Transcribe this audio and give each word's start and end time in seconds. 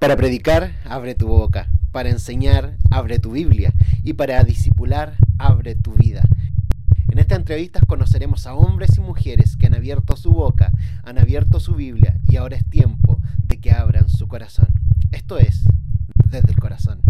Para 0.00 0.16
predicar, 0.16 0.72
abre 0.86 1.14
tu 1.14 1.28
boca. 1.28 1.68
Para 1.92 2.08
enseñar, 2.08 2.74
abre 2.90 3.18
tu 3.18 3.32
Biblia. 3.32 3.74
Y 4.02 4.14
para 4.14 4.42
discipular, 4.44 5.12
abre 5.38 5.74
tu 5.74 5.92
vida. 5.92 6.22
En 7.08 7.18
esta 7.18 7.34
entrevista 7.34 7.80
conoceremos 7.86 8.46
a 8.46 8.54
hombres 8.54 8.96
y 8.96 9.02
mujeres 9.02 9.58
que 9.58 9.66
han 9.66 9.74
abierto 9.74 10.16
su 10.16 10.32
boca, 10.32 10.72
han 11.04 11.18
abierto 11.18 11.60
su 11.60 11.74
Biblia 11.74 12.18
y 12.26 12.36
ahora 12.36 12.56
es 12.56 12.64
tiempo 12.64 13.20
de 13.46 13.60
que 13.60 13.72
abran 13.72 14.08
su 14.08 14.26
corazón. 14.26 14.68
Esto 15.12 15.38
es 15.38 15.64
desde 16.30 16.50
el 16.50 16.58
corazón. 16.58 17.02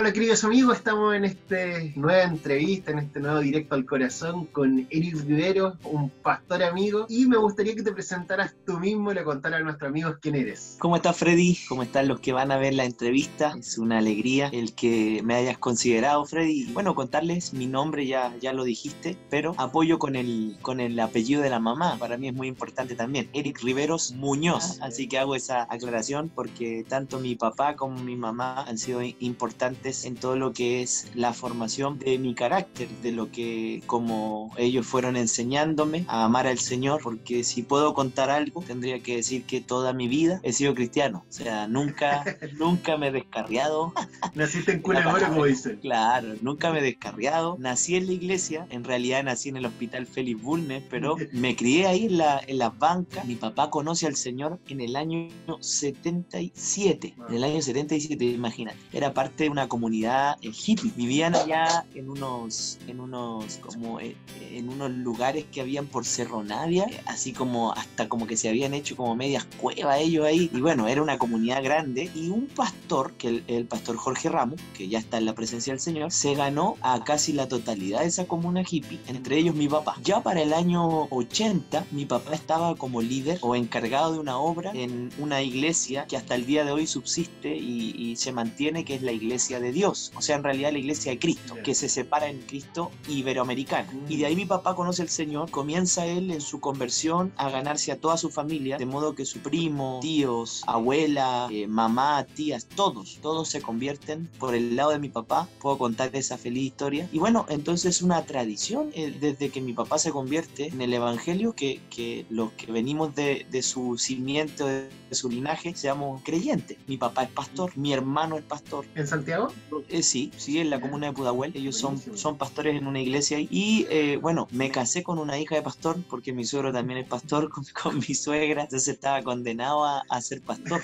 Hola 0.00 0.12
queridos 0.12 0.44
amigos, 0.44 0.76
estamos 0.76 1.12
en 1.12 1.24
esta 1.24 1.56
nueva 1.96 2.22
entrevista, 2.22 2.92
en 2.92 3.00
este 3.00 3.18
nuevo 3.18 3.40
directo 3.40 3.74
al 3.74 3.84
corazón 3.84 4.46
con 4.46 4.86
Eric 4.90 5.16
Rivero, 5.26 5.76
un 5.82 6.08
pastor 6.08 6.62
amigo, 6.62 7.06
y 7.08 7.26
me 7.26 7.36
gustaría 7.36 7.74
que 7.74 7.82
te 7.82 7.90
presentaras 7.90 8.54
tú 8.64 8.78
mismo 8.78 9.10
y 9.10 9.16
le 9.16 9.24
contaras 9.24 9.60
a 9.60 9.64
nuestros 9.64 9.88
amigos 9.88 10.14
quién 10.20 10.36
eres. 10.36 10.76
¿Cómo 10.78 10.94
estás 10.94 11.16
Freddy? 11.16 11.58
¿Cómo 11.68 11.82
están 11.82 12.06
los 12.06 12.20
que 12.20 12.32
van 12.32 12.52
a 12.52 12.58
ver 12.58 12.74
la 12.74 12.84
entrevista? 12.84 13.56
Es 13.58 13.76
una 13.76 13.98
alegría 13.98 14.50
el 14.52 14.72
que 14.72 15.20
me 15.24 15.34
hayas 15.34 15.58
considerado 15.58 16.24
Freddy. 16.26 16.66
Bueno, 16.72 16.94
contarles 16.94 17.52
mi 17.52 17.66
nombre 17.66 18.06
ya, 18.06 18.32
ya 18.40 18.52
lo 18.52 18.62
dijiste, 18.62 19.16
pero 19.30 19.56
apoyo 19.58 19.98
con 19.98 20.14
el, 20.14 20.58
con 20.62 20.78
el 20.78 21.00
apellido 21.00 21.42
de 21.42 21.50
la 21.50 21.58
mamá, 21.58 21.96
para 21.98 22.16
mí 22.16 22.28
es 22.28 22.34
muy 22.34 22.46
importante 22.46 22.94
también, 22.94 23.28
Eric 23.32 23.64
Riveros 23.64 24.12
Muñoz, 24.12 24.78
ah, 24.80 24.86
así 24.86 25.08
que 25.08 25.18
hago 25.18 25.34
esa 25.34 25.66
aclaración 25.68 26.30
porque 26.32 26.84
tanto 26.88 27.18
mi 27.18 27.34
papá 27.34 27.74
como 27.74 27.98
mi 27.98 28.14
mamá 28.14 28.62
han 28.62 28.78
sido 28.78 29.02
importantes 29.02 29.87
en 29.88 30.14
todo 30.14 30.36
lo 30.36 30.52
que 30.52 30.82
es 30.82 31.06
la 31.14 31.32
formación 31.32 31.98
de 31.98 32.18
mi 32.18 32.34
carácter, 32.34 32.88
de 33.02 33.12
lo 33.12 33.30
que 33.30 33.82
como 33.86 34.52
ellos 34.56 34.86
fueron 34.86 35.16
enseñándome 35.16 36.04
a 36.08 36.24
amar 36.24 36.46
al 36.46 36.58
Señor, 36.58 37.00
porque 37.02 37.44
si 37.44 37.62
puedo 37.62 37.94
contar 37.94 38.30
algo, 38.30 38.62
tendría 38.62 39.00
que 39.02 39.16
decir 39.16 39.44
que 39.44 39.60
toda 39.60 39.92
mi 39.92 40.08
vida 40.08 40.40
he 40.42 40.52
sido 40.52 40.74
cristiano, 40.74 41.24
o 41.28 41.32
sea, 41.32 41.66
nunca, 41.68 42.24
nunca 42.58 42.96
me 42.96 43.08
he 43.08 43.12
descarriado. 43.12 43.92
Naciste 44.34 44.72
en 44.72 44.82
cuna 44.82 45.00
de 45.00 45.26
como 45.26 45.44
dicen. 45.44 45.78
Claro, 45.80 46.34
nunca 46.40 46.70
me 46.70 46.80
he 46.80 46.82
descarriado. 46.82 47.56
Nací 47.58 47.96
en 47.96 48.06
la 48.06 48.12
iglesia, 48.12 48.66
en 48.70 48.84
realidad 48.84 49.24
nací 49.24 49.48
en 49.48 49.56
el 49.56 49.66
hospital 49.66 50.06
Félix 50.06 50.42
Bulnes, 50.42 50.82
pero 50.90 51.16
me 51.32 51.56
crié 51.56 51.86
ahí 51.86 52.06
en, 52.06 52.18
la, 52.18 52.40
en 52.46 52.58
las 52.58 52.76
bancas. 52.78 53.24
Mi 53.24 53.36
papá 53.36 53.70
conoce 53.70 54.06
al 54.06 54.16
Señor 54.16 54.58
en 54.68 54.80
el 54.80 54.96
año 54.96 55.28
77, 55.60 57.14
en 57.28 57.34
el 57.34 57.44
año 57.44 57.62
77, 57.62 58.24
imagínate. 58.24 58.78
Era 58.92 59.14
parte 59.14 59.44
de 59.44 59.50
una 59.50 59.68
comunidad 59.68 59.77
comunidad 59.78 60.36
hippie. 60.42 60.90
Vivían 60.96 61.36
allá 61.36 61.84
en 61.94 62.10
unos, 62.10 62.78
en 62.88 62.98
unos, 62.98 63.58
como 63.58 64.00
eh, 64.00 64.16
en 64.50 64.68
unos 64.68 64.90
lugares 64.90 65.44
que 65.52 65.60
habían 65.60 65.86
por 65.86 66.04
Cerro 66.04 66.42
Navia, 66.42 66.86
así 67.06 67.32
como 67.32 67.72
hasta 67.72 68.08
como 68.08 68.26
que 68.26 68.36
se 68.36 68.48
habían 68.48 68.74
hecho 68.74 68.96
como 68.96 69.14
medias 69.14 69.46
cuevas 69.60 70.00
ellos 70.00 70.26
ahí. 70.26 70.50
Y 70.52 70.60
bueno, 70.60 70.88
era 70.88 71.00
una 71.00 71.16
comunidad 71.16 71.62
grande. 71.62 72.10
Y 72.12 72.28
un 72.30 72.48
pastor, 72.48 73.12
que 73.12 73.28
el, 73.28 73.44
el 73.46 73.66
pastor 73.66 73.96
Jorge 73.96 74.28
Ramos, 74.28 74.60
que 74.76 74.88
ya 74.88 74.98
está 74.98 75.18
en 75.18 75.26
la 75.26 75.34
presencia 75.34 75.72
del 75.72 75.80
Señor, 75.80 76.10
se 76.10 76.34
ganó 76.34 76.76
a 76.80 77.04
casi 77.04 77.32
la 77.32 77.46
totalidad 77.46 78.00
de 78.00 78.06
esa 78.06 78.26
comuna 78.26 78.62
hippie, 78.68 78.98
entre 79.06 79.38
ellos 79.38 79.54
mi 79.54 79.68
papá. 79.68 79.96
Ya 80.02 80.22
para 80.24 80.42
el 80.42 80.52
año 80.52 81.04
80, 81.10 81.86
mi 81.92 82.04
papá 82.04 82.34
estaba 82.34 82.74
como 82.74 83.00
líder 83.00 83.38
o 83.42 83.54
encargado 83.54 84.12
de 84.14 84.18
una 84.18 84.38
obra 84.38 84.72
en 84.74 85.10
una 85.18 85.40
iglesia 85.40 86.06
que 86.06 86.16
hasta 86.16 86.34
el 86.34 86.46
día 86.46 86.64
de 86.64 86.72
hoy 86.72 86.88
subsiste 86.88 87.56
y, 87.56 87.94
y 87.96 88.16
se 88.16 88.32
mantiene, 88.32 88.84
que 88.84 88.96
es 88.96 89.02
la 89.02 89.12
iglesia 89.12 89.60
de 89.60 89.67
Dios, 89.72 90.12
o 90.16 90.22
sea, 90.22 90.36
en 90.36 90.44
realidad 90.44 90.72
la 90.72 90.78
iglesia 90.78 91.12
de 91.12 91.18
Cristo, 91.18 91.56
que 91.62 91.74
se 91.74 91.88
separa 91.88 92.28
en 92.28 92.40
Cristo 92.42 92.90
iberoamericano. 93.08 93.88
Y 94.08 94.16
de 94.16 94.26
ahí 94.26 94.36
mi 94.36 94.46
papá 94.46 94.74
conoce 94.74 95.02
al 95.02 95.08
Señor, 95.08 95.50
comienza 95.50 96.06
él 96.06 96.30
en 96.30 96.40
su 96.40 96.60
conversión 96.60 97.32
a 97.36 97.50
ganarse 97.50 97.92
a 97.92 98.00
toda 98.00 98.16
su 98.16 98.30
familia, 98.30 98.78
de 98.78 98.86
modo 98.86 99.14
que 99.14 99.24
su 99.24 99.40
primo, 99.40 99.98
tíos, 100.02 100.62
abuela, 100.66 101.48
eh, 101.50 101.66
mamá, 101.66 102.24
tías, 102.24 102.66
todos, 102.66 103.18
todos 103.22 103.48
se 103.48 103.60
convierten 103.60 104.28
por 104.38 104.54
el 104.54 104.76
lado 104.76 104.90
de 104.90 104.98
mi 104.98 105.08
papá. 105.08 105.48
Puedo 105.60 105.78
contar 105.78 106.10
esa 106.14 106.38
feliz 106.38 106.64
historia. 106.64 107.08
Y 107.12 107.18
bueno, 107.18 107.46
entonces 107.48 108.02
una 108.02 108.24
tradición 108.24 108.90
eh, 108.94 109.14
desde 109.18 109.50
que 109.50 109.60
mi 109.60 109.72
papá 109.72 109.98
se 109.98 110.10
convierte 110.10 110.68
en 110.68 110.80
el 110.80 110.92
Evangelio, 110.92 111.54
que, 111.54 111.80
que 111.90 112.26
los 112.30 112.52
que 112.52 112.70
venimos 112.72 113.14
de, 113.14 113.46
de 113.50 113.62
su 113.62 113.98
cimiento, 113.98 114.66
de 114.66 114.88
su 115.10 115.28
linaje, 115.28 115.74
seamos 115.74 116.22
creyentes. 116.22 116.78
Mi 116.86 116.96
papá 116.96 117.24
es 117.24 117.30
pastor, 117.30 117.76
mi 117.76 117.92
hermano 117.92 118.36
es 118.36 118.44
pastor. 118.44 118.86
¿En 118.94 119.06
Santiago? 119.06 119.52
Eh, 119.88 120.02
sí, 120.02 120.30
sí, 120.36 120.58
en 120.58 120.70
la 120.70 120.80
comuna 120.80 121.08
de 121.08 121.12
Pudahuel. 121.12 121.52
Ellos 121.54 121.76
son, 121.76 121.98
son 122.16 122.36
pastores 122.36 122.76
en 122.76 122.86
una 122.86 123.00
iglesia. 123.00 123.38
Y 123.40 123.86
eh, 123.90 124.18
bueno, 124.20 124.48
me 124.50 124.70
casé 124.70 125.02
con 125.02 125.18
una 125.18 125.38
hija 125.38 125.54
de 125.54 125.62
pastor, 125.62 125.96
porque 126.08 126.32
mi 126.32 126.44
suegro 126.44 126.72
también 126.72 126.98
es 126.98 127.08
pastor, 127.08 127.50
con, 127.82 127.98
mi 127.98 128.14
suegra. 128.14 128.62
Entonces 128.62 128.88
estaba 128.94 129.22
condenado 129.22 129.84
a, 129.84 130.02
a 130.08 130.20
ser 130.20 130.42
pastor. 130.42 130.82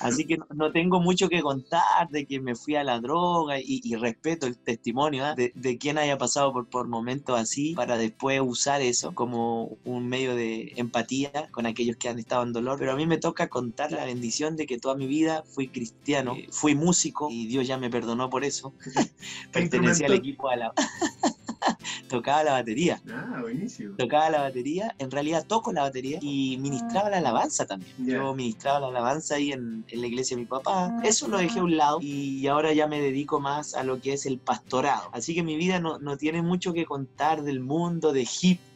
Así 0.00 0.24
que 0.24 0.38
no, 0.54 0.72
tengo 0.72 1.00
mucho 1.00 1.28
que 1.28 1.42
contar 1.42 2.08
de 2.10 2.26
que 2.26 2.40
me 2.40 2.54
fui 2.54 2.76
a 2.76 2.84
la 2.84 3.00
droga 3.00 3.56
y, 3.58 3.94
respeto 3.96 4.46
el 4.46 4.58
testimonio 4.58 5.24
¿ah? 5.24 5.34
de, 5.34 5.52
de, 5.54 5.78
quien 5.78 5.96
haya 5.96 6.18
pasado 6.18 6.52
por, 6.52 6.66
por 6.66 6.86
momentos 6.86 7.38
así 7.38 7.74
para 7.74 7.96
después 7.96 8.40
usar 8.42 8.82
eso 8.82 9.14
como 9.14 9.78
un 9.84 10.06
medio 10.08 10.36
de 10.36 10.72
empatía 10.76 11.48
con 11.50 11.66
aquellos 11.66 11.96
que 11.96 12.08
han 12.08 12.18
estado 12.18 12.42
en 12.42 12.52
dolor. 12.52 12.78
Pero 12.78 12.92
a 12.92 12.96
mí 12.96 13.06
me 13.06 13.18
toca 13.18 13.48
contar 13.48 13.92
la 13.92 14.04
bendición 14.04 14.56
de 14.56 14.66
que 14.66 14.78
toda 14.78 14.96
mi 14.96 15.06
vida 15.06 15.44
fui 15.46 15.68
cristiano, 15.68 16.34
eh, 16.36 16.48
fui 16.50 16.74
músico 16.74 17.28
y 17.30 17.45
Dios 17.46 17.66
ya 17.66 17.78
me 17.78 17.90
perdonó 17.90 18.30
por 18.30 18.44
eso. 18.44 18.74
Pertenecía 19.52 20.06
al 20.06 20.14
equipo 20.14 20.48
a 20.48 20.56
la... 20.56 20.72
tocaba 22.08 22.44
la 22.44 22.52
batería. 22.52 23.00
Ah, 23.10 23.38
buenísimo. 23.40 23.96
Tocaba 23.96 24.30
la 24.30 24.40
batería, 24.42 24.94
en 24.98 25.10
realidad 25.10 25.44
toco 25.46 25.72
la 25.72 25.82
batería 25.82 26.18
y 26.22 26.56
ministraba 26.58 27.10
la 27.10 27.18
alabanza 27.18 27.66
también. 27.66 27.92
Yo 27.98 28.34
ministraba 28.34 28.80
la 28.80 28.88
alabanza 28.88 29.36
ahí 29.36 29.52
en, 29.52 29.84
la 29.90 30.06
iglesia 30.06 30.36
de 30.36 30.42
mi 30.42 30.46
papá. 30.46 30.86
Ah. 30.86 31.00
Eso 31.04 31.28
lo 31.28 31.38
dejé 31.38 31.58
a 31.58 31.64
un 31.64 31.76
lado 31.76 31.98
y 32.00 32.46
ahora 32.46 32.72
ya 32.72 32.86
me 32.86 33.00
dedico 33.00 33.40
más 33.40 33.74
a 33.74 33.82
lo 33.82 34.00
que 34.00 34.12
es 34.12 34.26
el 34.26 34.38
pastorado. 34.38 35.10
Así 35.12 35.34
que 35.34 35.42
mi 35.42 35.56
vida 35.56 35.80
no, 35.80 35.98
no 35.98 36.16
tiene 36.16 36.42
mucho 36.42 36.72
que 36.72 36.84
contar 36.84 37.42
del 37.42 37.60
mundo 37.60 38.12
de 38.12 38.26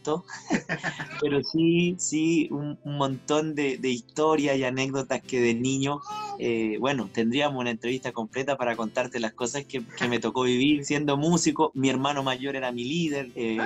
Pero 1.21 1.43
sí, 1.43 1.97
sí, 1.99 2.49
un, 2.51 2.79
montón 2.85 3.55
de, 3.55 3.79
historias 3.83 4.57
y 4.57 4.65
anécdotas 4.65 5.21
que 5.23 5.41
de 5.41 5.55
niño, 5.55 6.01
eh, 6.39 6.77
bueno, 6.81 7.09
tendríamos 7.13 7.61
una 7.61 7.71
entrevista 7.71 8.13
completa 8.13 8.57
para 8.57 8.77
contarte 8.77 9.21
las 9.21 9.33
cosas 9.33 9.65
que, 9.65 9.83
me 10.09 10.19
tocó 10.19 10.43
vivir 10.43 10.85
siendo 10.85 11.17
músico. 11.17 11.71
Mi 11.75 11.89
hermano 11.89 12.23
mayor 12.23 12.57
era 12.57 12.73
mi 12.73 12.85
líder, 12.85 13.31
eh, 13.37 13.59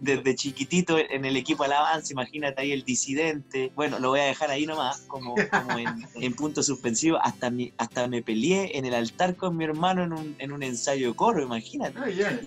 desde 0.00 0.34
chiquitito 0.34 0.96
en 0.98 1.24
el 1.24 1.36
equipo 1.36 1.64
Alabanza, 1.64 2.12
imagínate 2.12 2.62
ahí 2.62 2.72
el 2.72 2.84
disidente. 2.84 3.72
Bueno, 3.74 3.98
lo 3.98 4.10
voy 4.10 4.20
a 4.20 4.24
dejar 4.24 4.50
ahí 4.50 4.66
nomás, 4.66 5.00
como, 5.02 5.34
en, 6.14 6.34
punto 6.36 6.62
suspensivo. 6.62 7.18
Hasta, 7.20 7.50
mi, 7.50 7.72
hasta 7.78 8.06
me 8.08 8.22
peleé 8.22 8.78
en 8.78 8.84
el 8.84 8.94
altar 8.94 9.36
con 9.36 9.56
mi 9.56 9.64
hermano 9.64 10.04
en 10.04 10.12
un, 10.12 10.36
en 10.38 10.52
un 10.52 10.62
ensayo 10.62 11.08
de 11.08 11.16
coro, 11.16 11.42
imagínate. 11.42 11.98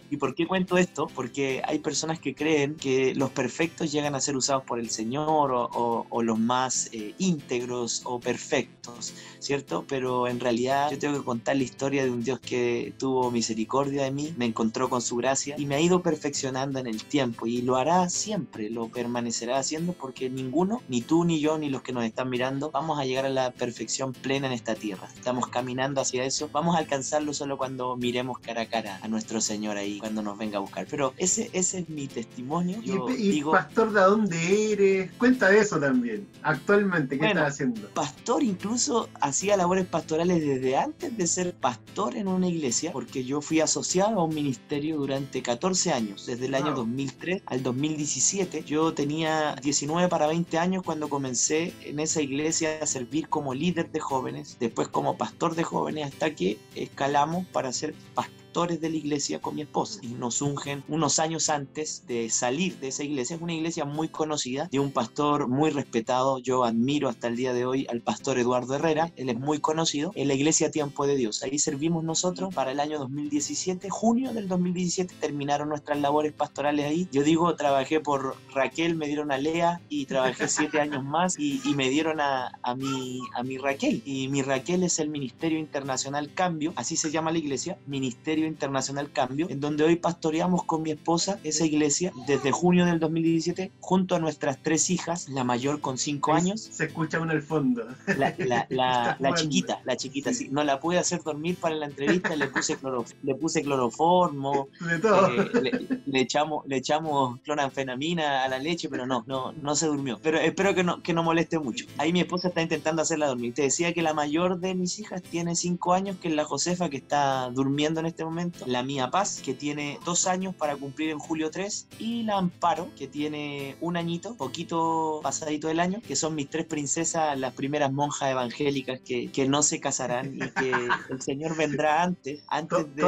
¿Y 0.09 0.17
por 0.17 0.33
qué 0.33 0.47
cuento 0.47 0.77
esto? 0.77 1.07
Porque 1.13 1.61
hay 1.65 1.79
personas 1.79 2.19
que 2.19 2.33
creen 2.33 2.75
que 2.75 3.08
los 3.15 3.29
perfectos 3.31 3.91
llegan 3.91 4.15
a 4.15 4.21
ser 4.21 4.35
usados 4.35 4.63
por 4.63 4.79
el 4.79 4.89
Señor 4.89 5.51
o, 5.53 6.21
los 6.21 6.37
más 6.37 6.89
eh, 6.91 7.13
íntegros 7.17 8.01
o 8.03 8.19
perfectos, 8.19 9.13
¿cierto? 9.39 9.85
Pero 9.87 10.27
en 10.27 10.39
realidad 10.39 10.91
yo 10.91 10.99
tengo 10.99 11.17
que 11.17 11.23
contar 11.23 11.55
la 11.55 11.63
historia 11.63 12.03
de 12.03 12.11
un 12.11 12.23
Dios 12.23 12.39
que 12.39 12.93
tuvo 12.97 13.31
misericordia 13.31 14.03
de 14.03 14.11
mí, 14.11 14.33
me 14.37 14.45
encontró 14.45 14.89
con 14.89 15.01
su 15.01 15.15
gracia 15.15 15.55
y 15.57 15.65
me 15.65 15.75
ha 15.75 15.79
ido 15.79 16.01
perfeccionando 16.01 16.79
en 16.79 16.87
el 16.87 17.03
tiempo 17.03 17.47
y 17.47 17.61
lo 17.61 17.77
hará 17.77 18.09
siempre, 18.09 18.69
lo 18.69 18.89
permanecerá 18.89 19.57
haciendo 19.57 19.93
porque 19.93 20.29
ninguno, 20.29 20.81
ni 20.89 21.01
tú 21.01 21.23
ni 21.23 21.39
yo, 21.39 21.57
ni 21.57 21.69
los 21.69 21.81
que 21.81 21.93
nos 21.93 22.03
están 22.03 22.29
mirando, 22.29 22.69
vamos 22.71 22.99
a 22.99 23.05
llegar 23.05 23.25
a 23.25 23.29
la 23.29 23.51
perfección 23.51 24.13
plena 24.13 24.47
en 24.47 24.53
esta 24.53 24.75
tierra. 24.75 25.07
Estamos 25.15 25.47
caminando 25.47 26.01
hacia 26.01 26.23
eso, 26.25 26.49
vamos 26.51 26.75
a 26.75 26.79
alcanzarlo 26.79 27.33
solo 27.33 27.57
cuando 27.57 27.95
miremos 27.95 28.39
cara 28.39 28.63
a 28.63 28.65
cara 28.65 28.99
a 29.01 29.07
nuestro 29.07 29.41
Señor 29.41 29.77
ahí, 29.77 29.99
cuando 29.99 30.21
nos 30.21 30.37
venga 30.37 30.57
a 30.57 30.61
buscar. 30.61 30.85
Pero 30.89 31.13
ese, 31.17 31.49
ese 31.53 31.79
es 31.79 31.89
mi 31.89 32.07
testimonio. 32.07 32.81
¿Y, 33.17 33.43
pastor 33.43 33.91
de 33.93 34.01
dónde 34.01 34.73
eres? 34.73 35.11
Cuenta 35.17 35.49
de 35.49 35.59
eso 35.59 35.79
también. 35.79 36.27
Actualmente, 36.43 37.17
¿qué 37.17 37.27
estás 37.27 37.53
haciendo? 37.53 37.89
Pastor 37.89 38.43
incluso 38.43 39.09
hacía 39.21 39.57
labores 39.57 39.85
pastorales 39.85 40.41
desde 40.41 40.77
antes 40.77 41.15
de 41.17 41.27
ser 41.27 41.53
pastor 41.53 42.15
en 42.15 42.27
una 42.27 42.47
iglesia, 42.47 42.91
porque 42.91 43.23
yo 43.23 43.41
fui 43.41 43.59
asociado 43.59 44.19
a 44.19 44.23
un 44.23 44.33
ministerio 44.33 44.97
durante 44.97 45.41
14 45.41 45.91
años, 45.91 46.25
desde 46.25 46.45
el 46.47 46.55
año 46.55 46.73
2003 46.73 47.43
al 47.45 47.63
2017. 47.63 48.63
Yo 48.63 48.93
tenía 48.93 49.55
19 49.61 50.07
para 50.09 50.27
20 50.27 50.57
años 50.57 50.83
cuando 50.83 51.09
comencé 51.09 51.73
en 51.83 51.99
esa 51.99 52.21
iglesia 52.21 52.79
a 52.81 52.85
servir 52.85 53.29
como 53.29 53.53
líder 53.53 53.91
de 53.91 53.99
jóvenes, 53.99 54.57
después 54.59 54.87
como 54.87 55.17
pastor 55.17 55.55
de 55.55 55.63
jóvenes, 55.63 56.07
hasta 56.07 56.35
que 56.35 56.57
escalamos 56.75 57.45
para 57.47 57.71
ser 57.73 57.93
pastor 58.13 58.38
pastores 58.49 58.81
de 58.81 58.89
la 58.89 58.95
iglesia 58.95 59.39
con 59.39 59.53
mi 59.53 59.61
esposa 59.61 59.99
y 60.01 60.07
nos 60.07 60.41
ungen 60.41 60.83
unos 60.87 61.19
años 61.19 61.51
antes 61.51 62.07
de 62.07 62.31
salir 62.31 62.79
de 62.79 62.87
esa 62.87 63.03
iglesia. 63.03 63.35
Es 63.35 63.41
una 63.43 63.53
iglesia 63.53 63.85
muy 63.85 64.07
conocida, 64.07 64.67
de 64.71 64.79
un 64.79 64.91
pastor 64.91 65.47
muy 65.47 65.69
respetado. 65.69 66.39
Yo 66.39 66.63
admiro 66.63 67.09
hasta 67.09 67.27
el 67.27 67.35
día 67.35 67.53
de 67.53 67.67
hoy 67.67 67.85
al 67.91 68.01
pastor 68.01 68.39
Eduardo 68.39 68.73
Herrera, 68.73 69.11
él 69.17 69.29
es 69.29 69.37
muy 69.37 69.59
conocido, 69.59 70.11
en 70.15 70.27
la 70.27 70.33
iglesia 70.33 70.71
Tiempo 70.71 71.05
de 71.05 71.15
Dios. 71.15 71.43
Ahí 71.43 71.59
servimos 71.59 72.03
nosotros 72.03 72.51
para 72.51 72.71
el 72.71 72.79
año 72.79 72.97
2017, 72.97 73.87
junio 73.91 74.33
del 74.33 74.47
2017 74.47 75.13
terminaron 75.21 75.69
nuestras 75.69 75.99
labores 75.99 76.33
pastorales 76.33 76.87
ahí. 76.87 77.07
Yo 77.11 77.21
digo, 77.21 77.55
trabajé 77.55 77.99
por 77.99 78.35
Raquel, 78.51 78.95
me 78.95 79.05
dieron 79.05 79.31
a 79.31 79.37
Lea 79.37 79.79
y 79.89 80.07
trabajé 80.07 80.47
siete 80.47 80.81
años 80.81 81.03
más 81.03 81.37
y, 81.37 81.61
me 81.75 81.89
dieron 81.89 82.19
a, 82.19 82.51
a, 82.63 82.73
mi, 82.73 83.21
a 83.35 83.43
mi 83.43 83.59
Raquel. 83.59 84.01
Y 84.05 84.27
mi 84.27 84.41
Raquel 84.41 84.81
es 84.81 84.97
el 84.97 85.09
Ministerio 85.09 85.59
Internacional 85.59 86.33
Cambio, 86.33 86.73
así 86.75 86.97
se 86.97 87.11
llama 87.11 87.31
la 87.31 87.37
iglesia, 87.37 87.77
Ministerio 87.85 88.38
Internacional 88.47 89.11
Cambio, 89.11 89.47
en 89.49 89.59
donde 89.59 89.83
hoy 89.83 89.95
pastoreamos 89.95 90.63
con 90.63 90.81
mi 90.81 90.91
esposa 90.91 91.39
esa 91.43 91.65
iglesia 91.65 92.11
desde 92.27 92.51
junio 92.51 92.85
del 92.85 92.99
2017 92.99 93.71
junto 93.79 94.15
a 94.15 94.19
nuestras 94.19 94.61
tres 94.61 94.89
hijas, 94.89 95.29
la 95.29 95.43
mayor 95.43 95.81
con 95.81 95.97
cinco 95.97 96.33
años. 96.33 96.61
Se 96.71 96.85
escucha 96.85 97.19
uno 97.19 97.31
al 97.31 97.41
fondo. 97.41 97.83
La, 98.17 98.35
la, 98.37 98.67
la, 99.19 99.33
chiquita, 99.33 99.81
la 99.85 99.97
chiquita, 99.97 100.33
sí. 100.33 100.49
No 100.51 100.63
la 100.63 100.79
pude 100.79 100.97
hacer 100.97 101.21
dormir 101.23 101.57
para 101.57 101.75
la 101.75 101.85
entrevista, 101.85 102.35
le 102.35 102.47
puse, 102.47 102.77
le 103.23 103.35
puse 103.35 103.61
cloroformo, 103.61 104.69
eh, 104.89 106.01
le, 106.05 106.21
echamos, 106.21 106.65
le 106.67 106.77
echamos 106.77 107.39
cloranfenamina 107.41 108.43
a 108.43 108.47
la 108.47 108.59
leche, 108.59 108.89
pero 108.89 109.05
no, 109.05 109.23
no, 109.27 109.51
no 109.53 109.75
se 109.75 109.87
durmió. 109.87 110.19
Pero 110.21 110.39
espero 110.39 110.73
que 110.75 110.83
no, 110.83 111.01
que 111.01 111.13
no 111.13 111.23
moleste 111.23 111.59
mucho. 111.59 111.85
Ahí 111.97 112.13
mi 112.13 112.21
esposa 112.21 112.49
está 112.49 112.61
intentando 112.61 113.01
hacerla 113.01 113.27
dormir. 113.27 113.53
Te 113.53 113.63
decía 113.63 113.93
que 113.93 114.01
la 114.01 114.13
mayor 114.13 114.59
de 114.59 114.75
mis 114.75 114.99
hijas 114.99 115.21
tiene 115.21 115.55
cinco 115.55 115.93
años, 115.93 116.17
que 116.21 116.29
es 116.29 116.33
la 116.33 116.45
Josefa, 116.45 116.89
que 116.89 116.97
está 116.97 117.49
durmiendo 117.49 117.99
en 117.99 118.05
este 118.05 118.23
momento. 118.23 118.28
La 118.65 118.83
mía 118.83 119.09
Paz, 119.09 119.41
que 119.43 119.53
tiene 119.53 119.99
dos 120.05 120.27
años 120.27 120.55
para 120.55 120.75
cumplir 120.75 121.09
en 121.09 121.19
julio 121.19 121.51
3. 121.51 121.87
Y 121.99 122.23
la 122.23 122.37
Amparo, 122.37 122.89
que 122.95 123.07
tiene 123.07 123.75
un 123.81 123.97
añito, 123.97 124.35
poquito 124.35 125.19
pasadito 125.21 125.67
del 125.67 125.79
año, 125.79 126.01
que 126.05 126.15
son 126.15 126.35
mis 126.35 126.49
tres 126.49 126.65
princesas, 126.65 127.37
las 127.37 127.53
primeras 127.53 127.91
monjas 127.91 128.31
evangélicas 128.31 128.99
que, 129.01 129.31
que 129.31 129.47
no 129.47 129.63
se 129.63 129.79
casarán 129.79 130.35
y 130.35 130.39
que 130.39 130.71
el 131.09 131.21
Señor 131.21 131.55
vendrá 131.55 132.03
antes, 132.03 132.43
antes 132.47 132.95
de, 132.95 133.03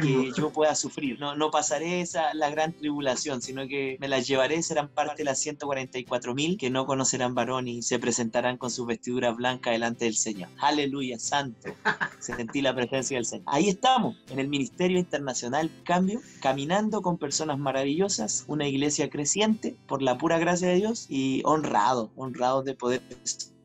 que 0.00 0.32
yo 0.36 0.50
pueda 0.50 0.74
sufrir. 0.74 1.18
No, 1.18 1.36
no 1.36 1.50
pasaré 1.50 2.00
esa 2.00 2.34
la 2.34 2.50
gran 2.50 2.72
tribulación, 2.72 3.42
sino 3.42 3.66
que 3.66 3.96
me 4.00 4.08
las 4.08 4.26
llevaré, 4.26 4.62
serán 4.62 4.88
parte 4.88 5.18
de 5.18 5.24
las 5.24 5.38
144 5.40 6.34
mil 6.34 6.56
que 6.56 6.70
no 6.70 6.86
conocerán 6.86 7.34
varón 7.34 7.68
y 7.68 7.82
se 7.82 7.98
presentarán 7.98 8.56
con 8.56 8.70
sus 8.70 8.86
vestiduras 8.86 9.36
blancas 9.36 9.72
delante 9.72 10.04
del 10.04 10.14
Señor. 10.14 10.48
Aleluya, 10.58 11.18
santo. 11.18 11.70
Sentí 12.18 12.62
la 12.62 12.74
presencia 12.74 13.16
del 13.16 13.26
Señor. 13.26 13.44
Ahí 13.48 13.68
estamos, 13.68 14.16
en 14.30 14.38
el 14.38 14.48
Ministerio 14.52 14.98
Internacional 14.98 15.70
Cambio, 15.82 16.20
caminando 16.42 17.00
con 17.00 17.16
personas 17.16 17.58
maravillosas, 17.58 18.44
una 18.48 18.68
iglesia 18.68 19.08
creciente 19.08 19.76
por 19.88 20.02
la 20.02 20.18
pura 20.18 20.38
gracia 20.38 20.68
de 20.68 20.74
Dios 20.74 21.06
y 21.08 21.40
honrado, 21.46 22.12
honrado 22.16 22.62
de 22.62 22.74
poder 22.74 23.00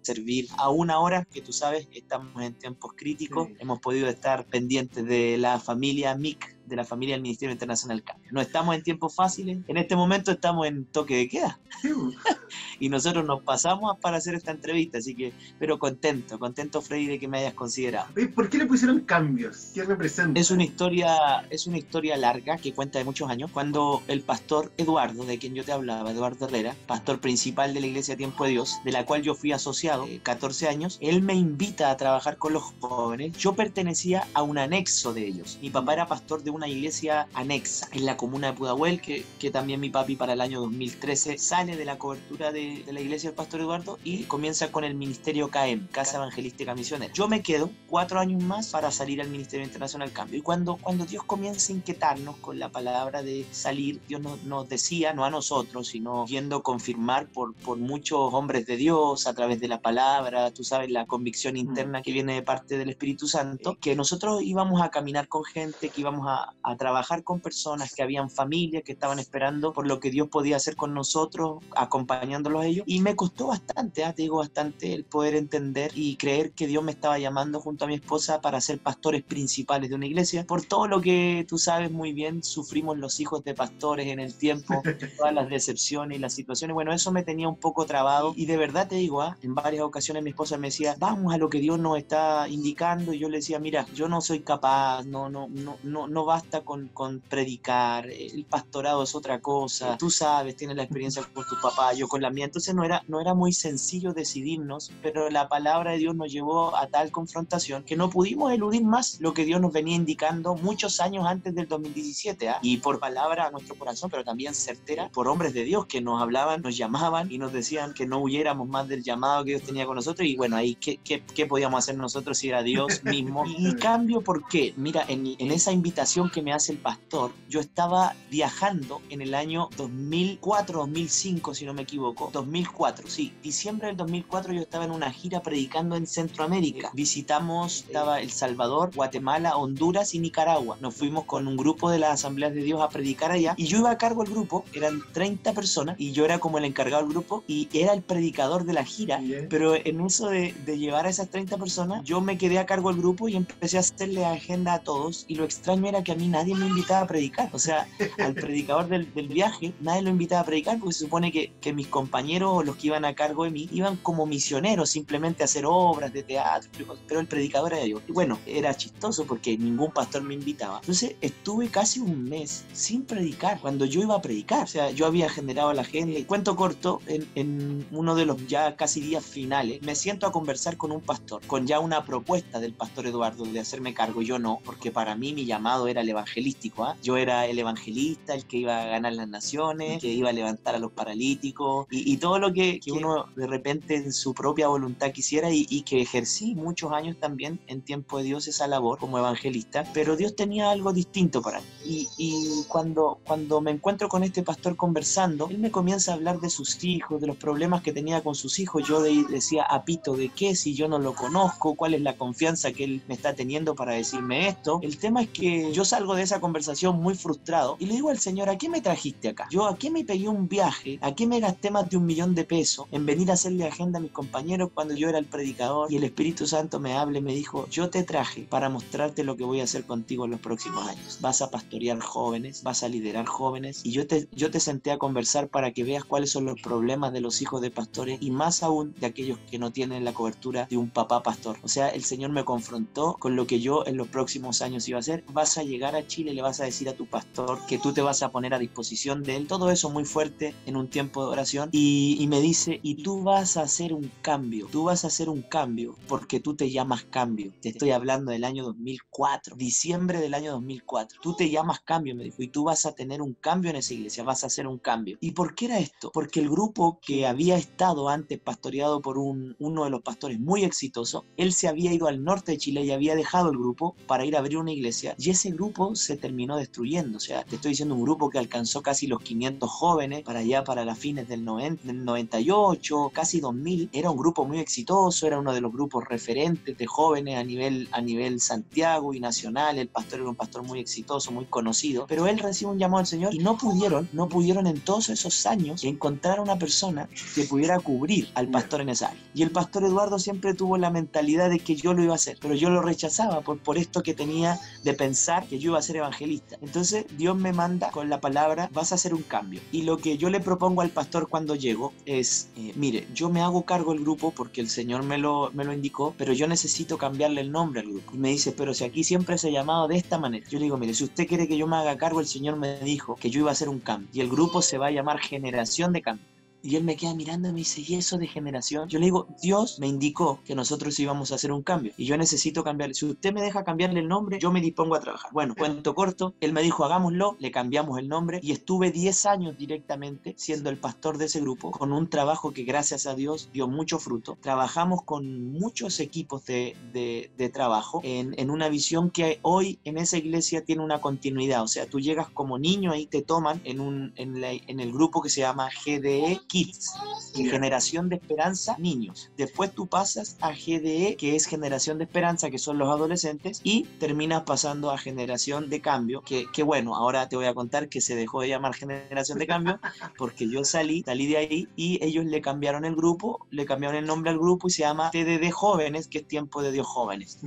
servir 0.01 0.47
a 0.57 0.69
una 0.69 1.01
hora 1.01 1.25
que 1.25 1.41
tú 1.41 1.51
sabes 1.51 1.89
estamos 1.91 2.41
en 2.41 2.53
tiempos 2.53 2.93
críticos, 2.95 3.49
hemos 3.59 3.79
podido 3.79 4.07
estar 4.07 4.45
pendientes 4.45 5.05
de 5.05 5.37
la 5.37 5.59
familia 5.59 6.15
MIC 6.15 6.56
de 6.67 6.75
la 6.75 6.83
familia 6.83 7.15
del 7.15 7.21
Ministerio 7.21 7.53
Internacional 7.53 8.03
Cambio. 8.03 8.29
No 8.31 8.41
estamos 8.41 8.75
en 8.75 8.83
tiempos 8.83 9.15
fáciles, 9.15 9.59
en 9.67 9.77
este 9.77 9.95
momento 9.95 10.31
estamos 10.31 10.67
en 10.67 10.85
toque 10.85 11.15
de 11.15 11.29
queda. 11.29 11.59
y 12.79 12.89
nosotros 12.89 13.25
nos 13.25 13.41
pasamos 13.43 13.97
para 13.99 14.17
hacer 14.17 14.35
esta 14.35 14.51
entrevista, 14.51 14.97
así 14.97 15.15
que, 15.15 15.33
pero 15.59 15.79
contento, 15.79 16.39
contento 16.39 16.81
Freddy 16.81 17.07
de 17.07 17.19
que 17.19 17.27
me 17.27 17.39
hayas 17.39 17.53
considerado. 17.53 18.07
¿Por 18.35 18.49
qué 18.49 18.57
le 18.57 18.65
pusieron 18.65 19.01
cambios? 19.01 19.71
¿Qué 19.73 19.83
representa? 19.83 20.39
Es 20.39 20.51
una 20.51 20.63
historia, 20.63 21.45
es 21.49 21.67
una 21.67 21.77
historia 21.77 22.17
larga 22.17 22.57
que 22.57 22.73
cuenta 22.73 22.99
de 22.99 23.05
muchos 23.05 23.29
años, 23.29 23.51
cuando 23.51 24.03
el 24.07 24.21
pastor 24.21 24.71
Eduardo, 24.77 25.23
de 25.23 25.37
quien 25.37 25.55
yo 25.55 25.63
te 25.63 25.71
hablaba, 25.71 26.11
Eduardo 26.11 26.47
Herrera, 26.47 26.75
pastor 26.85 27.19
principal 27.19 27.73
de 27.73 27.81
la 27.81 27.87
Iglesia 27.87 28.17
Tiempo 28.17 28.43
de 28.43 28.51
Dios, 28.51 28.79
de 28.83 28.91
la 28.91 29.05
cual 29.05 29.21
yo 29.21 29.35
fui 29.35 29.51
asociado 29.51 30.07
14 30.23 30.65
eh, 30.65 30.69
años, 30.69 30.97
él 31.01 31.21
me 31.21 31.33
invita 31.33 31.91
a 31.91 31.97
trabajar 31.97 32.37
con 32.37 32.53
los 32.53 32.63
jóvenes. 32.79 33.37
Yo 33.37 33.53
pertenecía 33.53 34.27
a 34.33 34.41
un 34.43 34.57
anexo 34.57 35.13
de 35.13 35.27
ellos. 35.27 35.57
Mi 35.61 35.69
papá 35.69 35.93
era 35.93 36.07
pastor 36.07 36.43
de 36.43 36.51
una 36.57 36.67
iglesia 36.67 37.27
anexa 37.33 37.87
en 37.93 38.05
la 38.05 38.17
comuna 38.17 38.47
de 38.47 38.53
Pudahuel, 38.53 39.01
que, 39.01 39.25
que 39.39 39.51
también 39.51 39.79
mi 39.79 39.89
papi 39.89 40.15
para 40.15 40.33
el 40.33 40.41
año 40.41 40.59
2013 40.61 41.37
sale 41.37 41.77
de 41.77 41.85
la 41.85 41.97
cobertura 41.97 42.51
de, 42.51 42.83
de 42.83 42.93
la 42.93 42.99
iglesia 42.99 43.29
del 43.29 43.35
Pastor 43.35 43.61
Eduardo 43.61 43.99
y 44.03 44.23
comienza 44.23 44.71
con 44.71 44.83
el 44.83 44.95
ministerio 44.95 45.49
CAEM, 45.49 45.87
Casa 45.87 46.17
Evangelística 46.17 46.75
Misionera. 46.75 47.13
Yo 47.13 47.27
me 47.27 47.41
quedo 47.41 47.69
cuatro 47.87 48.19
años 48.19 48.43
más 48.43 48.67
para 48.69 48.91
salir 48.91 49.21
al 49.21 49.29
Ministerio 49.29 49.65
Internacional 49.65 50.11
Cambio. 50.11 50.39
Y 50.39 50.41
cuando, 50.41 50.77
cuando 50.77 51.05
Dios 51.05 51.23
comienza 51.23 51.71
a 51.71 51.75
inquietarnos 51.75 52.37
con 52.37 52.59
la 52.59 52.69
palabra 52.69 53.21
de 53.21 53.45
salir, 53.51 54.01
Dios 54.07 54.21
nos, 54.21 54.43
nos 54.43 54.67
decía, 54.67 55.13
no 55.13 55.25
a 55.25 55.29
nosotros, 55.29 55.87
sino 55.87 56.25
yendo 56.25 56.63
confirmar 56.63 57.27
por, 57.27 57.53
por 57.53 57.77
muchos 57.77 58.33
hombres 58.33 58.65
de 58.65 58.77
Dios 58.77 59.27
a 59.27 59.33
través 59.33 59.59
de 59.59 59.67
la 59.67 59.81
palabra, 59.81 60.51
tú 60.51 60.63
sabes, 60.63 60.89
la 60.89 61.05
convicción 61.05 61.55
interna 61.55 62.01
que 62.01 62.11
viene 62.11 62.33
de 62.33 62.41
parte 62.41 62.77
del 62.77 62.89
Espíritu 62.89 63.27
Santo, 63.27 63.77
que 63.79 63.95
nosotros 63.95 64.41
íbamos 64.41 64.81
a 64.81 64.89
caminar 64.89 65.27
con 65.27 65.43
gente, 65.43 65.89
que 65.89 66.01
íbamos 66.01 66.27
a, 66.27 66.46
a 66.63 66.75
trabajar 66.75 67.23
con 67.23 67.39
personas 67.39 67.93
que 67.93 68.03
habían 68.03 68.29
familias 68.29 68.83
que 68.83 68.91
estaban 68.91 69.19
esperando 69.19 69.73
por 69.73 69.87
lo 69.87 69.99
que 69.99 70.11
Dios 70.11 70.27
podía 70.27 70.57
hacer 70.57 70.75
con 70.75 70.93
nosotros, 70.93 71.63
acompañándolos 71.75 72.61
a 72.61 72.65
ellos. 72.65 72.83
Y 72.87 72.99
me 73.01 73.15
costó 73.15 73.47
bastante, 73.47 74.03
¿eh? 74.03 74.13
te 74.15 74.23
digo 74.23 74.37
bastante, 74.37 74.93
el 74.93 75.05
poder 75.05 75.35
entender 75.35 75.91
y 75.95 76.17
creer 76.17 76.51
que 76.51 76.67
Dios 76.67 76.83
me 76.83 76.91
estaba 76.91 77.19
llamando 77.19 77.59
junto 77.59 77.85
a 77.85 77.87
mi 77.87 77.95
esposa 77.95 78.41
para 78.41 78.61
ser 78.61 78.79
pastores 78.79 79.23
principales 79.23 79.89
de 79.89 79.95
una 79.95 80.05
iglesia. 80.05 80.45
Por 80.45 80.63
todo 80.65 80.87
lo 80.87 81.01
que 81.01 81.45
tú 81.47 81.57
sabes 81.57 81.91
muy 81.91 82.13
bien, 82.13 82.43
sufrimos 82.43 82.97
los 82.97 83.19
hijos 83.19 83.43
de 83.43 83.53
pastores 83.53 84.07
en 84.07 84.19
el 84.19 84.33
tiempo, 84.35 84.81
todas 85.17 85.33
las 85.33 85.49
decepciones 85.49 86.17
y 86.17 86.21
las 86.21 86.33
situaciones. 86.33 86.73
Bueno, 86.73 86.93
eso 86.93 87.11
me 87.11 87.23
tenía 87.23 87.47
un 87.47 87.57
poco 87.57 87.85
trabado 87.85 88.33
y 88.35 88.45
de 88.45 88.57
verdad 88.57 88.87
te 88.87 88.95
digo, 88.95 89.23
¿eh? 89.23 89.33
en 89.41 89.55
varias 89.55 89.83
ocasiones 89.83 90.23
mi 90.23 90.31
esposa 90.31 90.57
me 90.57 90.67
decía, 90.67 90.95
vamos 90.99 91.33
a 91.33 91.37
lo 91.37 91.49
que 91.49 91.59
Dios 91.59 91.79
nos 91.79 91.97
está 91.97 92.47
indicando 92.49 93.13
y 93.13 93.19
yo 93.19 93.29
le 93.29 93.37
decía, 93.37 93.59
mira, 93.59 93.85
yo 93.93 94.07
no 94.07 94.21
soy 94.21 94.41
capaz, 94.41 95.03
no, 95.05 95.29
no, 95.29 95.47
no, 95.49 95.77
no, 95.83 96.07
no 96.07 96.25
basta 96.37 96.61
con, 96.61 96.87
con, 96.89 97.19
predicar, 97.19 98.07
el 98.11 98.45
pastorado 98.45 99.01
es 99.01 99.15
otra 99.15 99.39
cosa, 99.41 99.97
tú 99.97 100.11
sabes, 100.11 100.55
tienes 100.55 100.77
la 100.77 100.83
experiencia 100.83 101.23
con 101.33 101.43
tu 101.47 101.55
papá, 101.59 101.93
yo 101.93 102.07
con 102.07 102.21
la 102.21 102.29
mía, 102.29 102.45
entonces 102.45 102.75
no 102.75 102.83
era, 102.83 103.03
no 103.07 103.19
era 103.19 103.33
muy 103.33 103.53
sencillo 103.53 104.13
decidirnos, 104.13 104.91
pero 105.01 105.31
la 105.31 105.49
palabra 105.49 105.91
de 105.91 105.97
Dios 105.97 106.15
nos 106.15 106.31
llevó 106.31 106.75
a 106.75 106.85
tal 106.87 107.09
confrontación 107.09 107.83
que 107.83 107.95
no 107.95 108.11
pudimos 108.11 108.51
eludir 108.51 108.83
más 108.83 109.19
lo 109.19 109.33
que 109.33 109.45
Dios 109.45 109.59
nos 109.59 109.73
venía 109.73 109.95
indicando 109.95 110.55
muchos 110.55 110.99
años 110.99 111.25
antes 111.25 111.55
del 111.55 111.67
2017, 111.67 112.49
¿ah? 112.49 112.59
y 112.61 112.77
por 112.77 112.99
palabra 112.99 113.47
a 113.47 113.51
nuestro 113.51 113.73
corazón, 113.73 114.11
pero 114.11 114.23
también 114.23 114.53
certera, 114.53 115.09
por 115.09 115.27
hombres 115.27 115.55
de 115.55 115.63
Dios 115.63 115.87
que 115.87 116.01
nos 116.01 116.21
hablaban, 116.21 116.61
nos 116.61 116.77
llamaban 116.77 117.31
y 117.31 117.39
nos 117.39 117.51
decían 117.51 117.95
que 117.95 118.05
no 118.05 118.19
huyéramos 118.19 118.67
más 118.67 118.87
del 118.87 119.01
llamado 119.01 119.43
que 119.43 119.51
Dios 119.51 119.63
tenía 119.63 119.87
con 119.87 119.95
nosotros, 119.95 120.27
y 120.27 120.37
bueno, 120.37 120.55
ahí, 120.55 120.75
¿qué, 120.75 120.97
qué, 121.03 121.23
qué 121.33 121.47
podíamos 121.47 121.79
hacer 121.79 121.97
nosotros 121.97 122.37
si 122.37 122.49
era 122.49 122.61
Dios 122.61 123.03
mismo? 123.03 123.43
Y, 123.47 123.75
cambio, 123.77 124.21
¿por 124.21 124.47
qué? 124.47 124.75
Mira, 124.77 125.03
en, 125.07 125.35
en 125.39 125.51
esa 125.51 125.71
invitación 125.71 126.26
que 126.31 126.41
me 126.41 126.53
hace 126.53 126.71
el 126.71 126.77
pastor, 126.77 127.31
yo 127.49 127.59
estaba 127.59 128.15
viajando 128.29 129.01
en 129.09 129.21
el 129.21 129.33
año 129.33 129.69
2004, 129.77 130.79
2005, 130.79 131.53
si 131.53 131.65
no 131.65 131.73
me 131.73 131.83
equivoco. 131.83 132.29
2004, 132.33 133.07
sí. 133.07 133.33
Diciembre 133.41 133.87
del 133.87 133.97
2004 133.97 134.53
yo 134.53 134.61
estaba 134.61 134.85
en 134.85 134.91
una 134.91 135.11
gira 135.11 135.41
predicando 135.41 135.95
en 135.95 136.07
Centroamérica. 136.07 136.91
Visitamos, 136.93 137.85
estaba 137.85 138.21
El 138.21 138.31
Salvador, 138.31 138.91
Guatemala, 138.93 139.57
Honduras 139.57 140.13
y 140.13 140.19
Nicaragua. 140.19 140.77
Nos 140.81 140.95
fuimos 140.95 141.25
con 141.25 141.47
un 141.47 141.57
grupo 141.57 141.89
de 141.89 141.99
las 141.99 142.11
Asambleas 142.11 142.53
de 142.53 142.63
Dios 142.63 142.81
a 142.81 142.89
predicar 142.89 143.31
allá 143.31 143.53
y 143.57 143.65
yo 143.65 143.77
iba 143.79 143.91
a 143.91 143.97
cargo 143.97 144.23
del 144.23 144.33
grupo, 144.33 144.65
eran 144.73 145.01
30 145.13 145.53
personas 145.53 145.95
y 145.99 146.11
yo 146.11 146.25
era 146.25 146.39
como 146.39 146.57
el 146.57 146.65
encargado 146.65 147.03
del 147.03 147.11
grupo 147.11 147.43
y 147.47 147.67
era 147.73 147.93
el 147.93 148.01
predicador 148.01 148.65
de 148.65 148.73
la 148.73 148.83
gira, 148.83 149.21
pero 149.49 149.75
en 149.75 150.01
eso 150.01 150.29
de, 150.29 150.53
de 150.65 150.77
llevar 150.77 151.05
a 151.05 151.09
esas 151.09 151.29
30 151.29 151.57
personas, 151.57 152.03
yo 152.03 152.21
me 152.21 152.37
quedé 152.37 152.59
a 152.59 152.65
cargo 152.65 152.91
del 152.91 153.01
grupo 153.01 153.27
y 153.29 153.35
empecé 153.35 153.77
a 153.77 153.81
hacerle 153.81 154.25
agenda 154.25 154.73
a 154.73 154.79
todos 154.79 155.25
y 155.27 155.35
lo 155.35 155.43
extraño 155.43 155.87
era 155.87 156.03
que 156.03 156.11
mí 156.17 156.27
nadie 156.27 156.55
me 156.55 156.67
invitaba 156.67 157.01
a 157.01 157.07
predicar. 157.07 157.49
O 157.53 157.59
sea, 157.59 157.87
al 158.19 158.33
predicador 158.33 158.87
del, 158.87 159.13
del 159.13 159.27
viaje 159.27 159.73
nadie 159.79 160.01
lo 160.01 160.09
invitaba 160.09 160.41
a 160.41 160.45
predicar 160.45 160.79
porque 160.79 160.93
se 160.93 161.05
supone 161.05 161.31
que, 161.31 161.53
que, 161.61 161.73
mis 161.73 161.87
compañeros 161.87 162.51
o 162.53 162.63
los 162.63 162.75
que 162.75 162.87
iban 162.87 163.05
a 163.05 163.13
cargo 163.13 163.43
de 163.43 163.51
mí 163.51 163.69
iban 163.71 163.97
como 163.97 164.25
misioneros 164.25 164.89
simplemente 164.89 165.43
a 165.43 165.45
hacer 165.45 165.65
obras 165.65 166.11
de 166.13 166.23
teatro, 166.23 166.69
pero 167.07 167.19
el 167.19 167.27
predicador 167.27 167.73
era 167.73 167.85
yo. 167.85 168.01
Y 168.07 168.11
bueno, 168.11 168.39
era 168.45 168.75
chistoso 168.75 169.25
porque 169.25 169.57
ningún 169.57 169.91
pastor 169.91 170.23
me 170.23 170.33
invitaba. 170.33 170.79
Entonces 170.79 171.15
estuve 171.21 171.69
casi 171.69 171.99
un 171.99 172.23
mes 172.23 172.65
sin 172.73 173.03
predicar 173.03 173.59
cuando 173.59 173.85
yo 173.85 174.01
iba 174.01 174.15
a 174.15 174.21
predicar. 174.21 174.63
O 174.63 174.67
sea, 174.67 174.91
yo 174.91 175.05
había 175.05 175.29
generado 175.29 175.73
la 175.73 175.83
gente. 175.83 176.25
Cuento 176.25 176.55
corto, 176.55 177.01
en, 177.07 177.27
en 177.35 177.87
uno 177.91 178.15
de 178.15 178.25
los 178.25 178.47
ya 178.47 178.75
casi 178.75 179.01
días 179.01 179.25
finales, 179.25 179.81
me 179.81 179.95
siento 179.95 180.27
a 180.27 180.31
conversar 180.31 180.77
con 180.77 180.91
un 180.91 181.01
pastor, 181.01 181.41
con 181.47 181.67
ya 181.67 181.79
una 181.79 182.05
propuesta 182.05 182.59
del 182.59 182.73
pastor 182.73 183.07
Eduardo 183.07 183.45
de 183.45 183.59
hacerme 183.59 183.93
cargo. 183.93 184.21
Yo 184.21 184.39
no, 184.39 184.59
porque 184.63 184.91
para 184.91 185.15
mí 185.15 185.33
mi 185.33 185.45
llamado 185.45 185.87
era 185.87 185.96
era 185.97 186.03
el 186.03 186.09
evangelístico. 186.09 186.83
¿ah? 186.83 186.95
Yo 187.01 187.17
era 187.17 187.45
el 187.47 187.57
evangelista, 187.57 188.33
el 188.33 188.45
que 188.45 188.57
iba 188.57 188.81
a 188.81 188.85
ganar 188.85 189.13
las 189.13 189.27
naciones, 189.27 189.99
que 190.01 190.07
iba 190.07 190.29
a 190.29 190.33
levantar 190.33 190.75
a 190.75 190.79
los 190.79 190.91
paralíticos 190.91 191.87
y, 191.89 192.17
todo 192.17 192.39
lo 192.39 192.53
que, 192.53 192.79
uno 192.91 193.27
de 193.35 193.47
repente 193.47 193.95
en 193.95 194.11
su 194.11 194.33
propia 194.33 194.67
voluntad 194.67 195.11
quisiera 195.11 195.49
y, 195.51 195.81
que 195.81 196.01
ejercí 196.01 196.55
muchos 196.55 196.91
años 196.91 197.17
también 197.19 197.59
en 197.67 197.81
tiempo 197.81 198.17
de 198.17 198.25
Dios 198.25 198.47
esa 198.47 198.67
labor 198.67 198.99
como 198.99 199.17
evangelista. 199.17 199.83
Pero 199.93 200.15
Dios 200.15 200.35
tenía 200.35 200.71
algo 200.71 200.93
distinto 200.93 201.41
para 201.41 201.59
mí. 201.59 201.65
Y, 201.85 202.09
y 202.17 202.63
cuando, 202.67 203.19
cuando 203.25 203.61
me 203.61 203.71
encuentro 203.71 204.09
con 204.09 204.23
este 204.23 204.43
pastor 204.43 204.75
conversando, 204.75 205.47
él 205.49 205.59
me 205.59 205.71
comienza 205.71 206.11
a 206.11 206.15
hablar 206.15 206.39
de 206.39 206.49
sus 206.49 206.83
hijos, 206.83 207.21
de 207.21 207.27
los 207.27 207.37
problemas 207.37 207.81
que 207.81 207.93
tenía 207.93 208.21
con 208.21 208.35
sus 208.35 208.59
hijos. 208.59 208.87
Yo 208.87 209.01
decía, 209.01 209.63
apito, 209.63 210.15
¿de 210.15 210.29
qué? 210.29 210.55
Si 210.55 210.73
yo 210.73 210.87
no 210.87 210.99
lo 210.99 211.13
conozco, 211.13 211.75
¿cuál 211.75 211.93
es 211.93 212.01
la 212.01 212.17
confianza 212.17 212.71
que 212.71 212.83
él 212.83 213.01
me 213.07 213.15
está 213.15 213.33
teniendo 213.33 213.75
para 213.75 213.93
decirme 213.93 214.47
esto? 214.47 214.79
El 214.81 214.97
tema 214.97 215.21
es 215.21 215.29
que 215.29 215.71
yo 215.71 215.85
salgo 215.87 216.15
de 216.15 216.23
esa 216.23 216.39
conversación 216.39 217.01
muy 217.01 217.15
frustrado 217.15 217.77
y 217.79 217.87
le 217.87 217.95
digo 217.95 218.09
al 218.09 218.19
Señor, 218.19 218.49
¿a 218.49 218.57
qué 218.57 218.69
me 218.69 218.81
trajiste 218.81 219.29
acá? 219.29 219.47
Yo, 219.49 219.65
¿a 219.65 219.77
qué 219.77 219.89
me 219.89 220.03
pegué 220.05 220.27
un 220.27 220.47
viaje? 220.47 220.99
¿A 221.01 221.15
qué 221.15 221.25
me 221.25 221.39
gasté 221.39 221.71
más 221.71 221.89
de 221.89 221.97
un 221.97 222.05
millón 222.05 222.35
de 222.35 222.43
pesos 222.43 222.87
en 222.91 223.05
venir 223.05 223.31
a 223.31 223.33
hacerle 223.33 223.65
agenda 223.65 223.99
a 223.99 224.01
mis 224.01 224.11
compañeros 224.11 224.69
cuando 224.73 224.93
yo 224.93 225.09
era 225.09 225.17
el 225.17 225.25
predicador 225.25 225.91
y 225.91 225.95
el 225.95 226.03
Espíritu 226.03 226.45
Santo 226.45 226.79
me 226.79 226.93
hable 226.93 227.19
y 227.19 227.21
me 227.21 227.33
dijo, 227.33 227.67
yo 227.69 227.89
te 227.89 228.03
traje 228.03 228.43
para 228.49 228.69
mostrarte 228.69 229.23
lo 229.23 229.37
que 229.37 229.43
voy 229.43 229.61
a 229.61 229.63
hacer 229.63 229.85
contigo 229.85 230.25
en 230.25 230.31
los 230.31 230.39
próximos 230.39 230.87
años. 230.87 231.17
Vas 231.21 231.41
a 231.41 231.49
pastorear 231.49 231.99
jóvenes, 231.99 232.63
vas 232.63 232.83
a 232.83 232.89
liderar 232.89 233.25
jóvenes 233.25 233.81
y 233.83 233.91
yo 233.91 234.05
te, 234.07 234.27
yo 234.31 234.51
te 234.51 234.59
senté 234.59 234.91
a 234.91 234.97
conversar 234.97 235.49
para 235.49 235.71
que 235.71 235.83
veas 235.83 236.03
cuáles 236.03 236.31
son 236.31 236.45
los 236.45 236.61
problemas 236.61 237.13
de 237.13 237.21
los 237.21 237.41
hijos 237.41 237.61
de 237.61 237.71
pastores 237.71 238.19
y 238.21 238.31
más 238.31 238.63
aún 238.63 238.93
de 238.99 239.07
aquellos 239.07 239.39
que 239.49 239.59
no 239.59 239.71
tienen 239.71 240.03
la 240.03 240.13
cobertura 240.13 240.67
de 240.69 240.77
un 240.77 240.89
papá 240.89 241.23
pastor. 241.23 241.57
O 241.63 241.67
sea, 241.67 241.89
el 241.89 242.03
Señor 242.03 242.31
me 242.31 242.45
confrontó 242.45 243.15
con 243.19 243.35
lo 243.35 243.47
que 243.47 243.59
yo 243.59 243.85
en 243.85 243.97
los 243.97 244.07
próximos 244.07 244.61
años 244.61 244.87
iba 244.87 244.97
a 244.97 245.01
hacer. 245.01 245.23
Vas 245.31 245.57
a 245.57 245.63
llegar 245.63 245.76
a 245.85 246.07
Chile, 246.07 246.33
le 246.33 246.41
vas 246.41 246.59
a 246.59 246.65
decir 246.65 246.89
a 246.89 246.93
tu 246.93 247.05
pastor 247.05 247.59
que 247.67 247.77
tú 247.77 247.93
te 247.93 248.01
vas 248.01 248.23
a 248.23 248.31
poner 248.31 248.53
a 248.53 248.59
disposición 248.59 249.23
de 249.23 249.35
él. 249.35 249.47
Todo 249.47 249.71
eso 249.71 249.89
muy 249.89 250.05
fuerte 250.05 250.53
en 250.65 250.75
un 250.75 250.89
tiempo 250.89 251.23
de 251.23 251.31
oración. 251.31 251.69
Y, 251.71 252.25
me 252.27 252.41
dice, 252.41 252.79
y 252.83 253.03
tú 253.03 253.23
vas 253.23 253.55
a 253.57 253.61
hacer 253.61 253.93
un 253.93 254.11
cambio. 254.21 254.67
Tú 254.71 254.85
vas 254.85 255.03
a 255.03 255.07
hacer 255.07 255.29
un 255.29 255.41
cambio 255.41 255.95
porque 256.07 256.39
tú 256.39 256.55
te 256.55 256.69
llamas 256.71 257.05
cambio. 257.05 257.53
Te 257.61 257.69
estoy 257.69 257.91
hablando 257.91 258.31
del 258.31 258.43
año 258.43 258.63
2004, 258.63 259.55
diciembre 259.55 260.19
del 260.19 260.33
año 260.33 260.51
2004. 260.51 261.19
Tú 261.21 261.35
te 261.35 261.49
llamas 261.49 261.79
cambio, 261.81 262.15
me 262.15 262.25
dijo, 262.25 262.41
y 262.41 262.47
tú 262.47 262.65
vas 262.65 262.85
a 262.85 262.93
tener 262.93 263.21
un 263.21 263.33
cambio 263.33 263.69
en 263.69 263.77
esa 263.77 263.93
iglesia, 263.93 264.23
vas 264.23 264.43
a 264.43 264.47
hacer 264.47 264.67
un 264.67 264.77
cambio. 264.77 265.17
¿Y 265.21 265.31
por 265.31 265.55
qué 265.55 265.65
era 265.65 265.79
esto? 265.79 266.11
Porque 266.13 266.41
el 266.41 266.49
grupo 266.49 266.99
que 267.01 267.25
había 267.25 267.57
estado 267.57 268.09
antes 268.09 268.39
pastoreado 268.39 269.01
por 269.01 269.17
un, 269.17 269.55
uno 269.59 269.85
de 269.85 269.89
los 269.89 270.01
pastores 270.01 270.39
muy 270.39 270.63
exitoso, 270.63 271.23
él 271.37 271.53
se 271.53 271.67
había 271.67 271.93
ido 271.93 272.07
al 272.07 272.23
norte 272.23 272.53
de 272.53 272.57
Chile 272.57 272.83
y 272.83 272.91
había 272.91 273.15
dejado 273.15 273.51
el 273.51 273.57
grupo 273.57 273.95
para 274.07 274.25
ir 274.25 274.35
a 274.35 274.39
abrir 274.39 274.57
una 274.57 274.71
iglesia 274.71 274.87
y 275.17 275.29
ese 275.29 275.51
grupo 275.51 275.66
se 275.93 276.17
terminó 276.17 276.57
destruyendo. 276.57 277.17
O 277.17 277.21
sea, 277.21 277.43
te 277.43 277.55
estoy 277.55 277.69
diciendo 277.71 277.95
un 277.95 278.01
grupo 278.01 278.29
que 278.29 278.39
alcanzó 278.39 278.81
casi 278.81 279.07
los 279.07 279.21
500 279.21 279.69
jóvenes 279.69 280.23
para 280.23 280.39
allá, 280.39 280.63
para 280.63 280.85
las 280.85 280.97
fines 280.97 281.27
del, 281.27 281.43
90, 281.43 281.83
del 281.87 282.05
98, 282.05 283.11
casi 283.13 283.39
2000. 283.39 283.89
Era 283.93 284.09
un 284.09 284.17
grupo 284.17 284.45
muy 284.45 284.59
exitoso, 284.59 285.27
era 285.27 285.39
uno 285.39 285.53
de 285.53 285.61
los 285.61 285.71
grupos 285.71 286.05
referentes 286.07 286.77
de 286.77 286.85
jóvenes 286.85 287.37
a 287.37 287.43
nivel, 287.43 287.87
a 287.91 288.01
nivel 288.01 288.39
Santiago 288.39 289.13
y 289.13 289.19
nacional. 289.19 289.77
El 289.77 289.87
pastor 289.87 290.19
era 290.19 290.29
un 290.29 290.35
pastor 290.35 290.63
muy 290.63 290.79
exitoso, 290.79 291.31
muy 291.31 291.45
conocido, 291.45 292.05
pero 292.07 292.27
él 292.27 292.39
recibe 292.39 292.71
un 292.71 292.79
llamado 292.79 292.99
del 292.99 293.07
Señor 293.07 293.33
y 293.33 293.39
no 293.39 293.57
pudieron, 293.57 294.09
no 294.13 294.27
pudieron 294.29 294.67
en 294.67 294.79
todos 294.81 295.09
esos 295.09 295.45
años 295.45 295.83
encontrar 295.83 296.39
una 296.39 296.57
persona 296.57 297.09
que 297.35 297.43
pudiera 297.43 297.79
cubrir 297.79 298.29
al 298.33 298.49
pastor 298.49 298.81
en 298.81 298.89
esa 298.89 299.07
área. 299.07 299.21
Y 299.33 299.43
el 299.43 299.51
pastor 299.51 299.83
Eduardo 299.83 300.19
siempre 300.19 300.53
tuvo 300.53 300.77
la 300.77 300.89
mentalidad 300.89 301.49
de 301.49 301.59
que 301.59 301.75
yo 301.75 301.93
lo 301.93 302.03
iba 302.03 302.13
a 302.13 302.15
hacer, 302.15 302.37
pero 302.41 302.55
yo 302.55 302.69
lo 302.69 302.81
rechazaba 302.81 303.41
por, 303.41 303.59
por 303.59 303.77
esto 303.77 304.03
que 304.03 304.13
tenía 304.13 304.59
de 304.83 304.93
pensar 304.93 305.47
que 305.47 305.56
yo 305.59 305.71
iba 305.71 305.79
a 305.79 305.81
ser 305.81 305.97
evangelista. 305.97 306.57
Entonces 306.61 307.05
Dios 307.17 307.35
me 307.35 307.53
manda 307.53 307.91
con 307.91 308.09
la 308.09 308.21
palabra, 308.21 308.69
vas 308.73 308.91
a 308.91 308.95
hacer 308.95 309.13
un 309.13 309.23
cambio. 309.23 309.61
Y 309.71 309.83
lo 309.83 309.97
que 309.97 310.17
yo 310.17 310.29
le 310.29 310.39
propongo 310.39 310.81
al 310.81 310.89
pastor 310.89 311.27
cuando 311.29 311.55
llego 311.55 311.93
es, 312.05 312.49
eh, 312.57 312.73
mire, 312.75 313.07
yo 313.13 313.29
me 313.29 313.41
hago 313.41 313.63
cargo 313.63 313.93
del 313.93 314.01
grupo 314.01 314.31
porque 314.31 314.61
el 314.61 314.69
Señor 314.69 315.03
me 315.03 315.17
lo, 315.17 315.51
me 315.53 315.63
lo 315.63 315.73
indicó, 315.73 316.13
pero 316.17 316.33
yo 316.33 316.47
necesito 316.47 316.97
cambiarle 316.97 317.41
el 317.41 317.51
nombre 317.51 317.81
al 317.81 317.87
grupo. 317.87 318.13
Y 318.13 318.17
me 318.17 318.29
dice, 318.29 318.51
pero 318.51 318.73
si 318.73 318.83
aquí 318.83 319.03
siempre 319.03 319.37
se 319.37 319.49
ha 319.49 319.51
llamado 319.51 319.87
de 319.87 319.97
esta 319.97 320.17
manera. 320.17 320.47
Yo 320.49 320.59
le 320.59 320.65
digo, 320.65 320.77
mire, 320.77 320.93
si 320.93 321.03
usted 321.03 321.27
quiere 321.27 321.47
que 321.47 321.57
yo 321.57 321.67
me 321.67 321.77
haga 321.77 321.97
cargo, 321.97 322.19
el 322.19 322.27
Señor 322.27 322.57
me 322.57 322.79
dijo 322.79 323.15
que 323.15 323.29
yo 323.29 323.41
iba 323.41 323.49
a 323.49 323.53
hacer 323.53 323.69
un 323.69 323.79
cambio. 323.79 324.09
Y 324.13 324.21
el 324.21 324.29
grupo 324.29 324.61
se 324.61 324.77
va 324.77 324.87
a 324.87 324.91
llamar 324.91 325.19
Generación 325.19 325.93
de 325.93 326.01
Cambio. 326.01 326.36
Y 326.63 326.75
él 326.75 326.83
me 326.83 326.95
queda 326.95 327.13
mirando 327.13 327.49
y 327.49 327.51
me 327.51 327.59
dice, 327.59 327.83
¿y 327.85 327.95
eso 327.95 328.17
de 328.17 328.27
generación? 328.27 328.89
Yo 328.89 328.99
le 328.99 329.05
digo, 329.05 329.27
Dios 329.41 329.79
me 329.79 329.87
indicó 329.87 330.41
que 330.43 330.55
nosotros 330.55 330.99
íbamos 330.99 331.31
a 331.31 331.35
hacer 331.35 331.51
un 331.51 331.61
cambio 331.61 331.93
y 331.97 332.05
yo 332.05 332.17
necesito 332.17 332.63
cambiarle. 332.63 332.93
Si 332.93 333.05
usted 333.05 333.33
me 333.33 333.41
deja 333.41 333.63
cambiarle 333.63 333.99
el 333.99 334.07
nombre, 334.07 334.39
yo 334.39 334.51
me 334.51 334.61
dispongo 334.61 334.95
a 334.95 334.99
trabajar. 334.99 335.31
Bueno, 335.31 335.55
cuento 335.55 335.93
corto, 335.95 336.33
él 336.41 336.53
me 336.53 336.61
dijo, 336.61 336.83
hagámoslo, 336.83 337.35
le 337.39 337.51
cambiamos 337.51 337.99
el 337.99 338.07
nombre 338.07 338.39
y 338.41 338.51
estuve 338.51 338.91
10 338.91 339.25
años 339.27 339.57
directamente 339.57 340.33
siendo 340.37 340.69
el 340.69 340.77
pastor 340.77 341.17
de 341.17 341.25
ese 341.25 341.41
grupo, 341.41 341.71
con 341.71 341.91
un 341.93 342.09
trabajo 342.09 342.51
que 342.51 342.63
gracias 342.63 343.05
a 343.05 343.15
Dios 343.15 343.49
dio 343.53 343.67
mucho 343.67 343.99
fruto. 343.99 344.37
Trabajamos 344.41 345.03
con 345.03 345.51
muchos 345.51 345.99
equipos 345.99 346.45
de, 346.45 346.75
de, 346.93 347.49
trabajo 347.49 348.01
en, 348.03 348.35
en 348.37 348.49
una 348.49 348.67
visión 348.67 349.09
que 349.09 349.39
hoy 349.41 349.79
en 349.85 349.97
esa 349.97 350.17
iglesia 350.17 350.65
tiene 350.65 350.83
una 350.83 350.99
continuidad. 350.99 351.63
O 351.63 351.67
sea, 351.67 351.87
tú 351.87 351.99
llegas 351.99 352.29
como 352.29 352.59
niño, 352.59 352.91
ahí 352.91 353.05
te 353.05 353.21
toman 353.21 353.61
en, 353.63 353.79
un, 353.79 354.11
en, 354.15 354.43
en 354.43 354.79
el 354.79 354.91
grupo 354.91 355.21
que 355.21 355.29
se 355.29 355.41
llama 355.41 355.69
GDE 355.85 356.41
Kids, 356.47 356.93
Generación 357.35 358.09
de 358.09 358.15
Esperanza 358.15 358.75
Niños. 358.79 359.29
Después 359.37 359.71
tú 359.71 359.87
pasas 359.87 360.37
a 360.41 360.51
GDE, 360.51 361.15
que 361.17 361.35
es 361.35 361.45
Generación 361.45 361.97
de 361.97 362.05
Esperanza, 362.05 362.49
que 362.49 362.57
son 362.57 362.77
los 362.77 362.89
adolescentes, 362.89 363.61
y 363.63 363.83
terminas 363.99 364.43
pasando 364.43 364.91
a 364.91 364.97
Generación 364.97 365.69
de 365.69 365.81
Cambio, 365.81 366.21
que, 366.21 366.45
que 366.51 366.63
bueno, 366.63 366.95
ahora 366.95 367.29
te 367.29 367.35
voy 367.35 367.45
a 367.45 367.53
contar 367.53 367.89
que 367.89 368.01
se 368.01 368.15
dejó 368.15 368.41
de 368.41 368.49
llamar 368.49 368.73
Generación 368.73 369.37
de 369.37 369.47
Cambio, 369.47 369.79
porque 370.17 370.49
yo 370.49 370.63
salí, 370.63 371.03
salí 371.03 371.27
de 371.27 371.37
ahí 371.37 371.67
y 371.75 372.03
ellos 372.03 372.25
le 372.25 372.41
cambiaron 372.41 372.85
el 372.85 372.95
grupo, 372.95 373.45
le 373.51 373.65
cambiaron 373.65 373.97
el 373.97 374.05
nombre 374.05 374.31
al 374.31 374.37
grupo 374.37 374.67
y 374.67 374.71
se 374.71 374.83
llama 374.83 375.11
TDD 375.11 375.51
Jóvenes, 375.51 376.07
que 376.07 376.19
es 376.19 376.27
Tiempo 376.27 376.61
de 376.61 376.71
Dios 376.71 376.87
Jóvenes 376.87 377.39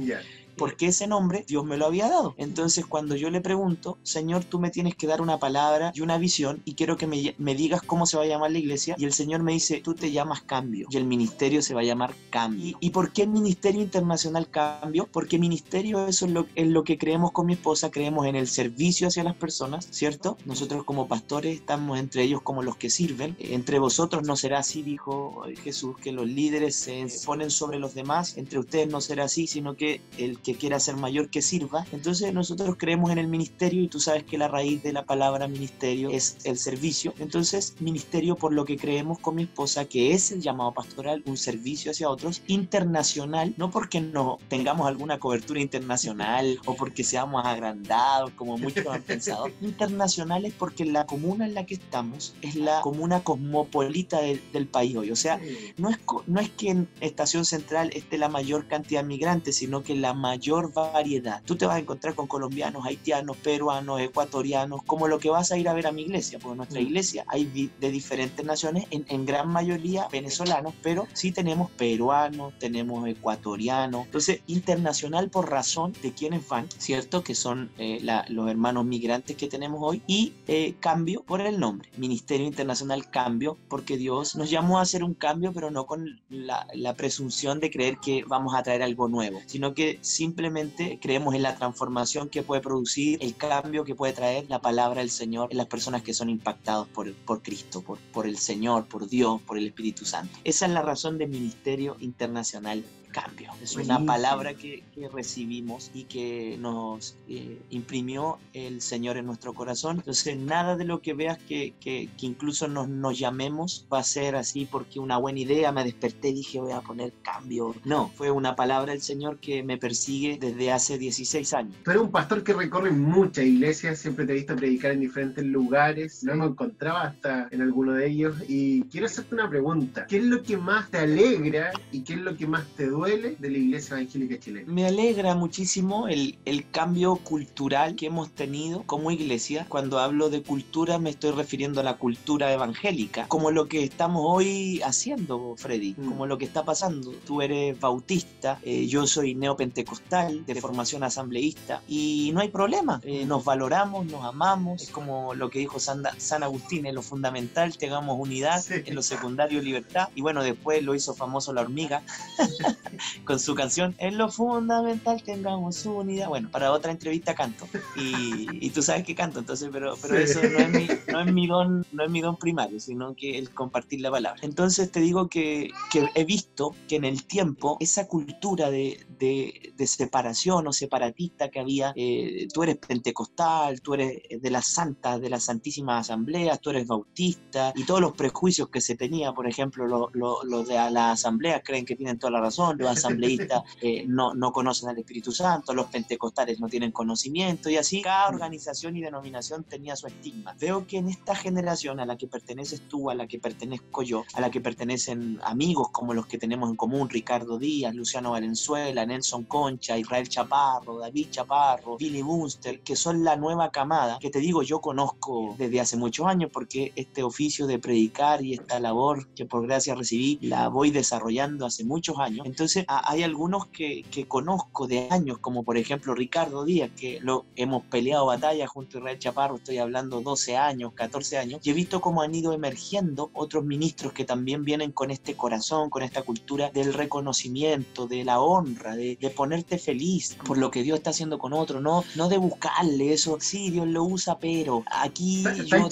porque 0.60 0.88
ese 0.88 1.06
nombre 1.06 1.42
Dios 1.48 1.64
me 1.64 1.78
lo 1.78 1.86
había 1.86 2.06
dado. 2.06 2.34
Entonces 2.36 2.84
cuando 2.84 3.16
yo 3.16 3.30
le 3.30 3.40
pregunto, 3.40 3.96
Señor, 4.02 4.44
tú 4.44 4.60
me 4.60 4.68
tienes 4.68 4.94
que 4.94 5.06
dar 5.06 5.22
una 5.22 5.38
palabra 5.38 5.90
y 5.94 6.02
una 6.02 6.18
visión 6.18 6.60
y 6.66 6.74
quiero 6.74 6.98
que 6.98 7.06
me, 7.06 7.54
digas 7.54 7.80
cómo 7.80 8.04
se 8.04 8.18
va 8.18 8.24
a 8.24 8.26
llamar 8.26 8.50
la 8.50 8.58
iglesia, 8.58 8.94
y 8.98 9.06
el 9.06 9.14
Señor 9.14 9.42
me 9.42 9.52
dice, 9.52 9.80
tú 9.80 9.94
te 9.94 10.12
llamas 10.12 10.42
cambio 10.42 10.86
y 10.90 10.98
el 10.98 11.06
ministerio 11.06 11.62
se 11.62 11.72
va 11.72 11.80
a 11.80 11.84
llamar 11.84 12.14
cambio. 12.28 12.76
¿Y, 12.78 12.90
por 12.90 13.10
qué 13.10 13.22
el 13.22 13.30
Ministerio 13.30 13.80
Internacional 13.80 14.50
Cambio? 14.50 15.08
Porque 15.10 15.38
ministerio 15.38 16.06
eso 16.06 16.26
es 16.26 16.32
lo, 16.32 16.46
es 16.54 16.68
lo 16.68 16.84
que 16.84 16.98
creemos 16.98 17.32
con 17.32 17.46
mi 17.46 17.54
esposa, 17.54 17.90
creemos 17.90 18.26
en 18.26 18.36
el 18.36 18.46
servicio 18.46 19.08
hacia 19.08 19.24
las 19.24 19.36
personas, 19.36 19.88
¿cierto? 19.90 20.36
Nosotros 20.44 20.84
como 20.84 21.08
pastores 21.08 21.56
estamos 21.56 21.98
entre 21.98 22.22
ellos 22.22 22.42
como 22.42 22.62
los 22.62 22.76
que 22.76 22.90
sirven. 22.90 23.34
Entre 23.38 23.78
vosotros 23.78 24.24
no 24.24 24.36
será 24.36 24.58
así, 24.58 24.82
dijo 24.82 25.42
Jesús, 25.64 25.96
que 25.96 26.12
los 26.12 26.26
líderes 26.26 26.76
se 26.76 27.06
ponen 27.24 27.50
sobre 27.50 27.78
los 27.78 27.94
demás. 27.94 28.36
Entre 28.36 28.58
ustedes 28.58 28.90
no 28.90 29.00
será 29.00 29.24
así, 29.24 29.46
sino 29.46 29.74
que 29.74 30.02
el 30.18 30.38
que 30.38 30.49
quiera 30.54 30.80
ser 30.80 30.96
mayor 30.96 31.30
que 31.30 31.42
sirva. 31.42 31.86
Entonces 31.92 32.32
nosotros 32.32 32.76
creemos 32.78 33.10
en 33.10 33.18
el 33.18 33.28
ministerio 33.28 33.82
y 33.82 33.88
tú 33.88 34.00
sabes 34.00 34.24
que 34.24 34.38
la 34.38 34.48
raíz 34.48 34.82
de 34.82 34.92
la 34.92 35.04
palabra 35.04 35.48
ministerio 35.48 36.10
es 36.10 36.38
el 36.44 36.58
servicio. 36.58 37.14
Entonces 37.18 37.74
ministerio 37.80 38.36
por 38.36 38.52
lo 38.52 38.64
que 38.64 38.76
creemos 38.76 39.18
con 39.18 39.36
mi 39.36 39.42
esposa 39.42 39.84
que 39.84 40.12
es 40.12 40.32
el 40.32 40.40
llamado 40.40 40.72
pastoral, 40.72 41.22
un 41.26 41.36
servicio 41.36 41.90
hacia 41.90 42.08
otros, 42.08 42.42
internacional, 42.46 43.54
no 43.56 43.70
porque 43.70 44.00
no 44.00 44.38
tengamos 44.48 44.86
alguna 44.86 45.18
cobertura 45.18 45.60
internacional 45.60 46.58
o 46.66 46.74
porque 46.74 47.04
seamos 47.04 47.44
agrandados 47.44 48.30
como 48.32 48.58
muchos 48.58 48.86
han 48.86 49.02
pensado. 49.02 49.48
Internacional 49.60 50.44
es 50.44 50.54
porque 50.54 50.84
la 50.84 51.06
comuna 51.06 51.46
en 51.46 51.54
la 51.54 51.66
que 51.66 51.74
estamos 51.74 52.34
es 52.42 52.54
la 52.56 52.80
comuna 52.80 53.22
cosmopolita 53.22 54.20
del 54.20 54.66
país 54.66 54.96
hoy. 54.96 55.10
O 55.10 55.16
sea, 55.16 55.40
no 55.76 55.90
es, 55.90 55.98
no 56.26 56.40
es 56.40 56.50
que 56.50 56.70
en 56.70 56.88
Estación 57.00 57.44
Central 57.44 57.90
esté 57.94 58.18
la 58.18 58.28
mayor 58.28 58.66
cantidad 58.66 59.02
de 59.02 59.08
migrantes, 59.08 59.56
sino 59.56 59.82
que 59.82 59.94
la 59.94 60.14
mayor 60.14 60.39
mayor 60.40 60.72
variedad. 60.72 61.42
Tú 61.44 61.54
te 61.54 61.66
vas 61.66 61.76
a 61.76 61.80
encontrar 61.80 62.14
con 62.14 62.26
colombianos, 62.26 62.86
haitianos, 62.86 63.36
peruanos, 63.36 64.00
ecuatorianos, 64.00 64.82
como 64.84 65.06
lo 65.06 65.18
que 65.18 65.28
vas 65.28 65.52
a 65.52 65.58
ir 65.58 65.68
a 65.68 65.74
ver 65.74 65.86
a 65.86 65.92
mi 65.92 66.00
iglesia, 66.00 66.38
porque 66.38 66.52
en 66.52 66.56
nuestra 66.56 66.80
mm. 66.80 66.84
iglesia 66.86 67.24
hay 67.28 67.70
de 67.78 67.90
diferentes 67.90 68.42
naciones, 68.44 68.86
en, 68.90 69.26
gran 69.26 69.48
mayoría 69.48 70.08
venezolanos, 70.10 70.72
pero 70.82 71.06
sí 71.12 71.30
tenemos 71.30 71.70
peruanos, 71.72 72.54
tenemos 72.58 73.06
ecuatorianos, 73.06 74.06
entonces 74.06 74.40
internacional 74.46 75.28
por 75.28 75.50
razón 75.50 75.92
de 76.02 76.12
quienes 76.12 76.48
van, 76.48 76.66
¿cierto? 76.78 77.22
Que 77.22 77.34
son 77.34 77.70
eh, 77.76 78.00
los 78.28 78.48
hermanos 78.48 78.86
migrantes 78.86 79.36
que 79.36 79.46
tenemos 79.46 79.80
hoy, 79.82 80.00
y 80.06 80.32
eh, 80.48 80.74
cambio 80.80 81.22
por 81.22 81.42
el 81.42 81.60
nombre, 81.60 81.90
Ministerio 81.98 82.46
Internacional 82.46 83.10
Cambio, 83.10 83.58
porque 83.68 83.98
Dios 83.98 84.36
nos 84.36 84.48
llamó 84.48 84.78
a 84.78 84.82
hacer 84.82 85.04
un 85.04 85.12
cambio, 85.12 85.52
pero 85.52 85.70
no 85.70 85.84
con 85.84 86.18
la, 86.30 86.66
la 86.72 86.94
presunción 86.94 87.60
de 87.60 87.70
creer 87.70 87.98
que 87.98 88.24
vamos 88.26 88.54
a 88.54 88.62
traer 88.62 88.82
algo 88.82 89.06
nuevo, 89.06 89.42
sino 89.44 89.74
que 89.74 89.98
simplemente 90.20 90.98
creemos 91.00 91.34
en 91.34 91.40
la 91.40 91.56
transformación 91.56 92.28
que 92.28 92.42
puede 92.42 92.60
producir, 92.60 93.18
el 93.22 93.36
cambio 93.36 93.84
que 93.84 93.94
puede 93.94 94.12
traer 94.12 94.44
la 94.50 94.60
palabra 94.60 95.00
del 95.00 95.08
Señor 95.08 95.48
en 95.50 95.56
las 95.56 95.66
personas 95.66 96.02
que 96.02 96.12
son 96.12 96.28
impactados 96.28 96.86
por, 96.88 97.10
por 97.24 97.40
Cristo, 97.42 97.80
por, 97.80 97.98
por 98.12 98.26
el 98.26 98.36
Señor, 98.36 98.86
por 98.86 99.08
Dios, 99.08 99.40
por 99.40 99.56
el 99.56 99.68
Espíritu 99.68 100.04
Santo. 100.04 100.38
Esa 100.44 100.66
es 100.66 100.72
la 100.72 100.82
razón 100.82 101.16
del 101.16 101.30
Ministerio 101.30 101.96
Internacional 102.00 102.84
cambio. 103.10 103.50
Es 103.62 103.76
una 103.76 104.04
palabra 104.04 104.54
que, 104.54 104.82
recibimos 105.12 105.90
y 105.94 106.04
que 106.04 106.56
nos 106.60 107.16
eh, 107.28 107.60
imprimió 107.70 108.38
el 108.52 108.80
Señor 108.80 109.16
en 109.16 109.26
nuestro 109.26 109.54
corazón. 109.54 109.96
Entonces, 109.98 110.36
nada 110.36 110.76
de 110.76 110.84
lo 110.84 111.00
que 111.00 111.14
veas 111.14 111.38
que, 111.38 111.74
que, 111.80 112.08
incluso 112.20 112.68
nos, 112.68 112.88
nos, 112.88 113.18
llamemos 113.18 113.86
va 113.92 113.98
a 114.00 114.04
ser 114.04 114.36
así 114.36 114.66
porque 114.70 115.00
una 115.00 115.16
buena 115.16 115.40
idea, 115.40 115.72
me 115.72 115.84
desperté 115.84 116.28
y 116.28 116.34
dije 116.34 116.60
voy 116.60 116.72
a 116.72 116.80
poner 116.80 117.12
cambio. 117.22 117.74
No, 117.84 118.10
fue 118.14 118.30
una 118.30 118.54
palabra 118.56 118.92
del 118.92 119.02
Señor 119.02 119.38
que 119.38 119.62
me 119.62 119.78
persigue 119.78 120.38
desde 120.40 120.70
hace 120.70 120.98
16 120.98 121.54
años. 121.54 121.74
Tú 121.84 121.90
eres 121.90 122.02
un 122.02 122.10
pastor 122.10 122.44
que 122.44 122.52
recorre 122.52 122.90
muchas 122.90 123.44
iglesias, 123.44 123.98
siempre 123.98 124.26
te 124.26 124.32
he 124.32 124.36
visto 124.36 124.56
predicar 124.56 124.92
en 124.92 125.00
diferentes 125.00 125.44
lugares, 125.44 126.22
no 126.24 126.36
me 126.36 126.46
encontraba 126.46 127.02
hasta 127.02 127.48
en 127.50 127.62
alguno 127.62 127.94
de 127.94 128.06
ellos 128.06 128.36
y 128.48 128.82
quiero 128.84 129.06
hacerte 129.06 129.34
una 129.34 129.48
pregunta. 129.48 130.06
¿Qué 130.06 130.18
es 130.18 130.24
lo 130.24 130.42
que 130.42 130.56
más 130.56 130.90
te 130.90 130.98
alegra 130.98 131.72
y 131.90 132.02
qué 132.02 132.14
es 132.14 132.20
lo 132.20 132.36
que 132.36 132.46
más 132.46 132.64
te 132.76 132.86
duele 132.86 132.99
de 133.04 133.50
la 133.50 133.58
iglesia 133.58 133.96
evangélica 133.96 134.38
chilena? 134.38 134.72
Me 134.72 134.86
alegra 134.86 135.34
muchísimo 135.34 136.08
el, 136.08 136.38
el 136.44 136.70
cambio 136.70 137.16
cultural 137.16 137.96
que 137.96 138.06
hemos 138.06 138.30
tenido 138.30 138.82
como 138.84 139.10
iglesia. 139.10 139.66
Cuando 139.68 139.98
hablo 139.98 140.30
de 140.30 140.42
cultura 140.42 140.98
me 140.98 141.10
estoy 141.10 141.32
refiriendo 141.32 141.80
a 141.80 141.84
la 141.84 141.96
cultura 141.96 142.52
evangélica, 142.52 143.26
como 143.28 143.50
lo 143.50 143.68
que 143.68 143.84
estamos 143.84 144.22
hoy 144.24 144.80
haciendo, 144.82 145.54
Freddy, 145.56 145.94
mm. 145.96 146.08
como 146.08 146.26
lo 146.26 146.38
que 146.38 146.44
está 146.44 146.64
pasando. 146.64 147.12
Tú 147.26 147.42
eres 147.42 147.78
bautista, 147.78 148.58
eh, 148.62 148.86
yo 148.86 149.06
soy 149.06 149.34
neopentecostal, 149.34 150.44
de 150.44 150.54
formación 150.60 151.02
asambleísta, 151.02 151.82
y 151.88 152.30
no 152.34 152.40
hay 152.40 152.48
problema. 152.48 153.00
Eh, 153.04 153.24
nos 153.24 153.44
valoramos, 153.44 154.06
nos 154.06 154.24
amamos, 154.24 154.82
es 154.82 154.90
como 154.90 155.34
lo 155.34 155.50
que 155.50 155.60
dijo 155.60 155.78
San, 155.78 156.02
San 156.18 156.42
Agustín, 156.42 156.86
en 156.86 156.94
lo 156.94 157.02
fundamental 157.02 157.76
tengamos 157.76 158.18
unidad, 158.18 158.64
en 158.70 158.94
lo 158.94 159.02
secundario 159.02 159.60
libertad, 159.62 160.08
y 160.14 160.20
bueno, 160.20 160.42
después 160.42 160.82
lo 160.82 160.94
hizo 160.94 161.14
famoso 161.14 161.52
la 161.52 161.62
hormiga 161.62 162.02
con 163.24 163.38
su 163.38 163.54
canción, 163.54 163.94
en 163.98 164.18
lo 164.18 164.30
fundamental 164.30 165.22
tengamos 165.22 165.84
unidad. 165.86 166.28
Bueno, 166.28 166.48
para 166.50 166.72
otra 166.72 166.92
entrevista 166.92 167.34
canto, 167.34 167.66
y, 167.96 168.70
tú 168.70 168.82
sabes 168.82 169.04
que 169.04 169.14
canto, 169.14 169.40
entonces, 169.40 169.68
pero, 169.72 169.94
pero 170.00 170.18
eso 170.18 170.40
no 170.42 170.58
es, 170.58 170.70
mi, 170.70 170.88
no, 171.12 171.20
es 171.20 171.32
mi 171.32 171.46
don, 171.46 171.86
no 171.92 172.04
es 172.04 172.10
mi 172.10 172.20
don 172.20 172.36
primario, 172.36 172.78
sino 172.80 173.14
que 173.14 173.38
el 173.38 173.50
compartir 173.50 174.00
la 174.00 174.10
palabra. 174.10 174.40
Entonces 174.42 174.90
te 174.90 175.00
digo 175.00 175.28
que, 175.28 175.70
que 175.90 176.08
he 176.14 176.24
visto 176.24 176.74
que 176.88 176.96
en 176.96 177.04
el 177.04 177.24
tiempo 177.24 177.76
esa 177.80 178.06
cultura 178.06 178.70
de, 178.70 179.06
de, 179.18 179.72
de 179.76 179.86
separación 179.86 180.66
o 180.66 180.72
separatista 180.72 181.50
que 181.50 181.60
había, 181.60 181.92
eh, 181.96 182.48
tú 182.52 182.62
eres 182.62 182.76
pentecostal, 182.76 183.80
tú 183.80 183.94
eres 183.94 184.22
de 184.30 184.50
las 184.50 184.68
santas, 184.68 185.20
de 185.20 185.30
las 185.30 185.44
santísimas 185.44 186.08
asambleas, 186.08 186.60
tú 186.60 186.70
eres 186.70 186.86
bautista, 186.86 187.72
y 187.74 187.84
todos 187.84 188.00
los 188.00 188.12
prejuicios 188.12 188.68
que 188.68 188.80
se 188.80 188.94
tenía, 188.94 189.32
por 189.32 189.48
ejemplo, 189.48 189.86
los 189.86 190.10
lo, 190.14 190.62
de 190.64 190.74
las 190.74 191.20
asambleas 191.20 191.62
creen 191.64 191.84
que 191.84 191.96
tienen 191.96 192.18
toda 192.18 192.32
la 192.32 192.40
razón, 192.40 192.79
los 192.80 192.90
asambleístas 192.90 193.62
no, 194.06 194.34
no 194.34 194.52
conocen 194.52 194.88
al 194.88 194.98
Espíritu 194.98 195.32
Santo, 195.32 195.74
los 195.74 195.86
pentecostales 195.86 196.60
no 196.60 196.68
tienen 196.68 196.92
conocimiento, 196.92 197.70
y 197.70 197.76
así 197.76 198.02
cada 198.02 198.28
organización 198.28 198.96
y 198.96 199.02
denominación 199.02 199.64
tenía 199.64 199.96
su 199.96 200.06
estigma. 200.06 200.54
Veo 200.58 200.86
que 200.86 200.98
en 200.98 201.08
esta 201.08 201.34
generación 201.34 202.00
a 202.00 202.06
la 202.06 202.16
que 202.16 202.26
perteneces 202.26 202.82
tú, 202.88 203.10
a 203.10 203.14
la 203.14 203.26
que 203.26 203.38
pertenezco 203.38 204.02
yo, 204.02 204.24
a 204.34 204.40
la 204.40 204.50
que 204.50 204.60
pertenecen 204.60 205.38
amigos 205.42 205.88
como 205.92 206.14
los 206.14 206.26
que 206.26 206.38
tenemos 206.38 206.70
en 206.70 206.76
común, 206.76 207.08
Ricardo 207.08 207.58
Díaz, 207.58 207.94
Luciano 207.94 208.32
Valenzuela, 208.32 209.04
Nelson 209.04 209.44
Concha, 209.44 209.98
Israel 209.98 210.28
Chaparro, 210.28 210.98
David 210.98 211.28
Chaparro, 211.30 211.96
Billy 211.96 212.22
Bunster, 212.22 212.80
que 212.80 212.96
son 212.96 213.24
la 213.24 213.36
nueva 213.36 213.70
camada, 213.70 214.18
que 214.18 214.30
te 214.30 214.38
digo, 214.38 214.62
yo 214.62 214.80
conozco 214.80 215.54
desde 215.58 215.80
hace 215.80 215.96
muchos 215.96 216.26
años 216.26 216.50
porque 216.52 216.92
este 216.96 217.22
oficio 217.22 217.66
de 217.66 217.78
predicar 217.78 218.44
y 218.44 218.54
esta 218.54 218.80
labor 218.80 219.28
que 219.34 219.46
por 219.46 219.66
gracia 219.66 219.94
recibí 219.94 220.38
la 220.42 220.68
voy 220.68 220.90
desarrollando 220.90 221.66
hace 221.66 221.84
muchos 221.84 222.18
años. 222.18 222.46
Entonces 222.46 222.69
hay 222.86 223.22
algunos 223.22 223.66
que, 223.66 224.02
que 224.10 224.26
conozco 224.26 224.86
de 224.86 225.08
años, 225.10 225.38
como 225.38 225.62
por 225.62 225.76
ejemplo 225.76 226.14
Ricardo 226.14 226.64
Díaz, 226.64 226.90
que 226.96 227.20
lo 227.20 227.46
hemos 227.56 227.84
peleado 227.84 228.26
batalla 228.26 228.66
junto 228.66 228.96
a 228.96 229.00
Israel 229.00 229.18
Chaparro, 229.18 229.56
estoy 229.56 229.78
hablando 229.78 230.20
12 230.20 230.56
años, 230.56 230.92
14 230.94 231.38
años, 231.38 231.60
y 231.62 231.70
he 231.70 231.72
visto 231.72 232.00
cómo 232.00 232.22
han 232.22 232.34
ido 232.34 232.52
emergiendo 232.52 233.30
otros 233.34 233.64
ministros 233.64 234.12
que 234.12 234.24
también 234.24 234.64
vienen 234.64 234.92
con 234.92 235.10
este 235.10 235.34
corazón, 235.34 235.90
con 235.90 236.02
esta 236.02 236.22
cultura 236.22 236.70
del 236.70 236.94
reconocimiento, 236.94 238.06
de 238.06 238.24
la 238.24 238.40
honra, 238.40 238.96
de, 238.96 239.16
de 239.20 239.30
ponerte 239.30 239.78
feliz 239.78 240.36
por 240.44 240.58
lo 240.58 240.70
que 240.70 240.82
Dios 240.82 240.98
está 240.98 241.10
haciendo 241.10 241.38
con 241.38 241.52
otro, 241.52 241.80
no, 241.80 242.04
no 242.16 242.28
de 242.28 242.38
buscarle 242.38 243.12
eso, 243.12 243.38
sí, 243.40 243.70
Dios 243.70 243.86
lo 243.86 244.04
usa, 244.04 244.38
pero 244.38 244.84
aquí 244.90 245.44
yo 245.66 245.88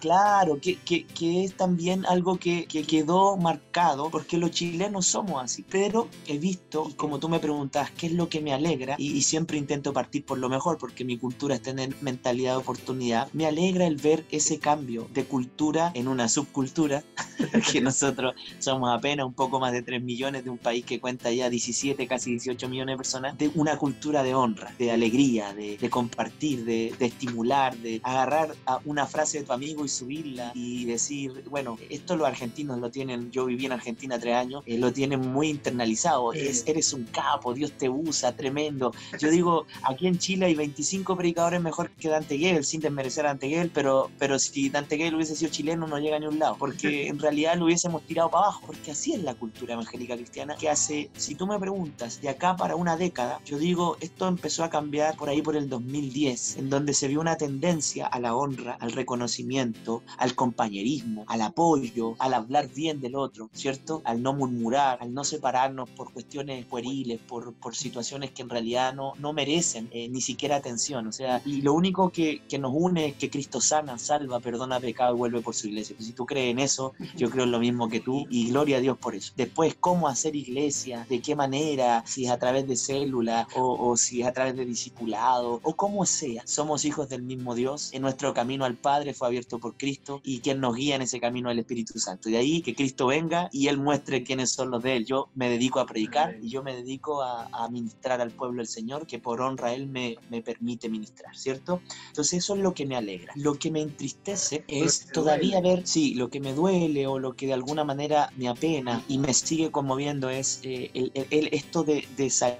claro, 0.00 0.60
que, 0.60 0.76
que, 0.80 1.06
que, 1.06 1.44
es 1.44 1.56
también 1.56 2.04
algo 2.06 2.36
que, 2.38 2.66
que, 2.66 2.84
quedó 2.84 3.36
marcado, 3.36 4.10
porque 4.10 4.38
los 4.38 4.50
chilenos 4.50 5.06
somos 5.06 5.42
así, 5.42 5.62
pero 5.80 6.08
he 6.26 6.36
visto, 6.36 6.92
como 6.94 7.18
tú 7.18 7.30
me 7.30 7.38
preguntas, 7.38 7.90
¿qué 7.92 8.08
es 8.08 8.12
lo 8.12 8.28
que 8.28 8.42
me 8.42 8.52
alegra? 8.52 8.96
Y, 8.98 9.22
siempre 9.22 9.56
intento 9.56 9.94
partir 9.94 10.26
por 10.26 10.36
lo 10.36 10.50
mejor, 10.50 10.76
porque 10.76 11.06
mi 11.06 11.16
cultura 11.16 11.54
es 11.54 11.62
tener 11.62 11.94
mentalidad 12.02 12.52
de 12.52 12.58
oportunidad, 12.58 13.32
me 13.32 13.46
alegra 13.46 13.86
el 13.86 13.96
ver 13.96 14.26
ese 14.30 14.58
cambio 14.58 15.08
de 15.14 15.24
cultura 15.24 15.90
en 15.94 16.06
una 16.06 16.28
subcultura, 16.28 17.02
que 17.72 17.80
nosotros 17.80 18.34
somos 18.58 18.90
apenas 18.94 19.24
un 19.24 19.32
poco 19.32 19.58
más 19.58 19.72
de 19.72 19.80
3 19.80 20.02
millones 20.02 20.44
de 20.44 20.50
un 20.50 20.58
país 20.58 20.84
que 20.84 21.00
cuenta 21.00 21.32
ya 21.32 21.48
17, 21.48 22.06
casi 22.06 22.32
18 22.32 22.68
millones 22.68 22.92
de 22.92 22.96
personas, 22.98 23.38
de 23.38 23.50
una 23.54 23.78
cultura 23.78 24.22
de 24.22 24.34
honra, 24.34 24.74
de 24.78 24.90
alegría, 24.90 25.54
de, 25.54 25.78
compartir, 25.88 26.66
de, 26.66 26.92
estimular, 27.00 27.74
de 27.78 28.02
agarrar 28.02 28.54
a 28.66 28.80
una 28.84 29.06
frase 29.06 29.38
de 29.38 29.44
tu 29.46 29.54
amigo 29.54 29.86
y 29.86 29.88
subirla 29.88 30.52
y 30.54 30.84
decir, 30.84 31.42
bueno, 31.48 31.78
esto 31.88 32.16
los 32.16 32.28
argentinos 32.28 32.78
lo 32.78 32.90
tienen, 32.90 33.30
yo 33.30 33.46
viví 33.46 33.64
en 33.64 33.72
Argentina 33.72 34.18
tres 34.18 34.34
años, 34.34 34.62
eh, 34.66 34.76
lo 34.76 34.92
tienen 34.92 35.20
muy 35.20 35.48
internalizado, 35.70 36.32
eres 36.32 36.92
un 36.92 37.04
capo, 37.04 37.54
Dios 37.54 37.72
te 37.72 37.88
usa, 37.88 38.34
tremendo. 38.34 38.92
Yo 39.18 39.30
digo, 39.30 39.66
aquí 39.82 40.06
en 40.06 40.18
Chile 40.18 40.46
hay 40.46 40.54
25 40.54 41.16
predicadores 41.16 41.60
mejor 41.60 41.90
que 41.90 42.08
Dante 42.08 42.36
Gebel, 42.38 42.64
sin 42.64 42.80
desmerecer 42.80 43.24
a 43.24 43.28
Dante 43.28 43.48
Gebel, 43.48 43.70
pero, 43.72 44.10
pero 44.18 44.38
si 44.38 44.68
Dante 44.68 44.96
Gebel 44.96 45.14
hubiese 45.14 45.36
sido 45.36 45.50
chileno 45.50 45.86
no 45.86 45.98
llega 45.98 46.18
ni 46.18 46.26
a 46.26 46.28
un 46.28 46.38
lado, 46.38 46.56
porque 46.58 47.06
en 47.08 47.18
realidad 47.18 47.56
lo 47.56 47.66
hubiésemos 47.66 48.02
tirado 48.02 48.30
para 48.30 48.46
abajo, 48.46 48.62
porque 48.66 48.90
así 48.90 49.12
es 49.12 49.22
la 49.22 49.34
cultura 49.34 49.74
evangélica 49.74 50.16
cristiana, 50.16 50.56
que 50.56 50.68
hace, 50.68 51.10
si 51.16 51.34
tú 51.34 51.46
me 51.46 51.58
preguntas, 51.58 52.20
de 52.20 52.28
acá 52.28 52.56
para 52.56 52.74
una 52.76 52.96
década, 52.96 53.40
yo 53.44 53.58
digo, 53.58 53.96
esto 54.00 54.26
empezó 54.26 54.64
a 54.64 54.70
cambiar 54.70 55.16
por 55.16 55.28
ahí 55.28 55.42
por 55.42 55.56
el 55.56 55.68
2010, 55.68 56.56
en 56.56 56.70
donde 56.70 56.94
se 56.94 57.08
vio 57.08 57.20
una 57.20 57.36
tendencia 57.36 58.06
a 58.06 58.18
la 58.18 58.34
honra, 58.34 58.76
al 58.80 58.92
reconocimiento, 58.92 60.02
al 60.18 60.34
compañerismo, 60.34 61.24
al 61.28 61.42
apoyo, 61.42 62.16
al 62.18 62.34
hablar 62.34 62.68
bien 62.68 63.00
del 63.00 63.14
otro, 63.14 63.50
¿cierto? 63.52 64.02
Al 64.04 64.22
no 64.22 64.32
murmurar, 64.32 64.98
al 65.00 65.14
no 65.14 65.24
separarnos 65.60 65.90
por 65.90 66.12
cuestiones 66.12 66.64
pueriles, 66.64 67.20
por, 67.20 67.52
por 67.54 67.74
situaciones 67.74 68.30
que 68.30 68.42
en 68.42 68.48
realidad 68.48 68.94
no, 68.94 69.12
no 69.18 69.32
merecen 69.32 69.88
eh, 69.92 70.08
ni 70.08 70.20
siquiera 70.20 70.56
atención. 70.56 71.06
O 71.06 71.12
sea, 71.12 71.42
y 71.44 71.60
lo 71.62 71.74
único 71.74 72.10
que, 72.10 72.42
que, 72.48 72.58
nos 72.58 72.72
une 72.74 73.06
es 73.08 73.14
que 73.16 73.30
Cristo 73.30 73.60
sana, 73.60 73.98
salva, 73.98 74.40
perdona 74.40 74.80
pecado 74.80 75.14
y 75.14 75.18
vuelve 75.18 75.40
por 75.40 75.54
su 75.54 75.68
iglesia. 75.68 75.96
Pues 75.96 76.06
si 76.06 76.12
tú 76.12 76.26
crees 76.26 76.50
en 76.50 76.58
eso, 76.58 76.92
yo 77.16 77.30
creo 77.30 77.44
en 77.44 77.52
lo 77.52 77.58
mismo 77.58 77.88
que 77.88 78.00
tú 78.00 78.26
y 78.30 78.48
gloria 78.48 78.78
a 78.78 78.80
Dios 78.80 78.96
por 78.98 79.14
eso. 79.14 79.32
Después, 79.36 79.76
cómo 79.78 80.08
hacer 80.08 80.34
iglesia, 80.34 81.06
de 81.08 81.20
qué 81.20 81.36
manera, 81.36 82.02
si 82.06 82.24
es 82.24 82.30
a 82.30 82.38
través 82.38 82.66
de 82.66 82.76
células 82.76 83.46
o, 83.54 83.96
si 83.96 84.22
es 84.22 84.28
a 84.28 84.32
través 84.32 84.56
de 84.56 84.64
discipulado 84.64 85.60
o 85.62 85.76
como 85.76 86.06
sea. 86.06 86.42
Somos 86.46 86.84
hijos 86.84 87.08
del 87.08 87.22
mismo 87.22 87.54
Dios. 87.54 87.90
En 87.92 88.02
nuestro 88.02 88.32
camino 88.32 88.64
al 88.64 88.76
Padre 88.76 89.14
fue 89.14 89.28
abierto 89.28 89.58
por 89.58 89.76
Cristo 89.76 90.20
y 90.24 90.40
quien 90.40 90.60
nos 90.60 90.74
guía 90.74 90.96
en 90.96 91.02
ese 91.02 91.20
camino 91.20 91.50
es 91.50 91.54
el 91.54 91.60
Espíritu 91.60 91.98
Santo. 91.98 92.28
Y 92.28 92.32
de 92.32 92.38
ahí 92.38 92.62
que 92.62 92.74
Cristo 92.74 93.06
venga 93.06 93.48
y 93.52 93.68
Él 93.68 93.78
muestre 93.78 94.22
quiénes 94.22 94.52
son 94.52 94.70
los 94.70 94.82
de 94.82 94.96
Él. 94.96 95.06
Yo 95.06 95.28
me 95.40 95.48
dedico 95.48 95.80
a 95.80 95.86
predicar 95.86 96.36
y 96.42 96.50
yo 96.50 96.62
me 96.62 96.76
dedico 96.76 97.22
a, 97.22 97.46
a 97.46 97.66
ministrar 97.70 98.20
al 98.20 98.30
pueblo 98.30 98.58
del 98.58 98.66
Señor 98.66 99.06
que 99.06 99.18
por 99.18 99.40
honra 99.40 99.72
Él 99.72 99.86
me, 99.86 100.18
me 100.28 100.42
permite 100.42 100.90
ministrar, 100.90 101.34
¿cierto? 101.34 101.80
Entonces 102.08 102.40
eso 102.44 102.54
es 102.56 102.60
lo 102.60 102.74
que 102.74 102.84
me 102.84 102.94
alegra. 102.94 103.32
Lo 103.36 103.54
que 103.54 103.70
me 103.70 103.80
entristece 103.80 104.64
es 104.68 105.06
todavía 105.06 105.62
ver, 105.62 105.86
sí, 105.86 106.14
lo 106.14 106.28
que 106.28 106.40
me 106.40 106.52
duele 106.52 107.06
o 107.06 107.18
lo 107.18 107.36
que 107.36 107.46
de 107.46 107.54
alguna 107.54 107.84
manera 107.84 108.30
me 108.36 108.48
apena 108.50 109.02
y 109.08 109.16
me 109.16 109.32
sigue 109.32 109.70
conmoviendo 109.70 110.28
es 110.28 110.60
eh, 110.62 110.90
el, 110.92 111.10
el, 111.14 111.48
esto 111.52 111.84
de, 111.84 112.06
de 112.18 112.28
salir 112.28 112.58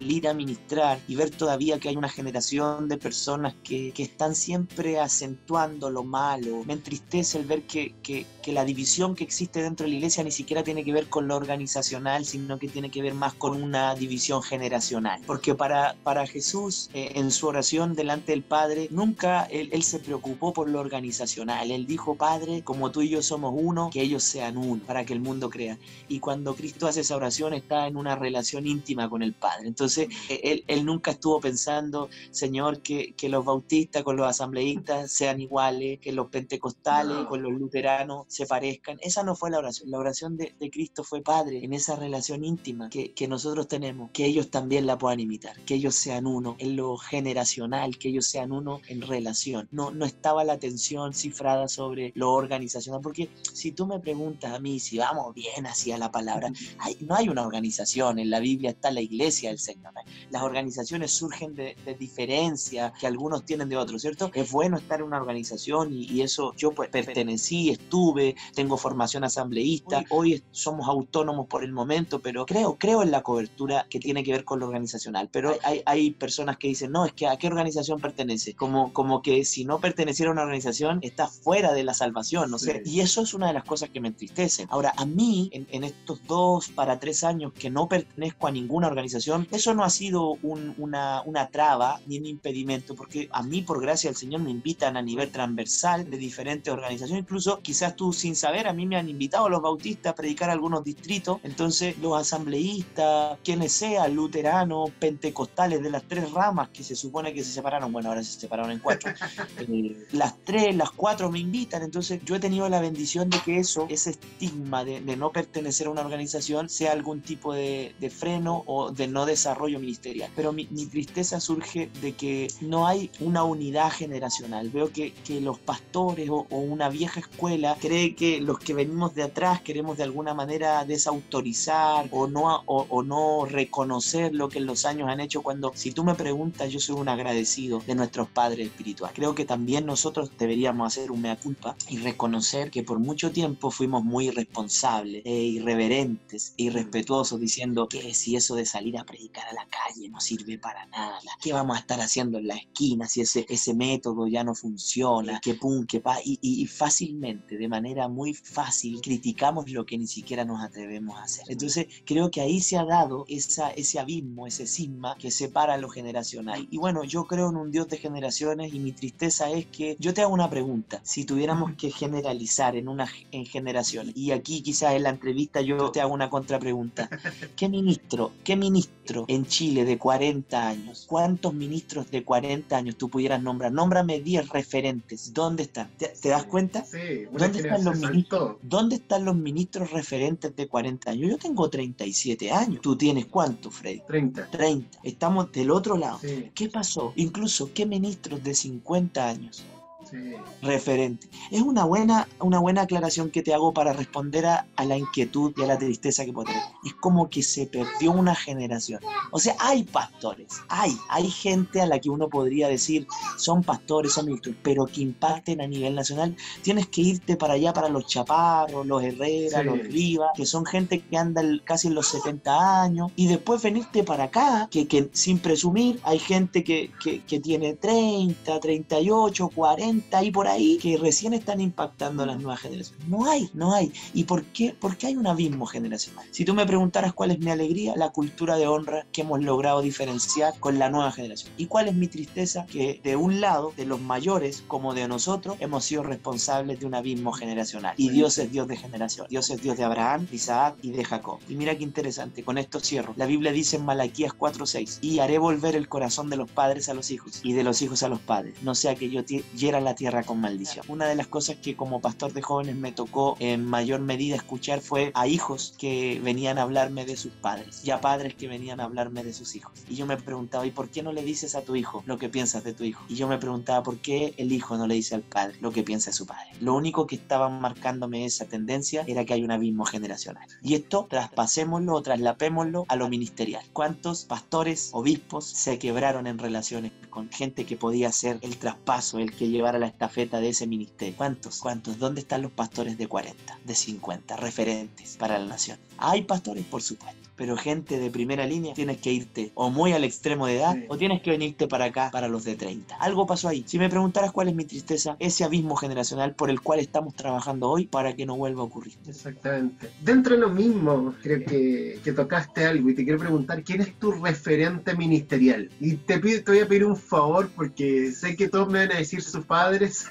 ir 0.00 0.28
a 0.28 0.34
ministrar 0.34 0.98
y 1.08 1.16
ver 1.16 1.30
todavía 1.30 1.78
que 1.78 1.88
hay 1.88 1.96
una 1.96 2.08
generación 2.08 2.88
de 2.88 2.98
personas 2.98 3.54
que, 3.64 3.92
que 3.92 4.04
están 4.04 4.34
siempre 4.34 5.00
acentuando 5.00 5.90
lo 5.90 6.04
malo. 6.04 6.62
Me 6.64 6.74
entristece 6.74 7.38
el 7.38 7.46
ver 7.46 7.62
que, 7.62 7.94
que, 8.02 8.26
que, 8.48 8.52
la 8.52 8.64
división 8.64 9.14
que 9.14 9.24
existe 9.24 9.62
dentro 9.62 9.84
de 9.84 9.90
la 9.90 9.96
iglesia 9.96 10.22
ni 10.24 10.30
siquiera 10.30 10.62
tiene 10.62 10.84
que 10.84 10.92
ver 10.92 11.08
con 11.08 11.28
lo 11.28 11.36
organizacional, 11.36 12.24
sino 12.24 12.58
que 12.58 12.68
tiene 12.68 12.90
que 12.90 13.02
ver 13.02 13.14
más 13.14 13.34
con 13.34 13.60
una 13.62 13.94
división 13.94 14.42
generacional. 14.42 15.20
Porque 15.26 15.54
para, 15.54 15.96
para 16.02 16.26
Jesús, 16.26 16.90
eh, 16.94 17.12
en 17.14 17.30
su 17.30 17.46
oración 17.46 17.94
delante 17.94 18.32
del 18.32 18.42
Padre, 18.42 18.88
nunca 18.90 19.44
él, 19.44 19.68
él 19.72 19.82
se 19.82 19.98
preocupó 19.98 20.52
por 20.52 20.68
lo 20.68 20.80
organizacional. 20.80 21.70
Él 21.70 21.86
dijo, 21.86 22.14
Padre, 22.14 22.62
como 22.62 22.90
tú 22.90 23.02
y 23.02 23.08
yo 23.08 23.22
somos 23.22 23.54
uno, 23.56 23.90
que 23.92 24.02
ellos 24.02 24.22
sean 24.22 24.56
uno, 24.56 24.82
para 24.86 25.04
que 25.04 25.12
el 25.12 25.20
mundo 25.20 25.50
crea. 25.50 25.78
Y 26.08 26.20
cuando 26.20 26.54
Cristo 26.54 26.86
hace 26.86 27.00
esa 27.00 27.16
oración, 27.16 27.54
está 27.54 27.86
en 27.86 27.96
una 27.96 28.16
relación 28.16 28.66
íntima 28.66 29.08
con 29.08 29.22
el 29.22 29.32
Padre. 29.34 29.68
Entonces, 29.68 29.78
Entonces, 29.88 30.08
él, 30.42 30.64
él 30.66 30.84
nunca 30.84 31.12
estuvo 31.12 31.40
pensando, 31.40 32.10
Señor, 32.30 32.82
que, 32.82 33.14
que, 33.14 33.28
los 33.28 33.44
bautistas 33.44 34.02
con 34.02 34.16
los 34.16 34.26
asambleístas 34.26 35.10
sean 35.10 35.40
iguales, 35.40 35.98
que 36.00 36.12
los 36.12 36.28
pentecostales 36.28 37.26
con 37.28 37.42
los 37.42 37.52
luteranos 37.52 38.26
se 38.38 38.46
parezcan. 38.46 38.98
Esa 39.00 39.22
no 39.22 39.34
fue 39.34 39.50
la 39.50 39.58
oración. 39.58 39.90
La 39.90 39.98
oración 39.98 40.36
de, 40.36 40.54
de 40.58 40.70
Cristo 40.70 41.04
fue 41.04 41.22
Padre, 41.22 41.64
en 41.64 41.72
esa 41.72 41.96
relación 41.96 42.44
íntima 42.44 42.88
que, 42.88 43.12
que 43.12 43.28
nosotros 43.28 43.66
tenemos, 43.68 44.10
que 44.12 44.26
ellos 44.26 44.50
también 44.50 44.86
la 44.86 44.96
puedan 44.96 45.20
imitar, 45.20 45.58
que 45.64 45.74
ellos 45.74 45.94
sean 45.94 46.26
uno 46.26 46.56
en 46.58 46.76
lo 46.76 46.96
generacional, 46.96 47.98
que 47.98 48.08
ellos 48.08 48.26
sean 48.26 48.52
uno 48.52 48.80
en 48.88 49.02
relación. 49.02 49.68
No, 49.72 49.90
no 49.90 50.04
estaba 50.04 50.44
la 50.44 50.58
tensión 50.58 51.14
cifrada 51.14 51.68
sobre 51.68 52.12
lo 52.14 52.32
organizacional, 52.32 53.00
porque 53.02 53.28
si 53.52 53.72
tú 53.72 53.86
me 53.86 53.98
preguntas 53.98 54.52
a 54.52 54.60
mí 54.60 54.78
si 54.78 54.98
vamos 54.98 55.34
bien 55.34 55.66
hacia 55.66 55.98
la 55.98 56.10
palabra, 56.10 56.52
no 57.00 57.14
hay 57.14 57.28
una 57.28 57.46
organización, 57.46 58.18
en 58.18 58.30
la 58.30 58.40
Biblia 58.40 58.70
está 58.70 58.90
la 58.90 59.00
iglesia 59.00 59.50
del 59.50 59.58
Señor. 59.58 59.92
Las 60.30 60.42
organizaciones 60.42 61.12
surgen 61.12 61.54
de, 61.54 61.76
de 61.84 61.94
diferencias 61.94 62.92
que 62.98 63.06
algunos 63.06 63.44
tienen 63.44 63.68
de 63.68 63.76
otros, 63.76 64.02
¿cierto? 64.02 64.30
Es 64.34 64.50
bueno 64.50 64.76
estar 64.76 65.00
en 65.00 65.06
una 65.06 65.20
organización 65.20 65.92
y, 65.92 66.18
eso 66.18 66.52
yo 66.56 66.72
pues 66.72 66.90
pertenecí, 66.90 67.70
estuve, 67.70 68.27
tengo 68.54 68.76
formación 68.76 69.24
asambleísta, 69.24 70.04
hoy 70.10 70.42
somos 70.50 70.88
autónomos 70.88 71.46
por 71.46 71.64
el 71.64 71.72
momento, 71.72 72.20
pero 72.20 72.46
creo, 72.46 72.76
creo 72.78 73.02
en 73.02 73.10
la 73.10 73.22
cobertura 73.22 73.86
que 73.88 74.00
tiene 74.00 74.24
que 74.24 74.32
ver 74.32 74.44
con 74.44 74.60
lo 74.60 74.66
organizacional. 74.66 75.28
Pero 75.32 75.54
hay, 75.62 75.82
hay 75.86 76.10
personas 76.12 76.56
que 76.58 76.68
dicen, 76.68 76.92
no, 76.92 77.04
es 77.04 77.12
que 77.12 77.26
a 77.26 77.36
qué 77.36 77.46
organización 77.46 78.00
pertenece, 78.00 78.54
como, 78.54 78.92
como 78.92 79.22
que 79.22 79.44
si 79.44 79.64
no 79.64 79.80
perteneciera 79.80 80.30
a 80.30 80.32
una 80.32 80.42
organización 80.42 80.98
está 81.02 81.28
fuera 81.28 81.72
de 81.72 81.84
la 81.84 81.94
salvación, 81.94 82.50
no 82.50 82.58
sé. 82.58 82.82
Y 82.84 83.00
eso 83.00 83.22
es 83.22 83.34
una 83.34 83.48
de 83.48 83.54
las 83.54 83.64
cosas 83.64 83.90
que 83.90 84.00
me 84.00 84.08
entristecen. 84.08 84.68
Ahora, 84.70 84.92
a 84.96 85.04
mí, 85.04 85.50
en, 85.52 85.66
en 85.70 85.84
estos 85.84 86.24
dos 86.26 86.68
para 86.68 86.98
tres 86.98 87.24
años 87.24 87.52
que 87.52 87.70
no 87.70 87.88
pertenezco 87.88 88.46
a 88.46 88.50
ninguna 88.50 88.86
organización, 88.86 89.46
eso 89.50 89.74
no 89.74 89.84
ha 89.84 89.90
sido 89.90 90.38
un, 90.42 90.74
una, 90.78 91.22
una 91.24 91.48
traba 91.48 92.00
ni 92.06 92.18
un 92.18 92.26
impedimento, 92.26 92.94
porque 92.94 93.28
a 93.32 93.42
mí, 93.42 93.62
por 93.62 93.80
gracia 93.80 94.10
del 94.10 94.16
Señor, 94.16 94.42
me 94.42 94.50
invitan 94.50 94.96
a 94.96 95.02
nivel 95.02 95.30
transversal 95.30 96.08
de 96.08 96.16
diferentes 96.16 96.72
organizaciones. 96.72 97.22
Incluso, 97.22 97.60
quizás 97.60 97.96
tú 97.96 98.07
sin 98.12 98.36
saber, 98.36 98.68
a 98.68 98.72
mí 98.72 98.86
me 98.86 98.96
han 98.96 99.08
invitado 99.08 99.46
a 99.46 99.50
los 99.50 99.62
bautistas 99.62 100.12
a 100.12 100.14
predicar 100.14 100.50
algunos 100.50 100.84
distritos. 100.84 101.38
Entonces, 101.42 101.98
los 101.98 102.18
asambleístas, 102.18 103.38
quienes 103.44 103.72
sean, 103.72 104.14
luteranos, 104.14 104.90
pentecostales, 104.98 105.82
de 105.82 105.90
las 105.90 106.02
tres 106.04 106.30
ramas 106.32 106.68
que 106.70 106.82
se 106.82 106.96
supone 106.96 107.32
que 107.32 107.44
se 107.44 107.52
separaron, 107.52 107.92
bueno, 107.92 108.08
ahora 108.08 108.22
se 108.22 108.38
separaron 108.38 108.72
en 108.72 108.78
cuatro, 108.78 109.12
eh, 109.58 110.06
las 110.12 110.34
tres, 110.44 110.74
las 110.74 110.90
cuatro 110.90 111.30
me 111.30 111.38
invitan. 111.38 111.82
Entonces, 111.82 112.20
yo 112.24 112.36
he 112.36 112.40
tenido 112.40 112.68
la 112.68 112.80
bendición 112.80 113.30
de 113.30 113.38
que 113.40 113.58
eso, 113.58 113.86
ese 113.88 114.10
estigma 114.10 114.84
de, 114.84 115.00
de 115.00 115.16
no 115.16 115.30
pertenecer 115.30 115.86
a 115.86 115.90
una 115.90 116.02
organización, 116.02 116.68
sea 116.68 116.92
algún 116.92 117.20
tipo 117.20 117.52
de, 117.52 117.94
de, 117.98 118.10
freno 118.10 118.62
o 118.66 118.90
de 118.90 119.08
no 119.08 119.26
desarrollo 119.26 119.78
ministerial. 119.78 120.30
Pero 120.34 120.52
mi, 120.52 120.66
mi 120.70 120.86
tristeza 120.86 121.40
surge 121.40 121.90
de 122.00 122.12
que 122.12 122.48
no 122.60 122.86
hay 122.86 123.10
una 123.20 123.44
unidad 123.44 123.90
generacional. 123.90 124.70
Veo 124.70 124.92
que, 124.92 125.12
que 125.12 125.40
los 125.40 125.58
pastores 125.58 126.28
o, 126.30 126.46
o, 126.50 126.58
una 126.58 126.88
vieja 126.88 127.20
escuela 127.20 127.76
cree 127.98 128.14
que 128.14 128.40
los 128.40 128.60
que 128.60 128.74
venimos 128.74 129.14
de 129.14 129.24
atrás 129.24 129.60
queremos 129.60 129.96
de 129.96 130.04
alguna 130.04 130.32
manera 130.32 130.84
desautorizar 130.84 132.06
o 132.12 132.28
no, 132.28 132.62
o, 132.66 132.86
o 132.88 133.02
no 133.02 133.44
reconocer 133.44 134.32
lo 134.34 134.48
que 134.48 134.58
en 134.58 134.66
los 134.66 134.84
años 134.84 135.08
han 135.08 135.18
hecho 135.18 135.42
cuando 135.42 135.72
si 135.74 135.90
tú 135.90 136.04
me 136.04 136.14
preguntas 136.14 136.70
yo 136.70 136.78
soy 136.78 136.94
un 136.94 137.08
agradecido 137.08 137.82
de 137.86 137.96
nuestros 137.96 138.28
padres 138.28 138.68
espirituales. 138.68 139.16
Creo 139.16 139.34
que 139.34 139.44
también 139.44 139.84
nosotros 139.84 140.30
deberíamos 140.38 140.86
hacer 140.86 141.10
un 141.10 141.22
mea 141.22 141.36
culpa 141.36 141.76
y 141.88 141.98
reconocer 141.98 142.70
que 142.70 142.84
por 142.84 143.00
mucho 143.00 143.32
tiempo 143.32 143.72
fuimos 143.72 144.04
muy 144.04 144.28
irresponsables 144.28 145.22
e 145.24 145.34
irreverentes 145.34 146.54
e 146.56 146.64
irrespetuosos 146.64 147.40
diciendo 147.40 147.88
que 147.88 148.14
si 148.14 148.36
eso 148.36 148.54
de 148.54 148.64
salir 148.64 148.96
a 148.96 149.04
predicar 149.04 149.48
a 149.48 149.54
la 149.54 149.66
calle 149.66 150.08
no 150.08 150.20
sirve 150.20 150.56
para 150.58 150.86
nada, 150.86 151.18
¿qué 151.42 151.52
vamos 151.52 151.76
a 151.76 151.80
estar 151.80 152.00
haciendo 152.00 152.38
en 152.38 152.46
la 152.46 152.54
esquina 152.54 153.08
si 153.08 153.22
ese, 153.22 153.44
ese 153.48 153.74
método 153.74 154.28
ya 154.28 154.44
no 154.44 154.54
funciona? 154.54 155.40
Que 155.40 155.54
pum, 155.54 155.84
que 155.84 156.00
pa, 156.00 156.18
y, 156.24 156.38
y, 156.40 156.62
y 156.62 156.66
fácilmente, 156.66 157.56
de 157.56 157.68
manera 157.68 157.87
muy 158.08 158.34
fácil, 158.34 159.00
criticamos 159.00 159.70
lo 159.70 159.86
que 159.86 159.98
ni 159.98 160.06
siquiera 160.06 160.44
nos 160.44 160.62
atrevemos 160.62 161.18
a 161.18 161.24
hacer. 161.24 161.44
Entonces 161.48 161.86
creo 162.04 162.30
que 162.30 162.40
ahí 162.40 162.60
se 162.60 162.76
ha 162.76 162.84
dado 162.84 163.24
esa, 163.28 163.70
ese 163.70 163.98
abismo, 163.98 164.46
ese 164.46 164.66
cisma 164.66 165.16
que 165.16 165.30
separa 165.30 165.78
lo 165.78 165.88
generacional. 165.88 166.68
Y 166.70 166.78
bueno, 166.78 167.04
yo 167.04 167.24
creo 167.24 167.50
en 167.50 167.56
un 167.56 167.70
Dios 167.70 167.88
de 167.88 167.98
generaciones 167.98 168.72
y 168.74 168.78
mi 168.78 168.92
tristeza 168.92 169.50
es 169.50 169.66
que 169.66 169.96
yo 169.98 170.14
te 170.14 170.22
hago 170.22 170.34
una 170.34 170.50
pregunta, 170.50 171.00
si 171.02 171.24
tuviéramos 171.24 171.72
que 171.76 171.90
generalizar 171.90 172.76
en 172.76 172.88
una 172.88 173.08
en 173.32 173.46
generaciones, 173.46 174.16
y 174.16 174.32
aquí 174.32 174.62
quizás 174.62 174.94
en 174.94 175.04
la 175.04 175.10
entrevista 175.10 175.60
yo 175.60 175.90
te 175.90 176.00
hago 176.00 176.12
una 176.12 176.30
contrapregunta, 176.30 177.08
¿qué 177.56 177.68
ministro, 177.68 178.32
qué 178.44 178.56
ministro 178.56 179.24
en 179.28 179.46
Chile 179.46 179.84
de 179.84 179.98
40 179.98 180.68
años, 180.68 181.06
cuántos 181.08 181.54
ministros 181.54 182.10
de 182.10 182.24
40 182.24 182.76
años 182.76 182.96
tú 182.96 183.08
pudieras 183.08 183.42
nombrar? 183.42 183.72
Nómbrame 183.72 184.20
10 184.20 184.48
referentes, 184.50 185.32
¿dónde 185.32 185.64
están? 185.64 185.90
¿Te, 185.96 186.08
te 186.08 186.28
das 186.28 186.44
cuenta? 186.44 186.84
Sí, 186.84 187.26
¿Dónde 187.32 187.58
están, 187.78 188.00
los 188.00 188.10
ministros, 188.10 188.56
¿Dónde 188.62 188.96
están 188.96 189.24
los 189.24 189.36
ministros 189.36 189.90
referentes 189.90 190.54
de 190.54 190.68
40 190.68 191.10
años? 191.10 191.30
Yo 191.30 191.38
tengo 191.38 191.68
37 191.68 192.50
años. 192.50 192.80
¿Tú 192.82 192.96
tienes 192.96 193.26
cuánto, 193.26 193.70
Freddy? 193.70 194.02
30. 194.06 194.50
30. 194.50 194.98
Estamos 195.02 195.52
del 195.52 195.70
otro 195.70 195.96
lado. 195.96 196.18
Sí. 196.20 196.50
¿Qué 196.54 196.68
pasó? 196.68 197.12
Incluso, 197.16 197.70
¿qué 197.72 197.86
ministros 197.86 198.42
de 198.42 198.54
50 198.54 199.28
años? 199.28 199.64
Sí. 200.10 200.34
referente. 200.62 201.28
Es 201.50 201.60
una 201.62 201.84
buena, 201.84 202.28
una 202.40 202.58
buena 202.58 202.82
aclaración 202.82 203.30
que 203.30 203.42
te 203.42 203.52
hago 203.52 203.72
para 203.72 203.92
responder 203.92 204.46
a, 204.46 204.66
a, 204.76 204.84
la 204.84 204.96
inquietud 204.96 205.52
y 205.56 205.62
a 205.62 205.66
la 205.66 205.78
tristeza 205.78 206.24
que 206.24 206.32
puedo 206.32 206.46
tener. 206.46 206.62
Es 206.84 206.94
como 206.94 207.28
que 207.28 207.42
se 207.42 207.66
perdió 207.66 208.12
una 208.12 208.34
generación. 208.34 209.00
O 209.30 209.38
sea, 209.38 209.56
hay 209.58 209.84
pastores, 209.84 210.48
hay, 210.68 210.96
hay 211.10 211.28
gente 211.28 211.80
a 211.80 211.86
la 211.86 211.98
que 211.98 212.10
uno 212.10 212.28
podría 212.28 212.68
decir 212.68 213.06
son 213.36 213.62
pastores, 213.62 214.14
son 214.14 214.26
ministros, 214.26 214.56
pero 214.62 214.86
que 214.86 215.02
impacten 215.02 215.60
a 215.60 215.66
nivel 215.66 215.94
nacional. 215.94 216.34
Tienes 216.62 216.86
que 216.88 217.02
irte 217.02 217.36
para 217.36 217.54
allá, 217.54 217.72
para 217.72 217.88
los 217.88 218.06
Chaparros, 218.06 218.86
los 218.86 219.02
Herrera, 219.02 219.60
sí. 219.60 219.64
los 219.64 219.78
Rivas, 219.78 220.30
que 220.34 220.46
son 220.46 220.64
gente 220.64 221.00
que 221.00 221.16
anda 221.16 221.42
casi 221.64 221.88
en 221.88 221.94
los 221.94 222.08
70 222.08 222.82
años, 222.82 223.12
y 223.16 223.26
después 223.26 223.62
venirte 223.62 224.04
para 224.04 224.24
acá, 224.24 224.68
que, 224.70 224.86
que 224.86 225.10
sin 225.12 225.38
presumir, 225.38 226.00
hay 226.02 226.18
gente 226.18 226.64
que, 226.64 226.90
que, 227.02 227.20
que 227.24 227.40
tiene 227.40 227.74
30, 227.74 228.58
38, 228.60 229.50
40 229.54 229.97
y 230.22 230.30
por 230.30 230.48
ahí 230.48 230.78
que 230.78 230.96
recién 230.96 231.32
están 231.32 231.60
impactando 231.60 232.26
las 232.26 232.38
nuevas 232.38 232.60
generaciones. 232.60 233.06
No 233.08 233.30
hay, 233.30 233.50
no 233.54 233.74
hay. 233.74 233.92
¿Y 234.14 234.24
por 234.24 234.44
qué? 234.44 234.74
Porque 234.78 235.06
hay 235.06 235.16
un 235.16 235.26
abismo 235.26 235.66
generacional. 235.66 236.26
Si 236.30 236.44
tú 236.44 236.54
me 236.54 236.66
preguntaras 236.66 237.12
cuál 237.12 237.30
es 237.30 237.38
mi 237.38 237.50
alegría, 237.50 237.94
la 237.96 238.10
cultura 238.10 238.56
de 238.56 238.66
honra 238.66 239.06
que 239.12 239.22
hemos 239.22 239.42
logrado 239.42 239.82
diferenciar 239.82 240.58
con 240.58 240.78
la 240.78 240.90
nueva 240.90 241.12
generación. 241.12 241.52
¿Y 241.56 241.66
cuál 241.66 241.88
es 241.88 241.94
mi 241.94 242.08
tristeza? 242.08 242.66
Que 242.66 243.00
de 243.02 243.16
un 243.16 243.40
lado, 243.40 243.72
de 243.76 243.86
los 243.86 244.00
mayores 244.00 244.62
como 244.66 244.94
de 244.94 245.08
nosotros, 245.08 245.56
hemos 245.60 245.84
sido 245.84 246.02
responsables 246.02 246.80
de 246.80 246.86
un 246.86 246.94
abismo 246.94 247.32
generacional. 247.32 247.94
Y 247.96 248.10
Dios 248.10 248.38
es 248.38 248.50
Dios 248.50 248.68
de 248.68 248.76
generación. 248.76 249.26
Dios 249.28 249.50
es 249.50 249.60
Dios 249.62 249.76
de 249.76 249.84
Abraham, 249.84 250.26
de 250.26 250.36
Isaac 250.36 250.76
y 250.82 250.90
de 250.90 251.04
Jacob. 251.04 251.38
Y 251.48 251.54
mira 251.54 251.76
qué 251.76 251.84
interesante, 251.84 252.42
con 252.42 252.58
esto 252.58 252.80
cierro. 252.80 253.14
La 253.16 253.26
Biblia 253.26 253.52
dice 253.52 253.76
en 253.76 253.84
Malaquías 253.84 254.32
4:6, 254.32 254.98
y 255.02 255.18
haré 255.18 255.38
volver 255.38 255.76
el 255.76 255.88
corazón 255.88 256.30
de 256.30 256.36
los 256.36 256.50
padres 256.50 256.88
a 256.88 256.94
los 256.94 257.10
hijos 257.10 257.40
y 257.42 257.52
de 257.52 257.64
los 257.64 257.82
hijos 257.82 258.02
a 258.02 258.08
los 258.08 258.20
padres, 258.20 258.54
no 258.62 258.74
sea 258.74 258.94
que 258.94 259.10
yo 259.10 259.22
hiera 259.56 259.80
la 259.80 259.87
tierra 259.94 260.22
con 260.22 260.40
maldición. 260.40 260.84
Una 260.88 261.06
de 261.06 261.14
las 261.14 261.26
cosas 261.26 261.56
que 261.56 261.76
como 261.76 262.00
pastor 262.00 262.32
de 262.32 262.42
jóvenes 262.42 262.76
me 262.76 262.92
tocó 262.92 263.36
en 263.40 263.64
mayor 263.64 264.00
medida 264.00 264.36
escuchar 264.36 264.80
fue 264.80 265.10
a 265.14 265.26
hijos 265.26 265.74
que 265.78 266.20
venían 266.22 266.58
a 266.58 266.62
hablarme 266.62 267.04
de 267.04 267.16
sus 267.16 267.32
padres 267.32 267.84
y 267.84 267.90
a 267.90 268.00
padres 268.00 268.34
que 268.34 268.48
venían 268.48 268.80
a 268.80 268.84
hablarme 268.84 269.24
de 269.24 269.32
sus 269.32 269.54
hijos. 269.56 269.72
Y 269.88 269.96
yo 269.96 270.06
me 270.06 270.16
preguntaba, 270.16 270.66
¿y 270.66 270.70
por 270.70 270.88
qué 270.88 271.02
no 271.02 271.12
le 271.12 271.22
dices 271.22 271.54
a 271.54 271.62
tu 271.62 271.76
hijo 271.76 272.02
lo 272.06 272.18
que 272.18 272.28
piensas 272.28 272.64
de 272.64 272.72
tu 272.72 272.84
hijo? 272.84 273.04
Y 273.08 273.14
yo 273.14 273.28
me 273.28 273.38
preguntaba, 273.38 273.82
¿por 273.82 273.98
qué 273.98 274.34
el 274.36 274.52
hijo 274.52 274.76
no 274.76 274.86
le 274.86 274.94
dice 274.94 275.14
al 275.14 275.22
padre 275.22 275.56
lo 275.60 275.70
que 275.72 275.82
piensa 275.82 276.12
su 276.12 276.26
padre? 276.26 276.50
Lo 276.60 276.74
único 276.74 277.06
que 277.06 277.16
estaba 277.16 277.48
marcándome 277.48 278.24
esa 278.24 278.46
tendencia 278.46 279.04
era 279.06 279.24
que 279.24 279.34
hay 279.34 279.44
un 279.44 279.50
abismo 279.50 279.84
generacional. 279.84 280.46
Y 280.62 280.74
esto 280.74 281.06
traspasémoslo 281.08 281.94
o 281.94 282.02
traslapémoslo 282.02 282.84
a 282.88 282.96
lo 282.96 283.08
ministerial. 283.08 283.64
¿Cuántos 283.72 284.24
pastores, 284.24 284.90
obispos 284.92 285.46
se 285.46 285.78
quebraron 285.78 286.26
en 286.26 286.38
relaciones 286.38 286.92
con 287.10 287.30
gente 287.30 287.66
que 287.66 287.76
podía 287.76 288.08
hacer 288.08 288.38
el 288.42 288.58
traspaso, 288.58 289.18
el 289.18 289.34
que 289.34 289.48
llevara 289.48 289.77
la 289.78 289.86
estafeta 289.86 290.40
de 290.40 290.50
ese 290.50 290.66
ministerio? 290.66 291.16
¿Cuántos? 291.16 291.60
¿Cuántos? 291.60 291.98
¿Dónde 291.98 292.20
están 292.20 292.42
los 292.42 292.52
pastores 292.52 292.98
de 292.98 293.06
40, 293.06 293.58
de 293.64 293.74
50, 293.74 294.36
referentes 294.36 295.16
para 295.16 295.38
la 295.38 295.46
nación? 295.46 295.78
Hay 295.98 296.22
pastores, 296.22 296.64
por 296.64 296.82
supuesto 296.82 297.27
pero 297.38 297.56
gente 297.56 297.98
de 297.98 298.10
primera 298.10 298.44
línea, 298.44 298.74
tienes 298.74 298.98
que 298.98 299.12
irte 299.12 299.52
o 299.54 299.70
muy 299.70 299.92
al 299.92 300.04
extremo 300.04 300.46
de 300.46 300.56
edad 300.56 300.74
sí. 300.74 300.84
o 300.88 300.98
tienes 300.98 301.22
que 301.22 301.30
venirte 301.30 301.68
para 301.68 301.86
acá 301.86 302.10
para 302.12 302.28
los 302.28 302.44
de 302.44 302.56
30. 302.56 302.96
Algo 302.96 303.26
pasó 303.26 303.48
ahí. 303.48 303.64
Si 303.66 303.78
me 303.78 303.88
preguntaras 303.88 304.32
cuál 304.32 304.48
es 304.48 304.54
mi 304.54 304.64
tristeza, 304.64 305.16
ese 305.20 305.44
abismo 305.44 305.76
generacional 305.76 306.34
por 306.34 306.50
el 306.50 306.60
cual 306.60 306.80
estamos 306.80 307.14
trabajando 307.14 307.70
hoy 307.70 307.86
para 307.86 308.14
que 308.14 308.26
no 308.26 308.36
vuelva 308.36 308.62
a 308.62 308.64
ocurrir. 308.64 308.94
Exactamente. 309.06 309.88
Dentro 310.02 310.34
de 310.34 310.40
lo 310.40 310.50
mismo, 310.50 311.14
creo 311.22 311.44
que, 311.44 312.00
que 312.02 312.12
tocaste 312.12 312.66
algo 312.66 312.90
y 312.90 312.94
te 312.94 313.04
quiero 313.04 313.18
preguntar, 313.20 313.62
¿quién 313.62 313.80
es 313.80 313.94
tu 313.98 314.10
referente 314.12 314.96
ministerial? 314.96 315.70
Y 315.80 315.94
te, 315.94 316.18
pido, 316.18 316.42
te 316.42 316.50
voy 316.50 316.60
a 316.60 316.66
pedir 316.66 316.84
un 316.84 316.96
favor 316.96 317.48
porque 317.54 318.10
sé 318.10 318.34
que 318.36 318.48
todos 318.48 318.68
me 318.68 318.80
van 318.80 318.92
a 318.92 318.98
decir 318.98 319.22
sus 319.22 319.44
padres. 319.44 320.06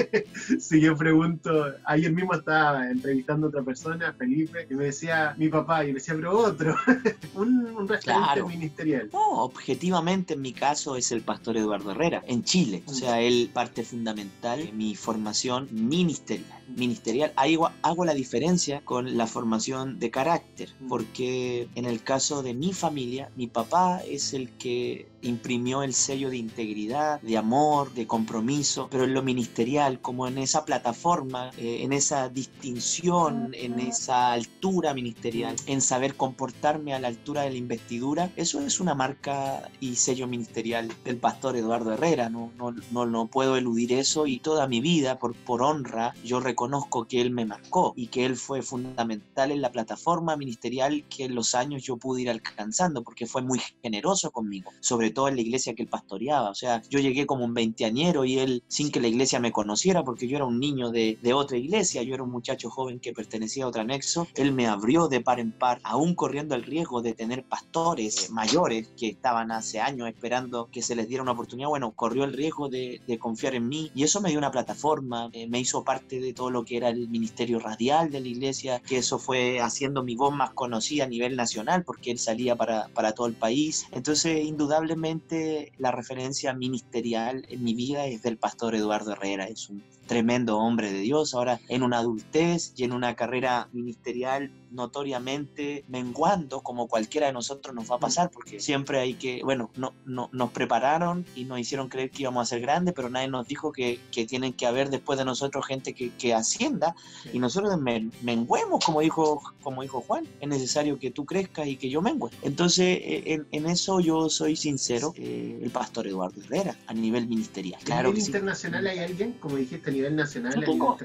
si 0.58 0.80
yo 0.80 0.96
pregunto, 0.96 1.74
ayer 1.84 2.12
mismo 2.12 2.34
estaba 2.34 2.90
entrevistando 2.90 3.46
a 3.46 3.50
otra 3.50 3.62
persona, 3.62 4.14
Felipe, 4.14 4.66
y 4.70 4.74
me 4.74 4.84
decía 4.86 5.34
mi 5.36 5.48
papá, 5.48 5.84
y 5.84 5.88
me 5.88 5.94
decía, 5.94 6.14
pero 6.14 6.38
otro. 6.38 6.69
Pero 6.70 7.14
un, 7.34 7.66
un 7.66 7.88
referente 7.88 8.42
ministerial. 8.44 9.10
No, 9.12 9.42
objetivamente 9.44 10.34
en 10.34 10.42
mi 10.42 10.52
caso 10.52 10.96
es 10.96 11.12
el 11.12 11.22
pastor 11.22 11.56
Eduardo 11.56 11.92
Herrera, 11.92 12.22
en 12.26 12.44
Chile. 12.44 12.82
O 12.86 12.92
sea, 12.92 13.20
él 13.20 13.50
parte 13.52 13.82
fundamental 13.82 14.60
en 14.60 14.76
mi 14.76 14.94
formación 14.94 15.68
ministerial 15.70 16.59
ministerial, 16.76 17.32
hago, 17.36 17.70
hago 17.82 18.04
la 18.04 18.14
diferencia 18.14 18.80
con 18.84 19.16
la 19.16 19.26
formación 19.26 19.98
de 19.98 20.10
carácter, 20.10 20.70
porque 20.88 21.68
en 21.74 21.84
el 21.84 22.02
caso 22.02 22.42
de 22.42 22.54
mi 22.54 22.72
familia, 22.72 23.30
mi 23.36 23.46
papá 23.46 24.00
es 24.06 24.34
el 24.34 24.50
que 24.50 25.08
imprimió 25.22 25.82
el 25.82 25.92
sello 25.92 26.30
de 26.30 26.38
integridad, 26.38 27.20
de 27.20 27.36
amor, 27.36 27.92
de 27.92 28.06
compromiso, 28.06 28.88
pero 28.90 29.04
en 29.04 29.12
lo 29.12 29.22
ministerial, 29.22 30.00
como 30.00 30.26
en 30.26 30.38
esa 30.38 30.64
plataforma, 30.64 31.50
eh, 31.58 31.80
en 31.82 31.92
esa 31.92 32.28
distinción, 32.28 33.50
en 33.52 33.80
esa 33.80 34.32
altura 34.32 34.94
ministerial, 34.94 35.56
en 35.66 35.82
saber 35.82 36.14
comportarme 36.14 36.94
a 36.94 36.98
la 37.00 37.08
altura 37.08 37.42
de 37.42 37.50
la 37.50 37.56
investidura, 37.56 38.30
eso 38.36 38.60
es 38.60 38.80
una 38.80 38.94
marca 38.94 39.68
y 39.80 39.96
sello 39.96 40.26
ministerial 40.26 40.90
del 41.04 41.18
pastor 41.18 41.56
Eduardo 41.56 41.92
Herrera, 41.92 42.30
no, 42.30 42.50
no, 42.56 42.74
no, 42.90 43.04
no 43.04 43.26
puedo 43.26 43.56
eludir 43.56 43.92
eso 43.92 44.26
y 44.26 44.38
toda 44.38 44.66
mi 44.66 44.80
vida, 44.80 45.18
por, 45.18 45.34
por 45.34 45.62
honra, 45.62 46.14
yo 46.24 46.40
reconozco 46.40 46.59
conozco 46.60 47.06
que 47.06 47.22
él 47.22 47.30
me 47.30 47.46
marcó 47.46 47.94
y 47.96 48.08
que 48.08 48.26
él 48.26 48.36
fue 48.36 48.60
fundamental 48.60 49.50
en 49.50 49.62
la 49.62 49.72
plataforma 49.72 50.36
ministerial 50.36 51.06
que 51.08 51.24
en 51.24 51.34
los 51.34 51.54
años 51.54 51.82
yo 51.84 51.96
pude 51.96 52.20
ir 52.20 52.28
alcanzando, 52.28 53.02
porque 53.02 53.24
fue 53.24 53.40
muy 53.40 53.62
generoso 53.82 54.30
conmigo, 54.30 54.70
sobre 54.80 55.10
todo 55.10 55.28
en 55.28 55.36
la 55.36 55.40
iglesia 55.40 55.74
que 55.74 55.84
él 55.84 55.88
pastoreaba. 55.88 56.50
O 56.50 56.54
sea, 56.54 56.82
yo 56.90 56.98
llegué 56.98 57.24
como 57.24 57.46
un 57.46 57.54
veinteañero 57.54 58.26
y 58.26 58.38
él, 58.38 58.62
sin 58.68 58.90
que 58.90 59.00
la 59.00 59.08
iglesia 59.08 59.40
me 59.40 59.52
conociera, 59.52 60.04
porque 60.04 60.28
yo 60.28 60.36
era 60.36 60.44
un 60.44 60.60
niño 60.60 60.90
de, 60.90 61.18
de 61.22 61.32
otra 61.32 61.56
iglesia, 61.56 62.02
yo 62.02 62.12
era 62.12 62.24
un 62.24 62.30
muchacho 62.30 62.68
joven 62.68 63.00
que 63.00 63.14
pertenecía 63.14 63.64
a 63.64 63.68
otro 63.68 63.80
anexo, 63.80 64.28
él 64.34 64.52
me 64.52 64.66
abrió 64.66 65.08
de 65.08 65.22
par 65.22 65.40
en 65.40 65.52
par, 65.52 65.80
aún 65.82 66.14
corriendo 66.14 66.54
el 66.54 66.64
riesgo 66.64 67.00
de 67.00 67.14
tener 67.14 67.42
pastores 67.44 68.30
mayores 68.32 68.90
que 68.98 69.08
estaban 69.08 69.50
hace 69.50 69.80
años 69.80 70.08
esperando 70.08 70.68
que 70.70 70.82
se 70.82 70.94
les 70.94 71.08
diera 71.08 71.22
una 71.22 71.32
oportunidad. 71.32 71.70
Bueno, 71.70 71.92
corrió 71.92 72.24
el 72.24 72.34
riesgo 72.34 72.68
de, 72.68 73.00
de 73.06 73.18
confiar 73.18 73.54
en 73.54 73.66
mí 73.66 73.90
y 73.94 74.02
eso 74.02 74.20
me 74.20 74.28
dio 74.28 74.36
una 74.36 74.50
plataforma, 74.50 75.30
eh, 75.32 75.48
me 75.48 75.58
hizo 75.58 75.82
parte 75.84 76.20
de 76.20 76.34
todo 76.34 76.49
lo 76.50 76.64
que 76.64 76.76
era 76.76 76.88
el 76.88 77.08
ministerio 77.08 77.58
radial 77.58 78.10
de 78.10 78.20
la 78.20 78.28
iglesia, 78.28 78.80
que 78.80 78.98
eso 78.98 79.18
fue 79.18 79.60
haciendo 79.60 80.02
mi 80.02 80.16
voz 80.16 80.34
más 80.34 80.50
conocida 80.50 81.04
a 81.04 81.08
nivel 81.08 81.36
nacional, 81.36 81.84
porque 81.84 82.10
él 82.10 82.18
salía 82.18 82.56
para, 82.56 82.88
para 82.88 83.12
todo 83.12 83.26
el 83.26 83.34
país. 83.34 83.86
Entonces, 83.92 84.44
indudablemente, 84.44 85.72
la 85.78 85.90
referencia 85.90 86.52
ministerial 86.54 87.46
en 87.48 87.64
mi 87.64 87.74
vida 87.74 88.06
es 88.06 88.22
del 88.22 88.36
pastor 88.36 88.74
Eduardo 88.74 89.12
Herrera, 89.12 89.44
es 89.44 89.68
un 89.68 89.82
tremendo 90.06 90.58
hombre 90.58 90.92
de 90.92 90.98
Dios, 90.98 91.34
ahora 91.34 91.60
en 91.68 91.84
una 91.84 91.98
adultez 91.98 92.72
y 92.76 92.84
en 92.84 92.92
una 92.92 93.14
carrera 93.14 93.68
ministerial 93.72 94.50
notoriamente 94.70 95.84
menguando, 95.88 96.62
como 96.62 96.88
cualquiera 96.88 97.26
de 97.26 97.32
nosotros 97.32 97.74
nos 97.74 97.90
va 97.90 97.96
a 97.96 98.00
pasar, 98.00 98.30
porque 98.30 98.60
siempre 98.60 98.98
hay 99.00 99.14
que, 99.14 99.42
bueno, 99.42 99.70
no, 99.76 99.92
no, 100.04 100.28
nos 100.32 100.50
prepararon 100.50 101.24
y 101.34 101.44
nos 101.44 101.58
hicieron 101.58 101.88
creer 101.88 102.10
que 102.10 102.22
íbamos 102.22 102.42
a 102.42 102.46
ser 102.46 102.60
grandes, 102.60 102.94
pero 102.94 103.10
nadie 103.10 103.28
nos 103.28 103.46
dijo 103.46 103.72
que, 103.72 104.00
que 104.12 104.26
tienen 104.26 104.52
que 104.52 104.66
haber 104.66 104.90
después 104.90 105.18
de 105.18 105.24
nosotros 105.24 105.66
gente 105.66 105.94
que, 105.94 106.10
que 106.10 106.34
ascienda 106.34 106.94
y 107.32 107.38
nosotros 107.38 107.78
menguemos, 108.22 108.84
como 108.84 109.00
dijo, 109.00 109.42
como 109.62 109.82
dijo 109.82 110.00
Juan, 110.00 110.26
es 110.40 110.48
necesario 110.48 110.98
que 110.98 111.10
tú 111.10 111.24
crezcas 111.24 111.66
y 111.66 111.76
que 111.76 111.90
yo 111.90 112.02
mengue. 112.02 112.28
Entonces, 112.42 112.98
eh, 113.00 113.22
en, 113.26 113.46
en 113.52 113.66
eso 113.66 114.00
yo 114.00 114.28
soy 114.28 114.56
sincero, 114.56 115.12
eh, 115.16 115.60
el 115.62 115.70
pastor 115.70 116.06
Eduardo 116.06 116.40
Herrera, 116.42 116.76
a 116.86 116.94
nivel 116.94 117.26
ministerial. 117.26 117.80
Claro 117.84 118.10
¿A 118.10 118.12
nivel 118.12 118.26
internacional 118.26 118.86
hay 118.86 118.98
alguien, 118.98 119.32
como 119.40 119.56
dijiste, 119.56 119.90
nacional. 120.10 120.54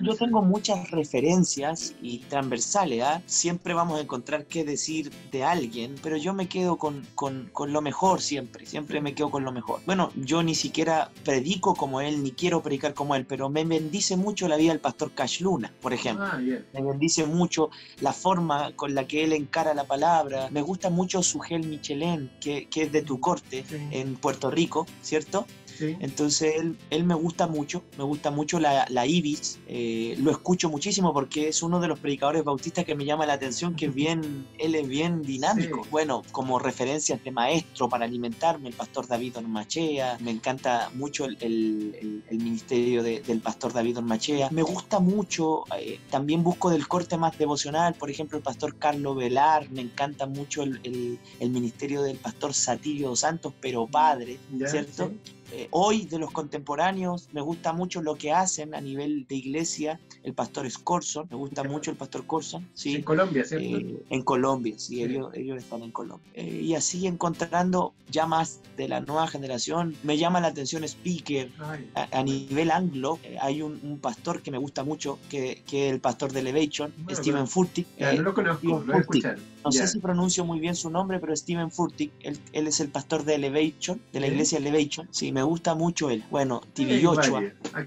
Yo 0.02 0.16
tengo, 0.16 0.42
muchas 0.42 0.92
referencias 0.92 1.94
y 2.02 2.20
transversales. 2.20 3.04
¿ah? 3.04 3.22
Siempre 3.26 3.55
vamos 3.64 4.00
a 4.00 4.02
encontrar 4.02 4.46
qué 4.46 4.64
decir 4.64 5.12
de 5.32 5.44
alguien, 5.44 5.96
pero 6.02 6.18
yo 6.18 6.34
me 6.34 6.48
quedo 6.48 6.78
con, 6.78 7.06
con, 7.16 7.50
con, 7.52 7.74
lo 7.74 7.82
mejor 7.82 8.22
siempre. 8.22 8.66
Siempre 8.66 9.02
me 9.02 9.14
quedo 9.14 9.30
con 9.32 9.44
lo 9.44 9.52
mejor. 9.52 9.82
Bueno, 9.86 10.12
yo 10.16 10.44
ni 10.44 10.56
siquiera 10.56 11.12
predico 11.24 11.76
como 11.76 12.02
él, 12.02 12.24
ni 12.24 12.32
quiero 12.32 12.62
predicar 12.62 12.94
como 12.94 13.16
él, 13.16 13.26
pero 13.26 13.50
me 13.50 13.64
bendice 13.64 14.18
mucho 14.18 14.48
la 14.48 14.58
vida 14.58 14.72
del 14.72 14.80
pastor 14.82 15.12
Cash 15.12 15.42
Luna, 15.42 15.74
por 15.82 15.94
ejemplo. 15.94 16.26
Ah, 16.26 16.40
me 16.40 16.82
bendice 16.82 17.26
mucho 17.26 17.70
la 18.02 18.14
forma 18.14 18.72
con 18.76 18.96
la 18.96 19.08
que 19.08 19.24
él 19.24 19.34
encara 19.34 19.74
la 19.74 19.86
palabra. 19.86 20.50
Me 20.52 20.62
gusta 20.62 20.90
mucho 20.90 21.24
su 21.24 21.40
gel 21.40 21.68
Michelin, 21.68 22.32
que, 22.40 22.68
que 22.68 22.84
es 22.84 22.92
de 22.92 23.02
tu 23.02 23.20
corte 23.20 23.66
en 23.92 24.16
Puerto 24.16 24.50
Rico, 24.52 24.86
¿cierto? 25.02 25.46
Entonces 25.80 26.56
él, 26.56 26.78
él, 26.90 27.04
me 27.04 27.16
gusta 27.16 27.48
mucho, 27.48 27.84
me 27.98 28.04
gusta 28.04 28.32
mucho 28.32 28.60
la, 28.60 28.86
la 28.90 29.06
Ibis, 29.06 29.60
eh, 29.68 30.16
lo 30.20 30.32
escucho 30.32 30.70
muchísimo 30.70 31.14
porque 31.14 31.50
es 31.50 31.64
uno 31.64 31.80
de 31.80 31.88
los 31.88 32.00
predicadores 32.00 32.44
bautistas 32.44 32.86
que 32.86 32.96
me 32.96 33.06
llama 33.06 33.26
la 33.26 33.34
atención, 33.34 33.76
que 33.76 33.88
es 33.88 33.94
bien, 33.94 34.48
él 34.58 34.76
es 34.76 34.88
bien 34.88 35.22
dinámico. 35.22 35.86
Bueno, 35.92 36.22
como 36.32 36.60
referencias 36.60 37.24
de 37.24 37.32
maestro 37.32 37.90
para 37.90 38.06
alimentarme, 38.06 38.70
el 38.70 38.76
pastor 38.76 39.08
David 39.08 39.38
Ormachea, 39.38 40.18
me 40.22 40.32
encanta 40.32 40.90
mucho 40.94 41.26
el, 41.26 41.38
el, 41.42 42.24
el 42.30 42.38
ministerio 42.38 43.04
del 43.04 43.42
pastor 43.42 43.74
David 43.74 43.98
Ormachea, 43.98 44.50
me 44.52 44.64
gusta 44.64 45.00
mucho, 45.00 45.64
eh, 45.80 46.00
también 46.10 46.44
busco 46.44 46.70
del 46.70 46.88
corte 46.88 47.18
más 47.18 47.38
devocional, 47.38 47.94
por 47.94 48.10
ejemplo 48.10 48.38
el 48.38 48.44
pastor 48.44 48.76
Carlos 48.78 49.16
Velar, 49.18 49.70
me 49.72 49.82
encanta 49.82 50.26
mucho 50.26 50.64
el, 50.64 51.20
ministerio 51.40 52.02
del 52.02 52.18
pastor 52.18 52.54
Satirio 52.54 53.16
Santos, 53.16 53.54
pero 53.62 53.88
padre, 53.88 54.40
¿cierto? 54.68 55.12
Eh, 55.52 55.68
hoy 55.72 56.06
de 56.06 56.20
los 56.20 56.32
contemporáneos 56.32 57.30
me 57.32 57.42
gusta 57.42 57.74
mucho 57.74 58.02
lo 58.02 58.16
que 58.16 58.32
hacen 58.32 58.74
a 58.74 58.82
nivel 58.82 59.26
de 59.28 59.36
iglesia 59.36 60.00
el 60.24 60.34
pastor 60.34 60.70
Scorson, 60.70 61.28
me 61.30 61.38
gusta 61.38 61.64
mucho 61.64 61.92
el 61.92 61.98
pastor 61.98 62.26
Corson. 62.26 62.68
¿sí? 62.74 62.96
En 62.96 63.04
Colombia, 63.04 63.46
¿cierto? 63.46 63.78
Eh, 63.78 64.04
en 64.10 64.22
Colombia, 64.24 64.76
sí, 64.78 65.04
Ellos, 65.04 65.32
ellos, 65.34 65.58
están 65.58 65.84
en 65.84 65.92
Colombia. 65.92 66.28
Eh, 66.34 66.62
y 66.64 66.74
así 66.74 67.06
encontrando 67.06 67.94
ya 68.10 68.26
más 68.26 68.62
de 68.76 68.88
la 68.88 69.02
nueva 69.02 69.28
generación, 69.28 69.96
me 70.04 70.18
llama 70.18 70.42
la 70.42 70.48
atención 70.48 70.84
Speaker. 70.84 71.52
A, 71.94 72.24
nivel 72.24 72.72
anglo, 72.72 73.20
hay 73.40 73.62
un, 73.62 74.00
pastor 74.02 74.42
que 74.42 74.52
me 74.52 74.58
gusta 74.58 74.84
mucho, 74.84 75.20
que, 75.30 75.64
que 75.68 75.88
es 75.88 75.94
el 75.94 76.00
pastor 76.00 76.32
de 76.32 76.40
Elevation, 76.42 76.94
Stephen 77.12 77.48
Furtick. 77.48 77.88
no 78.00 78.22
lo 78.22 78.34
conozco, 78.34 78.84
lo 78.86 78.96
he 78.96 79.00
escuchado. 79.00 79.38
No 79.66 79.72
sé 79.72 79.88
si 79.88 80.00
pronuncio 80.00 80.46
muy 80.46 80.60
bien 80.60 80.76
su 80.76 80.92
nombre, 80.92 81.20
pero 81.20 81.36
Steven 81.36 81.72
Furtick, 81.72 82.12
él, 82.22 82.40
él, 82.54 82.68
es 82.68 82.80
el 82.80 82.90
pastor 82.90 83.24
de 83.26 83.34
Elevation, 83.34 84.00
de 84.14 84.20
la 84.20 84.28
iglesia 84.28 84.60
Elevation. 84.60 85.08
Sí, 85.10 85.32
me 85.32 85.42
gusta 85.42 85.74
mucho 85.74 86.12
él. 86.12 86.24
Bueno, 86.30 86.62
TV 86.74 87.02
Joshua. 87.04 87.42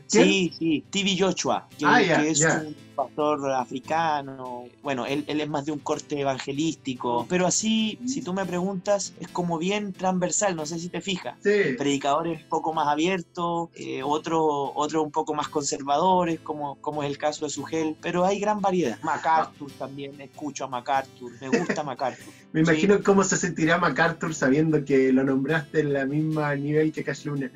Sí, 0.07 0.53
sí, 0.59 0.85
TV 0.91 1.17
que, 1.17 1.69
ah, 1.85 2.03
es 2.03 2.41
un 2.41 2.75
pastor 2.99 3.53
africano. 3.53 4.65
Bueno, 4.83 5.07
él, 5.07 5.25
él, 5.29 5.41
es 5.41 5.49
más 5.49 5.65
de 5.65 5.71
un 5.71 5.79
corte 5.79 6.21
evangelístico. 6.21 7.27
Pero 7.29 7.47
así, 7.47 7.97
si 8.07 8.23
tú 8.23 8.33
me 8.33 8.45
preguntas, 8.45 9.15
es 9.21 9.29
como 9.29 9.57
bien 9.57 9.93
transversal, 9.93 10.57
no 10.57 10.67
sé 10.67 10.81
si 10.81 10.89
te 10.89 11.01
fijas. 11.01 11.37
Sí. 11.41 11.77
Predicadores 11.79 12.43
un 12.43 12.49
poco 12.49 12.73
más 12.73 12.89
abiertos, 12.89 13.69
eh, 13.77 14.03
otros 14.03 14.41
otro 14.75 15.05
un 15.05 15.13
poco 15.13 15.33
más 15.33 15.49
conservadores, 15.49 16.41
como, 16.41 16.75
como 16.81 17.05
es 17.05 17.11
el 17.11 17.19
caso 17.19 17.45
de 17.45 17.51
Sugel. 17.53 17.97
Pero 18.03 18.25
hay 18.25 18.41
gran 18.41 18.61
variedad. 18.61 18.99
MacArthur 19.03 19.71
también, 19.79 20.21
escucho 20.21 20.65
a 20.65 20.69
MacArthur, 20.69 21.31
me 21.41 21.57
gusta 21.57 21.85
MacArthur. 21.85 22.33
me 22.53 22.63
imagino 22.63 23.01
cómo 23.05 23.23
se 23.23 23.37
sentirá 23.37 23.79
MacArthur 23.79 24.35
sabiendo 24.35 24.85
que 24.85 25.13
lo 25.13 25.23
nombraste 25.23 25.81
en 25.81 25.93
la 25.93 26.05
misma 26.05 26.53
nivel 26.57 26.91
que 26.93 27.05
Cash 27.05 27.27
Luna. 27.27 27.49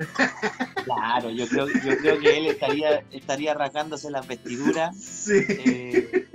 Claro, 0.85 1.31
yo 1.31 1.48
creo, 1.48 1.66
yo 1.66 1.96
creo 1.98 2.20
que 2.20 2.38
él 2.38 2.46
estaría, 2.46 3.02
estaría 3.11 3.52
arrancándose 3.52 4.09
las 4.09 4.24
vestiduras. 4.26 4.96
Sí. 5.02 5.32
Eh, 5.33 6.27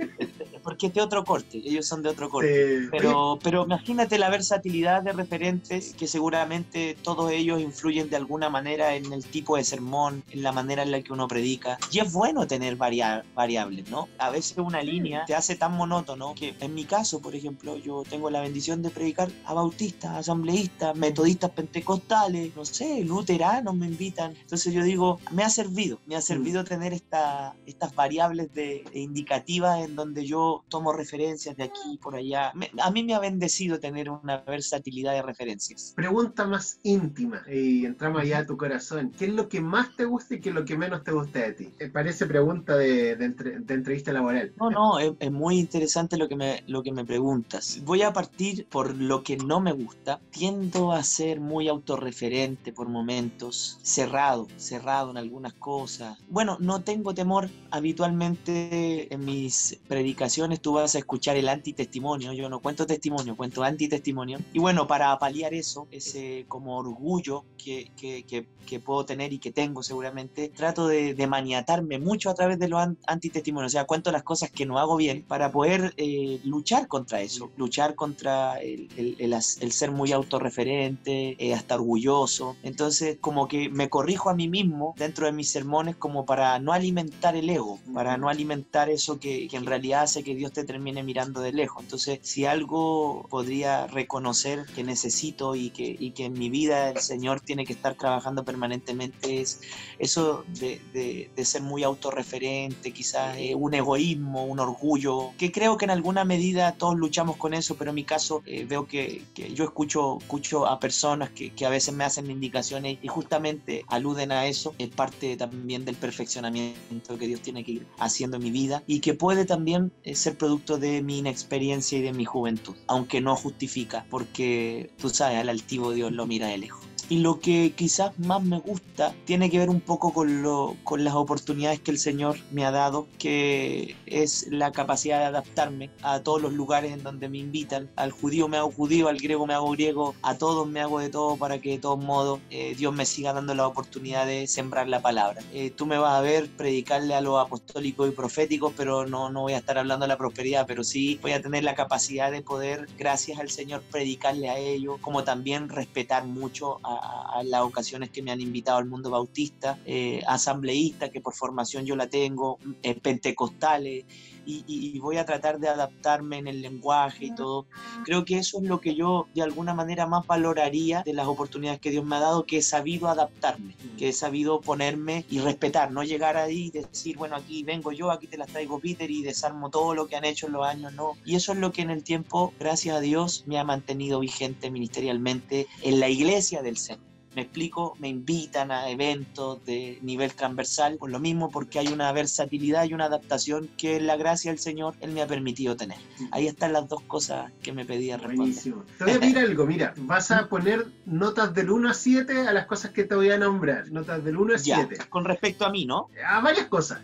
porque 0.62 0.88
es 0.88 0.94
de 0.94 1.00
otro 1.00 1.24
corte, 1.24 1.58
ellos 1.58 1.86
son 1.86 2.02
de 2.02 2.08
otro 2.08 2.28
corte. 2.28 2.88
Pero, 2.90 3.38
pero 3.42 3.64
imagínate 3.64 4.18
la 4.18 4.30
versatilidad 4.30 5.02
de 5.02 5.12
referentes 5.12 5.94
que 5.94 6.06
seguramente 6.06 6.96
todos 7.02 7.30
ellos 7.30 7.60
influyen 7.60 8.10
de 8.10 8.16
alguna 8.16 8.48
manera 8.48 8.94
en 8.94 9.12
el 9.12 9.24
tipo 9.24 9.56
de 9.56 9.64
sermón, 9.64 10.22
en 10.30 10.42
la 10.42 10.52
manera 10.52 10.82
en 10.82 10.90
la 10.90 11.02
que 11.02 11.12
uno 11.12 11.28
predica. 11.28 11.78
Y 11.90 12.00
es 12.00 12.12
bueno 12.12 12.46
tener 12.46 12.76
variables, 12.76 13.90
¿no? 13.90 14.08
A 14.18 14.30
veces 14.30 14.58
una 14.58 14.82
línea 14.82 15.24
te 15.26 15.34
hace 15.34 15.56
tan 15.56 15.72
monótono 15.76 16.34
que 16.34 16.54
en 16.60 16.74
mi 16.74 16.84
caso, 16.84 17.20
por 17.20 17.34
ejemplo, 17.34 17.76
yo 17.76 18.02
tengo 18.08 18.30
la 18.30 18.40
bendición 18.40 18.82
de 18.82 18.90
predicar 18.90 19.30
a 19.44 19.54
bautistas, 19.54 20.16
asambleístas, 20.16 20.96
metodistas 20.96 21.50
pentecostales, 21.50 22.54
no 22.56 22.64
sé, 22.64 23.04
luteranos 23.04 23.74
me 23.74 23.86
invitan. 23.86 24.34
Entonces 24.40 24.72
yo 24.72 24.82
digo, 24.82 25.20
me 25.32 25.42
ha 25.42 25.50
servido, 25.50 25.98
me 26.06 26.16
ha 26.16 26.20
servido 26.20 26.64
tener 26.64 26.92
esta, 26.92 27.54
estas 27.66 27.94
variables 27.94 28.52
de, 28.54 28.84
indicativas 28.94 29.84
en 29.84 29.96
donde 29.96 30.26
yo 30.26 30.57
tomo 30.68 30.92
referencias 30.92 31.56
de 31.56 31.64
aquí 31.64 31.94
y 31.94 31.98
por 31.98 32.16
allá. 32.16 32.52
a 32.82 32.90
mí 32.90 33.04
me 33.04 33.14
ha 33.14 33.18
bendecido 33.18 33.78
tener 33.80 34.10
una 34.10 34.38
versatilidad 34.38 35.12
de 35.14 35.22
referencias. 35.22 35.92
Pregunta 35.96 36.46
más 36.46 36.78
íntima, 36.82 37.42
y 37.48 37.84
entramos 37.84 38.22
allá 38.22 38.38
a 38.38 38.46
tu 38.46 38.56
corazón. 38.56 39.12
¿Qué 39.18 39.26
es 39.26 39.32
lo 39.32 39.48
que 39.48 39.60
más 39.60 39.94
te 39.96 40.04
gusta 40.04 40.34
y 40.34 40.40
qué 40.40 40.50
es 40.50 40.54
lo 40.54 40.64
que 40.64 40.76
menos 40.76 41.04
te 41.04 41.12
gusta 41.12 41.40
de 41.40 41.52
ti? 41.52 41.72
Parece 41.92 42.26
pregunta 42.26 42.76
de, 42.76 43.12
entrevista 43.12 44.12
laboral. 44.12 44.52
No, 44.58 44.70
no, 44.70 44.98
es, 44.98 45.30
muy 45.30 45.58
interesante 45.58 46.16
lo 46.16 46.28
que, 46.28 46.36
me, 46.36 46.62
lo 46.66 46.82
que 46.82 46.92
me 46.92 47.04
preguntas. 47.04 47.80
Voy 47.84 48.02
a 48.02 48.12
partir 48.12 48.66
por 48.66 48.96
lo 48.96 49.22
que 49.22 49.36
no 49.36 49.60
me 49.60 49.72
gusta. 49.72 50.20
Tiendo 50.30 50.92
a 50.92 51.02
ser 51.02 51.40
muy 51.40 51.68
autorreferente 51.68 52.72
por 52.72 52.88
momentos, 52.88 53.78
cerrado, 53.82 54.48
cerrado 54.56 55.10
en 55.10 55.16
algunas 55.16 55.54
cosas. 55.54 56.18
Bueno, 56.28 56.56
no 56.60 56.82
tengo 56.82 57.14
temor 57.14 57.48
habitualmente 57.70 59.12
en 59.12 59.24
mis 59.24 59.78
predicaciones 59.88 60.37
después 60.46 60.60
tú 60.60 60.72
vas 60.72 60.94
a 60.94 60.98
escuchar 60.98 61.36
el 61.36 61.48
antitestimonio. 61.48 62.32
Yo 62.32 62.48
no 62.48 62.60
cuento 62.60 62.86
testimonio, 62.86 63.36
cuento 63.36 63.62
antitestimonio. 63.62 64.38
Y 64.52 64.58
bueno, 64.58 64.86
para 64.86 65.16
paliar 65.18 65.54
eso, 65.54 65.86
ese 65.90 66.44
como 66.48 66.76
orgullo 66.78 67.44
que, 67.56 67.90
que, 67.96 68.24
que, 68.24 68.46
puedo 68.80 69.04
tener 69.04 69.32
y 69.32 69.38
que 69.38 69.50
tengo 69.50 69.82
seguramente, 69.82 70.50
trato 70.50 70.86
de, 70.86 71.14
de, 71.14 71.26
maniatarme 71.26 71.98
mucho 71.98 72.28
a 72.28 72.34
través 72.34 72.58
de 72.58 72.68
los 72.68 72.86
antitestimonios. 73.06 73.72
O 73.72 73.74
sea, 73.74 73.84
cuento 73.86 74.12
las 74.12 74.22
cosas 74.22 74.50
que 74.50 74.66
no 74.66 74.78
hago 74.78 74.96
bien 74.96 75.24
para 75.26 75.50
poder 75.50 75.94
eh, 75.96 76.38
luchar 76.44 76.86
contra 76.86 77.22
eso, 77.22 77.50
luchar 77.56 77.94
contra 77.94 78.60
el, 78.60 78.88
el, 78.96 79.16
el, 79.18 79.72
ser 79.72 79.90
muy 79.90 80.12
autorreferente, 80.12 81.36
eh, 81.38 81.54
hasta 81.54 81.76
orgulloso. 81.76 82.56
Entonces, 82.62 83.16
como 83.20 83.48
que 83.48 83.70
me 83.70 83.88
corrijo 83.88 84.28
a 84.28 84.34
mí 84.34 84.48
mismo 84.48 84.94
dentro 84.98 85.26
de 85.26 85.32
mis 85.32 85.50
sermones 85.50 85.96
como 85.96 86.26
para 86.26 86.58
no 86.58 86.72
alimentar 86.72 87.36
el 87.36 87.48
ego, 87.48 87.78
para 87.94 88.16
no 88.18 88.28
alimentar 88.28 88.90
eso 88.90 89.18
que, 89.18 89.48
que 89.48 89.56
en 89.56 89.66
realidad 89.66 90.02
hace 90.02 90.22
que 90.22 90.27
Dios 90.34 90.52
te 90.52 90.64
termine 90.64 91.02
mirando 91.02 91.40
de 91.40 91.52
lejos. 91.52 91.82
Entonces, 91.82 92.18
si 92.22 92.46
algo 92.46 93.26
podría 93.28 93.86
reconocer 93.86 94.66
que 94.74 94.84
necesito 94.84 95.54
y 95.54 95.70
que, 95.70 95.96
y 95.98 96.12
que 96.12 96.26
en 96.26 96.34
mi 96.34 96.50
vida 96.50 96.90
el 96.90 96.98
Señor 96.98 97.40
tiene 97.40 97.64
que 97.64 97.72
estar 97.72 97.94
trabajando 97.94 98.44
permanentemente 98.44 99.40
es 99.40 99.60
eso 99.98 100.44
de, 100.58 100.80
de, 100.92 101.44
ser 101.44 101.62
muy 101.62 101.82
autorreferente, 101.82 102.92
quizás 102.92 103.36
eh, 103.38 103.54
un 103.54 103.72
egoísmo, 103.72 104.44
un 104.44 104.60
orgullo, 104.60 105.30
que 105.38 105.50
creo 105.50 105.76
que 105.78 105.86
en 105.86 105.90
alguna 105.90 106.24
medida 106.24 106.72
todos 106.72 106.96
luchamos 106.96 107.36
con 107.36 107.54
eso, 107.54 107.76
pero 107.76 107.90
en 107.90 107.94
mi 107.94 108.04
caso 108.04 108.42
eh, 108.44 108.66
veo 108.68 108.86
que, 108.86 109.22
que, 109.34 109.54
yo 109.54 109.64
escucho, 109.64 110.18
escucho 110.18 110.66
a 110.66 110.78
personas 110.78 111.30
que, 111.30 111.50
que, 111.50 111.64
a 111.64 111.70
veces 111.70 111.94
me 111.94 112.04
hacen 112.04 112.30
indicaciones 112.30 112.98
y 113.00 113.08
justamente 113.08 113.84
aluden 113.88 114.32
a 114.32 114.46
eso, 114.46 114.74
es 114.78 114.88
parte 114.88 115.36
también 115.36 115.84
del 115.84 115.96
perfeccionamiento 115.96 117.18
que 117.18 117.26
Dios 117.26 117.40
tiene 117.40 117.64
que 117.64 117.72
ir 117.72 117.86
haciendo 117.98 118.36
en 118.36 118.42
mi 118.42 118.50
vida 118.50 118.82
y 118.86 119.00
que 119.00 119.14
puede 119.14 119.44
también 119.44 119.92
eh, 120.04 120.14
ser 120.18 120.36
producto 120.36 120.78
de 120.78 121.02
mi 121.02 121.18
inexperiencia 121.18 121.98
y 121.98 122.02
de 122.02 122.12
mi 122.12 122.24
juventud, 122.24 122.74
aunque 122.86 123.20
no 123.20 123.36
justifica, 123.36 124.04
porque 124.10 124.90
tú 124.98 125.08
sabes, 125.08 125.38
al 125.38 125.48
altivo 125.48 125.92
Dios 125.92 126.12
lo 126.12 126.26
mira 126.26 126.48
de 126.48 126.58
lejos. 126.58 126.87
Y 127.08 127.20
lo 127.20 127.40
que 127.40 127.72
quizás 127.74 128.18
más 128.18 128.42
me 128.42 128.58
gusta 128.58 129.14
tiene 129.24 129.48
que 129.50 129.58
ver 129.58 129.70
un 129.70 129.80
poco 129.80 130.12
con, 130.12 130.42
lo, 130.42 130.76
con 130.84 131.04
las 131.04 131.14
oportunidades 131.14 131.80
que 131.80 131.90
el 131.90 131.98
Señor 131.98 132.36
me 132.50 132.66
ha 132.66 132.70
dado, 132.70 133.06
que 133.18 133.96
es 134.04 134.46
la 134.50 134.72
capacidad 134.72 135.18
de 135.20 135.24
adaptarme 135.24 135.90
a 136.02 136.20
todos 136.20 136.42
los 136.42 136.52
lugares 136.52 136.92
en 136.92 137.02
donde 137.02 137.30
me 137.30 137.38
invitan. 137.38 137.90
Al 137.96 138.10
judío 138.10 138.46
me 138.48 138.58
hago 138.58 138.70
judío, 138.70 139.08
al 139.08 139.16
griego 139.16 139.46
me 139.46 139.54
hago 139.54 139.70
griego, 139.70 140.14
a 140.22 140.36
todos 140.36 140.68
me 140.68 140.80
hago 140.80 140.98
de 141.00 141.08
todo 141.08 141.36
para 141.36 141.60
que 141.60 141.70
de 141.70 141.78
todos 141.78 141.98
modos 141.98 142.40
eh, 142.50 142.74
Dios 142.76 142.94
me 142.94 143.06
siga 143.06 143.32
dando 143.32 143.54
la 143.54 143.66
oportunidad 143.66 144.26
de 144.26 144.46
sembrar 144.46 144.86
la 144.88 145.00
palabra. 145.00 145.40
Eh, 145.54 145.70
tú 145.70 145.86
me 145.86 145.96
vas 145.96 146.14
a 146.14 146.20
ver 146.20 146.50
predicarle 146.56 147.14
a 147.14 147.22
los 147.22 147.40
apostólicos 147.40 148.06
y 148.08 148.12
proféticos, 148.12 148.74
pero 148.76 149.06
no, 149.06 149.30
no 149.30 149.42
voy 149.42 149.54
a 149.54 149.58
estar 149.58 149.78
hablando 149.78 150.04
de 150.04 150.08
la 150.08 150.18
prosperidad, 150.18 150.66
pero 150.66 150.84
sí 150.84 151.18
voy 151.22 151.32
a 151.32 151.40
tener 151.40 151.64
la 151.64 151.74
capacidad 151.74 152.30
de 152.30 152.42
poder, 152.42 152.86
gracias 152.98 153.38
al 153.38 153.48
Señor, 153.48 153.82
predicarle 153.90 154.50
a 154.50 154.58
ellos, 154.58 154.98
como 155.00 155.24
también 155.24 155.70
respetar 155.70 156.26
mucho 156.26 156.80
a 156.82 156.97
a, 157.00 157.42
las 157.44 157.62
ocasiones 157.62 158.10
que 158.10 158.22
me 158.22 158.30
han 158.30 158.40
invitado 158.40 158.78
al 158.78 158.86
mundo 158.86 159.10
bautista, 159.10 159.78
eh, 159.86 160.22
asambleísta, 160.26 161.10
que 161.10 161.20
por 161.20 161.34
formación 161.34 161.84
yo 161.84 161.96
la 161.96 162.08
tengo, 162.08 162.58
eh, 162.82 162.94
pentecostales, 162.94 164.04
y, 164.48 164.98
voy 164.98 165.18
a 165.18 165.24
tratar 165.24 165.58
de 165.58 165.68
adaptarme 165.68 166.38
en 166.38 166.48
el 166.48 166.62
lenguaje 166.62 167.26
y 167.26 167.34
todo. 167.34 167.66
Creo 168.04 168.24
que 168.24 168.38
eso 168.38 168.58
es 168.58 168.64
lo 168.64 168.80
que 168.80 168.94
yo 168.94 169.26
de 169.34 169.42
alguna 169.42 169.74
manera 169.74 170.06
más 170.06 170.26
valoraría 170.26 171.02
de 171.02 171.12
las 171.12 171.26
oportunidades 171.26 171.80
que 171.80 171.90
Dios 171.90 172.04
me 172.04 172.16
ha 172.16 172.20
dado, 172.20 172.44
que 172.44 172.58
he 172.58 172.62
sabido 172.62 173.08
adaptarme, 173.08 173.76
que 173.98 174.08
he 174.08 174.12
sabido 174.12 174.60
ponerme 174.60 175.24
y 175.30 175.40
respetar, 175.40 175.92
no 175.92 176.02
llegar 176.02 176.36
ahí 176.36 176.66
y 176.66 176.70
decir, 176.70 177.16
bueno, 177.16 177.36
aquí 177.36 177.62
vengo 177.62 177.92
yo, 177.92 178.10
aquí 178.10 178.26
te 178.26 178.38
las 178.38 178.48
traigo 178.48 178.80
Peter 178.80 179.10
y 179.10 179.22
desarmo 179.22 179.70
todo 179.70 179.94
lo 179.94 180.06
que 180.06 180.16
han 180.16 180.24
hecho 180.24 180.46
en 180.46 180.52
los 180.52 180.66
años, 180.66 180.92
no. 180.94 181.12
Y 181.24 181.36
eso 181.36 181.52
es 181.52 181.58
lo 181.58 181.72
que 181.72 181.82
en 181.82 181.90
el 181.90 182.02
tiempo, 182.02 182.52
gracias 182.58 182.96
a 182.96 183.00
Dios, 183.00 183.44
me 183.46 183.58
ha 183.58 183.64
mantenido 183.64 184.20
vigente 184.20 184.70
ministerialmente 184.70 185.66
en 185.82 186.00
la 186.00 186.08
iglesia 186.08 186.62
del 186.62 186.76
Señor. 186.76 187.07
Me 187.38 187.42
explico, 187.42 187.94
me 188.00 188.08
invitan 188.08 188.72
a 188.72 188.90
eventos 188.90 189.64
de 189.64 190.00
nivel 190.02 190.32
transversal, 190.32 190.96
por 190.96 191.08
lo 191.08 191.20
mismo 191.20 191.52
porque 191.52 191.78
hay 191.78 191.86
una 191.86 192.10
versatilidad 192.10 192.82
y 192.82 192.94
una 192.94 193.04
adaptación 193.04 193.70
que 193.78 194.00
la 194.00 194.16
gracia 194.16 194.50
del 194.50 194.58
Señor 194.58 194.96
Él 194.98 195.12
me 195.12 195.22
ha 195.22 195.28
permitido 195.28 195.76
tener. 195.76 195.98
Ahí 196.32 196.48
están 196.48 196.72
las 196.72 196.88
dos 196.88 197.00
cosas 197.02 197.52
que 197.62 197.72
me 197.72 197.84
pedía 197.84 198.16
responder. 198.16 198.38
Buenísimo. 198.38 198.84
Te 198.98 199.04
voy 199.04 199.12
a 199.12 199.20
pedir 199.20 199.38
algo, 199.38 199.66
mira, 199.66 199.94
vas 199.98 200.32
a 200.32 200.48
poner 200.48 200.88
notas 201.06 201.54
del 201.54 201.70
1 201.70 201.90
a 201.90 201.94
7 201.94 202.48
a 202.48 202.52
las 202.52 202.66
cosas 202.66 202.90
que 202.90 203.04
te 203.04 203.14
voy 203.14 203.30
a 203.30 203.38
nombrar, 203.38 203.88
notas 203.92 204.24
del 204.24 204.36
1 204.36 204.56
a 204.56 204.58
7. 204.58 204.98
con 205.08 205.24
respecto 205.24 205.64
a 205.64 205.70
mí, 205.70 205.86
¿no? 205.86 206.08
A 206.26 206.40
varias 206.40 206.66
cosas. 206.66 206.98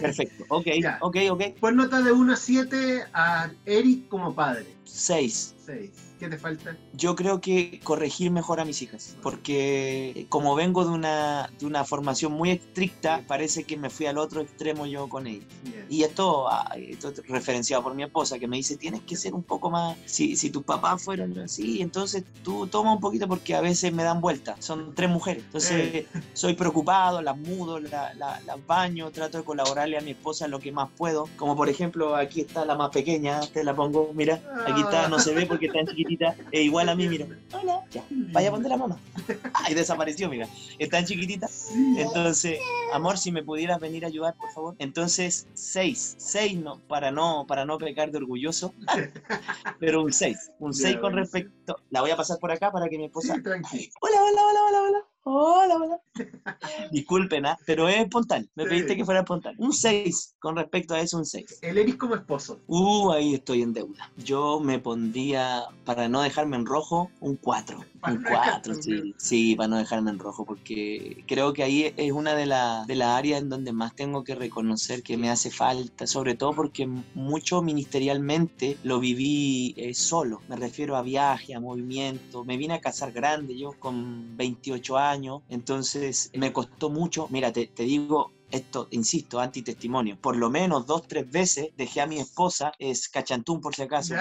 Perfecto, 0.00 0.46
ok, 0.48 0.66
ok, 1.02 1.16
ok. 1.30 1.42
Pon 1.60 1.76
notas 1.76 2.06
de 2.06 2.12
1 2.12 2.32
a 2.32 2.36
7 2.36 3.04
a 3.12 3.50
Eric 3.66 4.08
como 4.08 4.34
padre. 4.34 4.77
6. 4.88 5.54
6. 5.66 5.90
¿Qué 6.18 6.28
te 6.28 6.36
falta? 6.36 6.76
Yo 6.94 7.14
creo 7.14 7.40
que 7.40 7.80
corregir 7.84 8.30
mejor 8.32 8.58
a 8.58 8.64
mis 8.64 8.82
hijas, 8.82 9.16
porque 9.22 10.26
como 10.28 10.56
vengo 10.56 10.84
de 10.84 10.90
una, 10.90 11.50
de 11.60 11.66
una 11.66 11.84
formación 11.84 12.32
muy 12.32 12.50
estricta, 12.50 13.22
parece 13.28 13.64
que 13.64 13.76
me 13.76 13.88
fui 13.88 14.06
al 14.06 14.18
otro 14.18 14.40
extremo 14.40 14.86
yo 14.86 15.08
con 15.08 15.28
ellas. 15.28 15.46
Y 15.88 16.02
esto, 16.02 16.48
esto 16.76 17.12
referenciado 17.28 17.84
por 17.84 17.94
mi 17.94 18.02
esposa, 18.02 18.38
que 18.38 18.48
me 18.48 18.56
dice, 18.56 18.76
tienes 18.76 19.02
que 19.02 19.14
ser 19.14 19.32
un 19.32 19.44
poco 19.44 19.70
más, 19.70 19.96
si, 20.06 20.34
si 20.36 20.50
tus 20.50 20.64
papás 20.64 21.02
fueron 21.02 21.38
así, 21.38 21.80
entonces 21.80 22.24
tú 22.42 22.66
toma 22.66 22.92
un 22.92 23.00
poquito 23.00 23.28
porque 23.28 23.54
a 23.54 23.60
veces 23.60 23.92
me 23.92 24.02
dan 24.02 24.20
vuelta. 24.20 24.56
Son 24.58 24.94
tres 24.94 25.08
mujeres, 25.08 25.44
entonces 25.44 25.94
eh. 25.94 26.06
soy 26.32 26.54
preocupado, 26.54 27.22
las 27.22 27.38
mudo, 27.38 27.78
las 27.78 28.16
la, 28.16 28.58
baño, 28.66 29.10
trato 29.12 29.38
de 29.38 29.44
colaborarle 29.44 29.96
a 29.96 30.00
mi 30.00 30.10
esposa 30.10 30.46
en 30.46 30.50
lo 30.50 30.58
que 30.58 30.72
más 30.72 30.88
puedo. 30.96 31.28
Como 31.36 31.54
por 31.54 31.68
ejemplo, 31.68 32.16
aquí 32.16 32.40
está 32.40 32.64
la 32.64 32.74
más 32.74 32.90
pequeña, 32.90 33.40
te 33.40 33.62
la 33.62 33.74
pongo, 33.74 34.10
mira, 34.14 34.42
aquí 34.66 34.77
está, 34.80 35.08
no 35.08 35.18
se 35.18 35.34
ve 35.34 35.46
porque 35.46 35.66
está 35.66 35.80
en 35.80 35.86
chiquitita 35.88 36.34
e 36.52 36.62
igual 36.62 36.88
a 36.88 36.94
mí, 36.94 37.08
mira, 37.08 37.26
hola, 37.52 37.84
ya, 37.90 38.04
vaya 38.10 38.48
a 38.48 38.52
poner 38.52 38.68
la 38.68 38.76
mamá. 38.76 38.98
Ay, 39.54 39.74
desapareció, 39.74 40.28
mira, 40.28 40.48
es 40.78 40.88
tan 40.88 41.04
chiquitita. 41.04 41.48
Entonces, 41.96 42.58
amor, 42.92 43.18
si 43.18 43.32
me 43.32 43.42
pudieras 43.42 43.80
venir 43.80 44.04
a 44.04 44.08
ayudar, 44.08 44.34
por 44.34 44.50
favor. 44.52 44.76
Entonces, 44.78 45.46
seis, 45.54 46.14
seis 46.18 46.56
no, 46.56 46.78
para 46.88 47.10
no, 47.10 47.46
para 47.46 47.64
no 47.64 47.78
pecar 47.78 48.10
de 48.10 48.18
orgulloso, 48.18 48.74
pero 49.80 50.02
un 50.02 50.12
seis, 50.12 50.50
un 50.58 50.74
seis 50.74 50.96
con 50.98 51.14
respecto. 51.14 51.78
La 51.90 52.00
voy 52.00 52.10
a 52.10 52.16
pasar 52.16 52.38
por 52.38 52.50
acá 52.50 52.70
para 52.70 52.88
que 52.88 52.98
mi 52.98 53.06
esposa. 53.06 53.34
hola, 53.34 54.22
hola, 54.22 54.42
hola, 54.46 54.60
hola, 54.68 54.82
hola. 54.82 55.04
Hola, 55.30 55.76
hola. 55.76 56.00
Disculpen, 56.90 57.44
¿ah? 57.44 57.58
pero 57.66 57.86
es 57.86 58.00
espontáneo. 58.00 58.48
Me 58.54 58.64
pediste 58.64 58.96
que 58.96 59.04
fuera 59.04 59.20
espontáneo. 59.20 59.58
Un 59.62 59.74
6, 59.74 60.36
con 60.38 60.56
respecto 60.56 60.94
a 60.94 61.00
eso, 61.00 61.18
un 61.18 61.26
6. 61.26 61.58
El 61.60 61.76
Eric 61.76 61.98
como 61.98 62.14
esposo. 62.14 62.60
Uh, 62.66 63.12
ahí 63.12 63.34
estoy 63.34 63.60
en 63.60 63.74
deuda. 63.74 64.10
Yo 64.16 64.58
me 64.58 64.78
pondría, 64.78 65.64
para 65.84 66.08
no 66.08 66.22
dejarme 66.22 66.56
en 66.56 66.64
rojo, 66.64 67.10
un 67.20 67.36
4. 67.36 67.78
Un 68.06 68.24
4, 68.26 68.74
sí. 68.76 69.14
Sí, 69.18 69.54
para 69.54 69.68
no 69.68 69.76
dejarme 69.76 70.10
en 70.10 70.18
rojo, 70.18 70.46
porque 70.46 71.22
creo 71.28 71.52
que 71.52 71.62
ahí 71.62 71.92
es 71.94 72.12
una 72.12 72.34
de 72.34 72.46
las 72.46 72.86
de 72.86 72.94
la 72.94 73.16
áreas 73.18 73.42
en 73.42 73.50
donde 73.50 73.72
más 73.72 73.94
tengo 73.94 74.24
que 74.24 74.34
reconocer 74.34 75.02
que 75.02 75.18
me 75.18 75.28
hace 75.28 75.50
falta, 75.50 76.06
sobre 76.06 76.36
todo 76.36 76.54
porque 76.54 76.86
mucho 76.86 77.60
ministerialmente 77.60 78.78
lo 78.82 78.98
viví 78.98 79.74
eh, 79.76 79.92
solo. 79.92 80.40
Me 80.48 80.56
refiero 80.56 80.96
a 80.96 81.02
viaje, 81.02 81.54
a 81.54 81.60
movimiento. 81.60 82.44
Me 82.44 82.56
vine 82.56 82.74
a 82.74 82.80
casar 82.80 83.12
grande, 83.12 83.58
yo 83.58 83.74
con 83.78 84.36
28 84.36 84.96
años 84.96 85.17
entonces 85.48 86.30
me 86.34 86.52
costó 86.52 86.90
mucho, 86.90 87.26
mira, 87.30 87.52
te, 87.52 87.70
digo, 87.76 88.32
esto, 88.50 88.88
insisto, 88.90 89.40
antitestimonio. 89.40 90.18
Por 90.20 90.36
lo 90.36 90.50
menos 90.50 90.86
dos, 90.86 91.06
tres 91.06 91.30
veces 91.30 91.70
dejé 91.76 92.00
a 92.00 92.06
mi 92.06 92.18
esposa, 92.18 92.72
es 92.78 93.08
cachantún 93.08 93.60
por 93.60 93.74
si 93.74 93.82
acaso, 93.82 94.14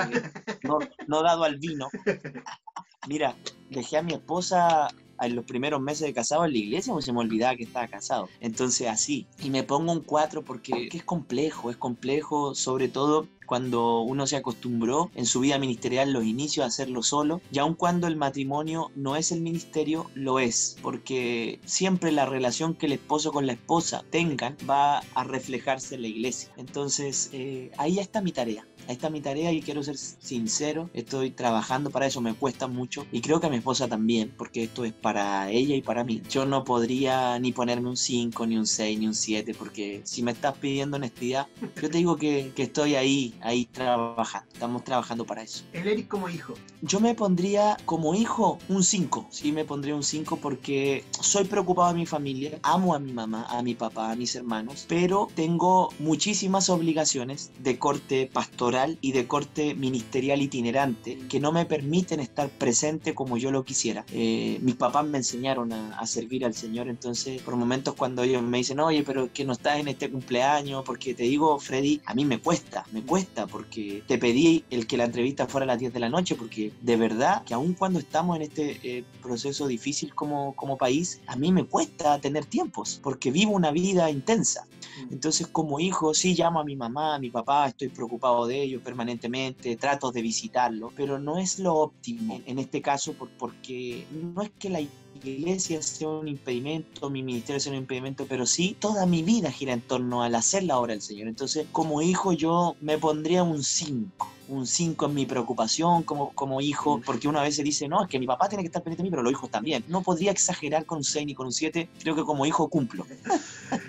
no, 0.64 0.80
no, 1.08 1.24
dado 1.24 1.44
al 1.44 1.58
vino. 1.58 1.88
Mira, 3.08 3.38
dejé 3.70 3.98
a 3.98 4.02
mi 4.02 4.14
esposa 4.14 4.90
en 5.22 5.36
los 5.36 5.46
primeros 5.46 5.82
meses 5.82 6.08
de 6.08 6.14
casado 6.14 6.46
en 6.46 6.52
la 6.52 6.58
iglesia, 6.58 6.92
porque 6.92 7.06
se 7.06 7.14
me 7.14 7.20
olvidaba 7.20 7.56
que 7.56 7.64
estaba 7.64 7.88
casado. 7.88 8.28
Entonces 8.42 8.88
así, 8.88 9.28
y 9.42 9.50
me 9.50 9.64
pongo 9.64 9.92
un 9.92 10.02
cuatro 10.02 10.44
porque 10.44 10.90
es 10.92 11.04
complejo, 11.04 11.72
es 11.72 11.78
complejo 11.78 12.54
sobre 12.54 12.90
todo 12.90 13.28
cuando 13.48 14.02
uno 14.02 14.28
se 14.28 14.36
acostumbró 14.36 15.10
en 15.16 15.26
su 15.26 15.40
vida 15.40 15.58
ministerial 15.58 16.14
los 16.14 16.26
inicios 16.26 16.64
a 16.64 16.68
hacerlo 16.68 17.02
solo, 17.02 17.42
y 17.52 17.58
aun 17.58 17.74
cuando 17.74 18.06
el 18.06 18.16
matrimonio 18.16 18.92
no 18.96 19.16
es 19.16 19.32
el 19.32 19.42
ministerio, 19.42 20.12
lo 20.14 20.38
es, 20.38 20.78
porque 20.84 21.60
siempre 21.66 22.12
la 22.12 22.28
relación 22.28 22.76
que 22.76 22.86
el 22.86 22.92
esposo 22.92 23.32
con 23.32 23.48
la 23.48 23.54
esposa 23.54 24.04
tengan 24.12 24.56
va 24.70 25.00
a 25.16 25.24
reflejarse 25.24 25.96
en 25.96 26.04
la 26.04 26.08
iglesia. 26.10 26.52
Entonces, 26.58 27.30
eh, 27.34 27.72
ahí 27.78 27.98
está 27.98 28.22
mi 28.22 28.32
tarea. 28.32 28.68
Ahí 28.88 28.94
está 28.94 29.10
mi 29.10 29.20
tarea 29.20 29.52
y 29.52 29.62
quiero 29.62 29.84
ser 29.84 29.98
sincero, 29.98 30.90
estoy 30.94 31.32
trabajando 31.32 31.90
para 31.90 32.06
eso, 32.06 32.22
me 32.22 32.34
cuesta 32.34 32.68
mucho 32.68 33.06
y 33.12 33.20
creo 33.20 33.42
que 33.42 33.48
a 33.48 33.50
mi 33.50 33.58
esposa 33.58 33.88
también, 33.88 34.34
porque 34.38 34.64
esto 34.64 34.86
es 34.86 34.94
para 34.94 35.50
ella 35.50 35.76
y 35.76 35.82
para 35.82 36.04
mí. 36.04 36.22
Yo 36.30 36.46
no 36.46 36.64
podría 36.64 37.38
ni 37.40 37.52
ponerme 37.52 37.90
un 37.90 37.98
5, 37.98 38.48
ni 38.48 38.58
un 38.58 38.68
6, 38.68 39.00
ni 39.00 39.08
un 39.08 39.14
7, 39.14 39.54
porque 39.58 40.02
si 40.06 40.24
me 40.24 40.32
estás 40.32 40.58
pidiendo 40.58 40.98
honestidad, 40.98 41.48
yo 41.82 41.90
te 41.90 41.98
digo 41.98 42.18
que, 42.18 42.52
que 42.56 42.64
estoy 42.64 42.96
ahí 42.96 43.34
ahí 43.42 43.66
trabajando, 43.66 44.48
estamos 44.54 44.84
trabajando 44.84 45.26
para 45.26 45.44
eso. 45.44 45.64
El 45.74 45.88
Eric 45.88 46.08
como 46.08 46.30
hijo. 46.30 46.54
Yo 46.82 47.00
me 47.00 47.16
pondría 47.16 47.78
como 47.86 48.16
hijo 48.16 48.60
un 48.70 48.84
5, 48.84 49.28
sí 49.30 49.52
me 49.52 49.66
pondría 49.66 49.96
un 49.96 50.04
5 50.04 50.38
porque 50.38 51.04
soy 51.20 51.46
preocupado 51.46 51.90
de 51.94 52.00
mi 52.00 52.06
familia, 52.06 52.60
amo 52.64 52.94
a 52.94 53.00
mi 53.00 53.12
mamá, 53.12 53.46
a 53.50 53.62
mi 53.62 53.76
papá, 53.76 54.12
a 54.12 54.16
mis 54.16 54.36
hermanos, 54.36 54.86
pero 54.88 55.28
tengo 55.36 55.90
muchísimas 56.00 56.70
obligaciones 56.70 57.52
de 57.60 57.80
corte 57.80 58.30
pastoral 58.32 58.98
y 59.02 59.12
de 59.12 59.28
corte 59.28 59.76
ministerial 59.76 60.42
itinerante 60.42 61.18
que 61.30 61.40
no 61.40 61.52
me 61.52 61.66
permiten 61.66 62.20
estar 62.20 62.50
presente 62.50 63.16
como 63.16 63.38
yo 63.38 63.52
lo 63.52 63.64
quisiera. 63.64 64.06
Eh, 64.12 64.60
mis 64.62 64.76
papás 64.76 65.06
me 65.06 65.18
enseñaron 65.18 65.74
a, 65.74 65.98
a, 65.98 66.06
servir 66.06 66.46
al 66.46 66.54
Señor, 66.54 66.88
entonces 66.88 67.42
por 67.42 67.56
momentos 67.56 67.96
cuando 67.96 68.24
ellos 68.24 68.42
me 68.42 68.60
dicen, 68.60 68.80
oye, 68.80 69.04
pero 69.04 69.32
que 69.34 69.46
no 69.46 69.54
estás 69.54 69.80
en 69.80 69.88
este 69.88 70.10
cumpleaños, 70.10 70.84
porque 70.86 71.14
te 71.14 71.24
digo, 71.24 71.60
Freddy, 71.60 72.02
a 72.06 72.14
mí 72.14 72.26
me 72.26 72.40
cuesta, 72.40 72.86
me 72.92 73.02
cuesta, 73.02 73.27
porque 73.50 74.04
te 74.08 74.18
pedí 74.18 74.64
el 74.70 74.88
que 74.88 74.98
la 74.98 75.06
entrevista 75.06 75.48
fuera 75.48 75.66
a 75.66 75.68
las 75.68 75.80
10 75.80 75.94
de 75.94 76.00
la 76.00 76.10
noche, 76.10 76.36
porque 76.36 76.72
de 76.82 76.96
verdad 76.96 77.44
que 77.44 77.54
aun 77.54 77.74
cuando 77.74 78.00
estamos 78.00 78.36
en 78.36 78.44
este 78.44 78.80
eh, 78.84 79.04
proceso 79.22 79.68
difícil 79.68 80.16
como, 80.16 80.56
como 80.56 80.78
país, 80.78 81.22
a 81.28 81.36
mí 81.36 81.52
me 81.52 81.66
cuesta 81.66 82.20
tener 82.20 82.46
tiempos, 82.46 83.00
porque 83.04 83.32
vivo 83.32 83.52
una 83.52 83.72
vida 83.72 84.10
intensa. 84.10 84.66
Mm. 84.66 85.14
Entonces, 85.14 85.48
como 85.48 85.80
hijo, 85.80 86.14
sí 86.14 86.36
llamo 86.36 86.60
a 86.60 86.64
mi 86.64 86.76
mamá, 86.76 87.16
a 87.16 87.20
mi 87.20 87.30
papá, 87.30 87.68
estoy 87.68 87.90
preocupado 87.90 88.48
de 88.48 88.62
ellos 88.62 88.82
permanentemente, 88.82 89.76
trato 89.76 90.12
de 90.12 90.22
visitarlos, 90.22 90.94
pero 90.96 91.20
no 91.20 91.38
es 91.38 91.60
lo 91.60 91.76
óptimo 91.76 92.42
en 92.46 92.60
este 92.60 92.82
caso 92.82 93.14
porque 93.38 94.06
no 94.12 94.42
es 94.42 94.52
que 94.58 94.70
la 94.70 94.82
iglesia 95.24 95.82
sea 95.82 96.10
un 96.10 96.28
impedimento, 96.28 97.10
mi 97.10 97.24
ministerio 97.24 97.60
sea 97.60 97.72
un 97.72 97.80
impedimento, 97.80 98.26
pero 98.28 98.46
sí 98.46 98.76
toda 98.80 99.06
mi 99.06 99.24
vida 99.24 99.52
gira 99.52 99.74
en 99.74 99.82
torno 99.82 100.24
al 100.24 100.36
hacer 100.36 100.64
la 100.64 100.78
obra 100.78 100.94
del 100.94 101.02
Señor. 101.02 101.28
Entonces, 101.28 101.68
como 101.72 102.02
hijo, 102.02 102.34
yo 102.34 102.76
me 102.82 102.98
pondría 102.98 103.44
un 103.44 103.64
5 103.64 104.38
un 104.50 104.66
5 104.66 105.08
en 105.08 105.14
mi 105.14 105.26
preocupación 105.26 106.04
como, 106.04 106.32
como 106.34 106.62
hijo, 106.62 107.02
porque 107.06 107.28
una 107.28 107.42
vez 107.42 107.56
se 107.56 107.64
dice, 107.64 107.88
no, 107.88 108.04
es 108.04 108.10
que 108.10 108.20
mi 108.20 108.26
papá 108.26 108.48
tiene 108.48 108.64
que 108.64 108.68
estar 108.68 108.82
pendiente 108.82 109.04
de 109.04 109.10
mí, 109.10 109.12
pero 109.12 109.24
los 109.24 109.32
hijos 109.32 109.50
también. 109.50 109.84
No 109.88 110.02
podría 110.02 110.32
exagerar 110.32 110.86
con 110.86 111.00
un 111.00 111.04
6 111.04 111.26
ni 111.26 111.34
con 111.34 111.48
un 111.48 111.52
7, 111.52 111.90
creo 112.02 112.16
que 112.16 112.24
como 112.24 112.46
hijo 112.46 112.70
cumplo. 112.70 113.06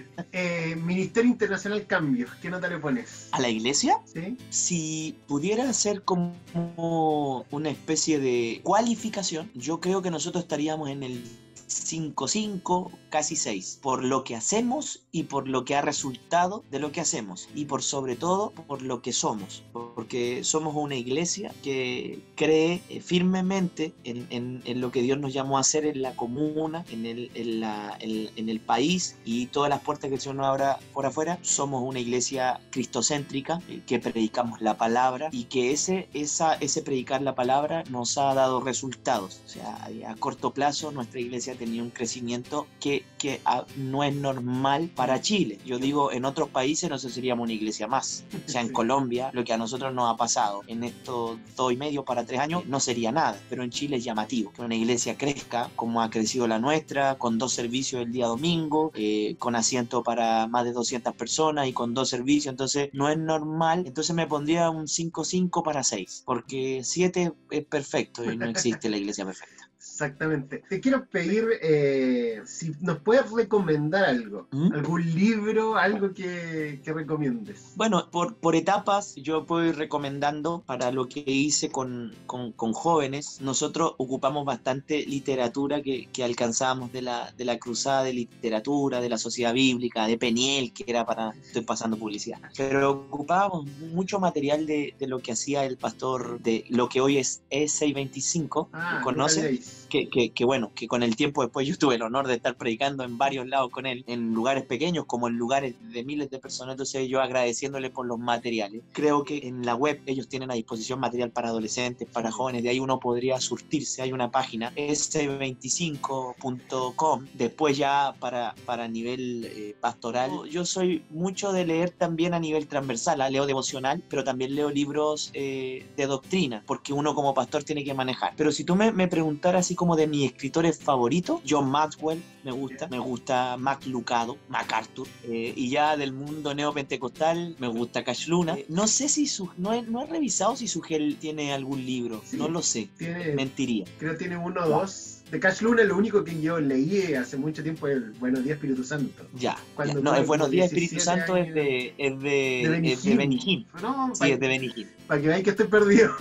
Ministerio 0.79 1.31
Internacional 1.31 1.87
Cambios, 1.87 2.31
¿qué 2.41 2.51
nota 2.51 2.69
le 2.69 2.79
pones? 2.79 3.29
¿A 3.33 3.41
la 3.41 3.49
iglesia? 3.49 4.01
Sí. 4.05 4.37
Si 4.51 5.17
pudiera 5.27 5.73
ser 5.73 6.03
como 6.03 7.45
una 7.51 7.71
especie 7.71 8.19
de 8.19 8.61
cualificación, 8.63 9.51
yo 9.55 9.81
creo 9.81 10.03
que 10.03 10.11
nosotros 10.11 10.45
estaríamos 10.45 10.91
en 10.91 11.03
el 11.03 11.23
5-5, 11.69 12.91
casi 13.11 13.37
6, 13.37 13.81
por 13.83 14.05
lo 14.05 14.25
que 14.25 14.37
hacemos 14.37 15.07
y 15.13 15.25
por 15.25 15.49
lo 15.49 15.65
que 15.65 15.77
ha 15.77 15.83
resultado 15.83 16.65
de 16.71 16.79
lo 16.79 16.93
que 16.93 17.01
hacemos 17.01 17.49
y 17.55 17.67
por 17.67 17.83
sobre 17.83 18.17
todo 18.17 18.51
por 18.51 18.83
lo 18.83 19.03
que 19.03 19.13
somos, 19.13 19.63
porque 19.73 20.45
somos 20.45 20.75
una 20.75 20.97
iglesia 20.97 21.55
que 21.63 22.23
cree 22.35 22.83
eh, 22.89 23.01
firmemente 23.01 23.93
en, 24.05 24.27
en, 24.31 24.63
en 24.65 24.81
lo 24.81 24.91
que 24.91 25.03
Dios 25.03 25.19
nos 25.19 25.33
llamó 25.33 25.59
a 25.59 25.61
hacer 25.61 25.85
en 25.85 26.03
la 26.03 26.17
comuna, 26.17 26.85
en 26.91 27.07
el, 27.07 27.31
en, 27.35 27.61
la, 27.61 27.97
en, 28.01 28.49
el 28.49 28.61
país 28.61 29.17
y 29.25 29.47
todas 29.47 29.69
las 29.71 29.81
puertas 29.81 30.09
que 30.09 30.15
el 30.15 30.21
Señor 30.21 30.37
nos 30.37 30.47
abra 30.47 30.79
por 30.93 31.07
afuera. 31.07 31.39
Somos 31.43 31.83
una 31.83 32.01
iglesia 32.01 32.61
cristocéntrica 32.71 33.61
eh, 33.69 33.83
que 33.87 33.99
predicamos 33.99 34.61
la 34.61 34.77
palabra 34.77 35.29
y 35.33 35.45
que 35.45 35.73
ese, 35.73 36.09
esa, 36.15 36.55
ese 36.55 36.83
predicar 36.83 37.23
la 37.23 37.35
palabra 37.35 37.85
nos 37.91 38.17
ha 38.19 38.35
dado 38.35 38.61
resultados. 38.61 39.41
O 39.45 39.49
sea, 39.49 39.89
a 40.07 40.15
corto 40.17 40.53
plazo 40.53 40.91
nuestra 40.93 41.21
iglesia 41.21 41.55
tenía 41.59 41.83
un 41.83 41.91
crecimiento 41.91 42.67
que, 42.81 43.05
que 43.19 43.41
a, 43.45 43.67
no 43.77 44.05
es 44.05 44.15
normal 44.15 44.91
para 44.95 45.21
Chile. 45.21 45.59
Yo 45.65 45.79
digo, 45.79 46.13
en 46.13 46.25
otros 46.25 46.49
países 46.49 46.89
no 46.89 46.99
sé, 46.99 47.11
seríamos 47.11 47.45
una 47.45 47.53
iglesia 47.53 47.87
más. 47.87 48.25
O 48.49 48.51
sea, 48.51 48.63
en 48.63 48.73
Colombia, 48.73 49.31
lo 49.35 49.45
que 49.45 49.53
a 49.53 49.59
nosotros 49.59 49.93
nos 49.93 50.11
ha 50.11 50.17
pasado 50.17 50.63
en 50.69 50.83
estos 50.83 51.39
dos 51.55 51.71
y 51.71 51.77
medio 51.77 52.03
para 52.05 52.25
tres 52.25 52.41
años, 52.41 52.65
no 52.67 52.81
sería 52.81 53.13
nada. 53.13 53.39
Pero 53.51 53.63
en 53.63 53.71
Chile 53.71 53.97
es 53.97 54.05
llamativo 54.05 54.53
que 54.53 54.63
una 54.63 54.75
iglesia 54.75 55.19
crezca 55.19 55.71
como 55.77 56.01
ha 56.01 56.09
crecido 56.09 56.47
la 56.47 56.59
nuestra, 56.59 57.17
con 57.17 57.37
dos 57.37 57.53
servicios 57.53 58.03
el 58.03 58.13
día 58.13 58.27
domingo, 58.27 58.91
eh, 58.95 59.37
con 59.39 59.55
asiento 59.55 60.03
para 60.03 60.47
más 60.47 60.65
de 60.65 60.73
200 60.73 61.15
personas 61.15 61.69
y 61.69 61.75
con 61.75 61.93
dos 61.93 62.09
servicios. 62.09 62.53
Entonces, 62.53 62.89
no 62.93 63.11
es 63.11 63.19
normal. 63.19 63.85
Entonces 63.87 64.15
me 64.17 64.27
pondría 64.27 64.71
un 64.71 64.87
5-5 64.87 65.63
para 65.63 65.85
6, 65.85 66.23
porque 66.25 66.81
7 66.85 67.33
es 67.51 67.65
perfecto 67.65 68.25
y 68.25 68.37
no 68.37 68.47
existe 68.47 68.89
la 68.89 68.97
iglesia 68.97 69.27
perfecta. 69.27 69.68
Exactamente. 69.99 70.63
Te 70.69 70.81
quiero 70.81 71.07
pedir 71.07 71.45
eh, 71.61 72.41
si 72.47 72.73
nos 72.81 73.01
puedes 73.01 73.29
recomendar 73.33 74.05
algo, 74.05 74.47
¿Mm? 74.53 74.73
algún 74.73 75.13
libro, 75.13 75.77
algo 75.77 76.15
que, 76.15 76.81
que 76.85 76.93
recomiendes. 76.93 77.73
Bueno, 77.75 78.09
por, 78.09 78.37
por, 78.37 78.55
etapas 78.55 79.17
yo 79.17 79.45
puedo 79.45 79.67
ir 79.67 79.75
recomendando 79.75 80.63
para 80.65 80.93
lo 80.93 81.09
que 81.09 81.25
hice 81.27 81.71
con, 81.71 82.15
con, 82.27 82.53
con 82.53 82.75
jóvenes. 82.75 83.41
Nosotros 83.41 83.95
ocupamos 83.99 84.45
bastante 84.45 85.05
literatura 85.05 85.83
que, 85.83 86.07
que 86.13 86.23
alcanzábamos 86.23 86.93
de 86.93 87.03
la, 87.03 87.33
de 87.37 87.45
la 87.45 87.59
cruzada 87.59 88.05
de 88.05 88.13
literatura, 88.13 89.01
de 89.01 89.09
la 89.09 89.19
sociedad 89.19 89.53
bíblica, 89.53 90.07
de 90.07 90.17
Peniel, 90.17 90.73
que 90.73 90.85
era 90.87 91.05
para, 91.07 91.31
estoy 91.43 91.63
pasando 91.63 91.97
publicidad, 91.97 92.39
pero 92.57 93.05
ocupábamos 93.11 93.67
mucho 93.93 94.21
material 94.21 94.65
de, 94.65 94.95
de 94.97 95.09
lo 95.09 95.19
que 95.19 95.33
hacía 95.33 95.65
el 95.65 95.77
pastor 95.77 96.41
de 96.41 96.65
lo 96.69 96.89
que 96.89 97.01
hoy 97.01 97.19
es 97.19 97.43
E625, 97.51 98.69
ah, 98.73 99.01
¿conoces? 99.03 99.88
Que, 99.89 100.09
que, 100.09 100.31
que, 100.31 100.45
bueno, 100.45 100.71
que 100.75 100.87
con 100.87 101.03
el 101.03 101.17
tiempo 101.17 101.43
después 101.43 101.67
yo 101.67 101.77
tuve 101.77 101.95
el 101.95 102.03
honor 102.03 102.27
de 102.27 102.35
estar 102.35 102.57
predicando 102.57 103.05
en 103.05 103.19
varios 103.19 103.47
lados 103.47 103.71
con 103.71 103.87
él, 103.87 104.05
en 104.07 104.35
lugares 104.35 104.65
pequeños 104.65 105.05
como 105.07 105.29
en 105.29 105.37
lugares 105.37 105.75
de 105.93 106.05
miles 106.05 106.31
de 106.31 106.39
personas, 106.39 106.75
entonces 106.75 107.09
yo 107.09 107.21
agradeciéndole 107.21 107.91
por 107.91 108.07
los 108.07 108.19
materiales. 108.19 108.83
Creo 108.93 109.25
que 109.25 109.49
en 109.49 109.65
la 109.65 109.75
web 109.75 110.01
ellos 110.07 110.29
tienen 110.29 110.51
a 110.51 110.55
disposición 110.55 111.01
material 111.01 111.31
para 111.31 111.49
adolescentes, 111.49 112.09
para 112.13 112.31
jóvenes, 112.31 112.63
de 112.63 112.71
ahí 112.71 112.81
uno 112.81 113.01
podría 113.01 113.41
surtirse, 113.41 114.03
hay 114.03 114.13
una 114.13 114.31
página, 114.31 114.75
s25.com, 114.75 117.27
después 117.35 117.77
ya 117.77 118.15
para, 118.19 118.55
para 118.67 118.89
nivel 118.89 119.45
eh, 119.45 119.75
pastoral. 119.81 120.31
Yo 120.51 120.65
soy 120.65 121.03
mucho 121.11 121.53
de 121.53 121.65
leer 121.65 121.91
también 121.91 122.35
a 122.35 122.41
nivel 122.41 122.67
transversal, 122.67 123.21
¿eh? 123.21 123.31
leo 123.31 123.47
devocional, 123.47 124.03
pero 124.09 124.25
también 124.25 124.55
leo 124.55 124.71
libros 124.71 125.31
eh, 125.35 125.87
de 125.97 126.07
doctrina, 126.07 126.63
porque 126.67 126.93
uno 126.93 127.15
como 127.15 127.35
pastor 127.35 127.65
tiene 127.65 127.85
que 127.85 127.95
manejar. 127.95 128.35
Pero 128.37 128.53
si 128.53 128.65
tú 128.65 128.75
me, 128.75 128.93
me 128.93 129.09
preguntaras 129.09 129.71
como 129.79 129.95
de 129.95 130.09
mis 130.09 130.33
escritores 130.33 130.77
favoritos, 130.77 131.41
John 131.49 131.71
Maxwell 131.71 132.21
me 132.43 132.51
gusta, 132.51 132.89
me 132.89 132.99
gusta 132.99 133.57
Mac 133.57 133.87
Lucado, 133.87 134.37
MacArthur, 134.49 135.07
eh, 135.23 135.53
y 135.55 135.71
ya 135.71 135.97
del 135.97 136.13
mundo 136.13 136.53
neopentecostal 136.53 137.55
me 137.61 137.69
gusta 137.69 138.03
Cash 138.03 138.27
Luna. 138.27 138.55
Eh, 138.59 138.67
no 138.69 138.89
sé 138.89 139.09
si 139.09 139.29
su, 139.29 139.49
no, 139.57 139.73
he, 139.73 139.83
no 139.83 140.03
he 140.03 140.07
revisado 140.07 140.57
si 140.57 140.67
Sugel 140.67 141.17
tiene 141.21 141.53
algún 141.53 141.87
libro, 141.87 142.21
sí, 142.25 142.37
no 142.37 142.49
lo 142.49 142.61
sé, 142.61 142.89
tiene, 142.99 143.33
mentiría. 143.35 143.85
Creo 143.99 144.13
que 144.13 144.19
tiene 144.19 144.37
uno 144.37 144.65
o 144.65 144.69
dos. 144.69 145.18
De 145.31 145.39
Cash 145.39 145.61
Luna 145.61 145.85
lo 145.85 145.97
único 145.97 146.25
que 146.25 146.41
yo 146.41 146.59
leí 146.59 147.13
hace 147.15 147.37
mucho 147.37 147.63
tiempo 147.63 147.87
es 147.87 147.97
el 147.97 148.13
Buenos 148.13 148.45
Días 148.45 148.57
Espíritu 148.57 148.83
Santo. 148.83 149.27
Ya, 149.35 149.59
ya. 149.77 149.95
no, 149.95 150.15
el 150.15 150.25
Buenos 150.25 150.51
Días 150.51 150.67
Espíritu 150.67 151.01
Santo 151.01 151.37
es 151.37 151.53
de, 151.53 151.95
es 151.99 152.19
de, 152.21 152.63
de 152.65 152.69
Benny 152.71 152.93
es 152.93 153.03
de 153.03 153.17
Benny 153.17 153.39
Hinn. 153.45 153.67
No, 153.83 154.15
sí, 154.15 154.33
es 154.33 154.41
de 154.41 154.49
Benny 154.49 154.73
Hinn. 154.75 154.89
Para 155.07 155.21
que 155.21 155.29
veáis 155.29 155.45
que 155.45 155.51
estoy 155.51 155.67
perdido. 155.67 156.15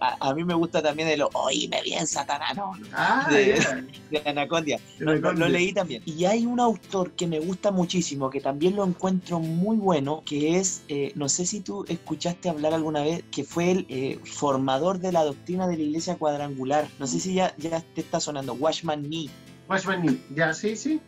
A, 0.00 0.28
a, 0.28 0.34
mí 0.34 0.44
me 0.44 0.54
gusta 0.54 0.80
también 0.80 1.08
de 1.08 1.16
lo 1.16 1.28
oíme 1.32 1.82
bien 1.82 2.06
Satanás 2.06 2.56
no, 2.56 2.72
ah, 2.92 3.26
de, 3.28 3.46
yeah. 3.46 3.84
de, 4.10 4.30
Anacondia 4.30 4.78
lo, 4.98 5.32
leí 5.32 5.72
también 5.72 6.02
y 6.06 6.24
hay 6.24 6.46
un 6.46 6.60
autor 6.60 7.10
que 7.12 7.26
me 7.26 7.40
gusta 7.40 7.72
muchísimo 7.72 8.30
que 8.30 8.40
también 8.40 8.76
lo 8.76 8.84
encuentro 8.84 9.40
muy 9.40 9.76
bueno 9.76 10.22
que 10.24 10.58
es 10.58 10.82
eh, 10.88 11.10
no 11.16 11.28
sé 11.28 11.46
si 11.46 11.60
tú 11.60 11.84
escuchaste 11.88 12.48
hablar 12.48 12.74
alguna 12.74 13.02
vez 13.02 13.24
que 13.32 13.42
fue 13.42 13.72
el 13.72 13.86
eh, 13.88 14.20
formador 14.24 15.00
de 15.00 15.10
la 15.10 15.24
doctrina 15.24 15.66
de 15.66 15.76
la 15.76 15.82
iglesia 15.82 16.16
cuadrangular 16.16 16.88
no 17.00 17.08
sé 17.08 17.18
si 17.18 17.34
ya, 17.34 17.52
ya 17.56 17.82
te 17.94 18.00
está 18.00 18.20
sonando 18.20 18.54
Washman 18.54 19.08
Nee 19.08 19.30
Watchman 19.68 20.02
Nee, 20.02 20.20
ya, 20.34 20.54
sí, 20.54 20.76
sí. 20.76 21.00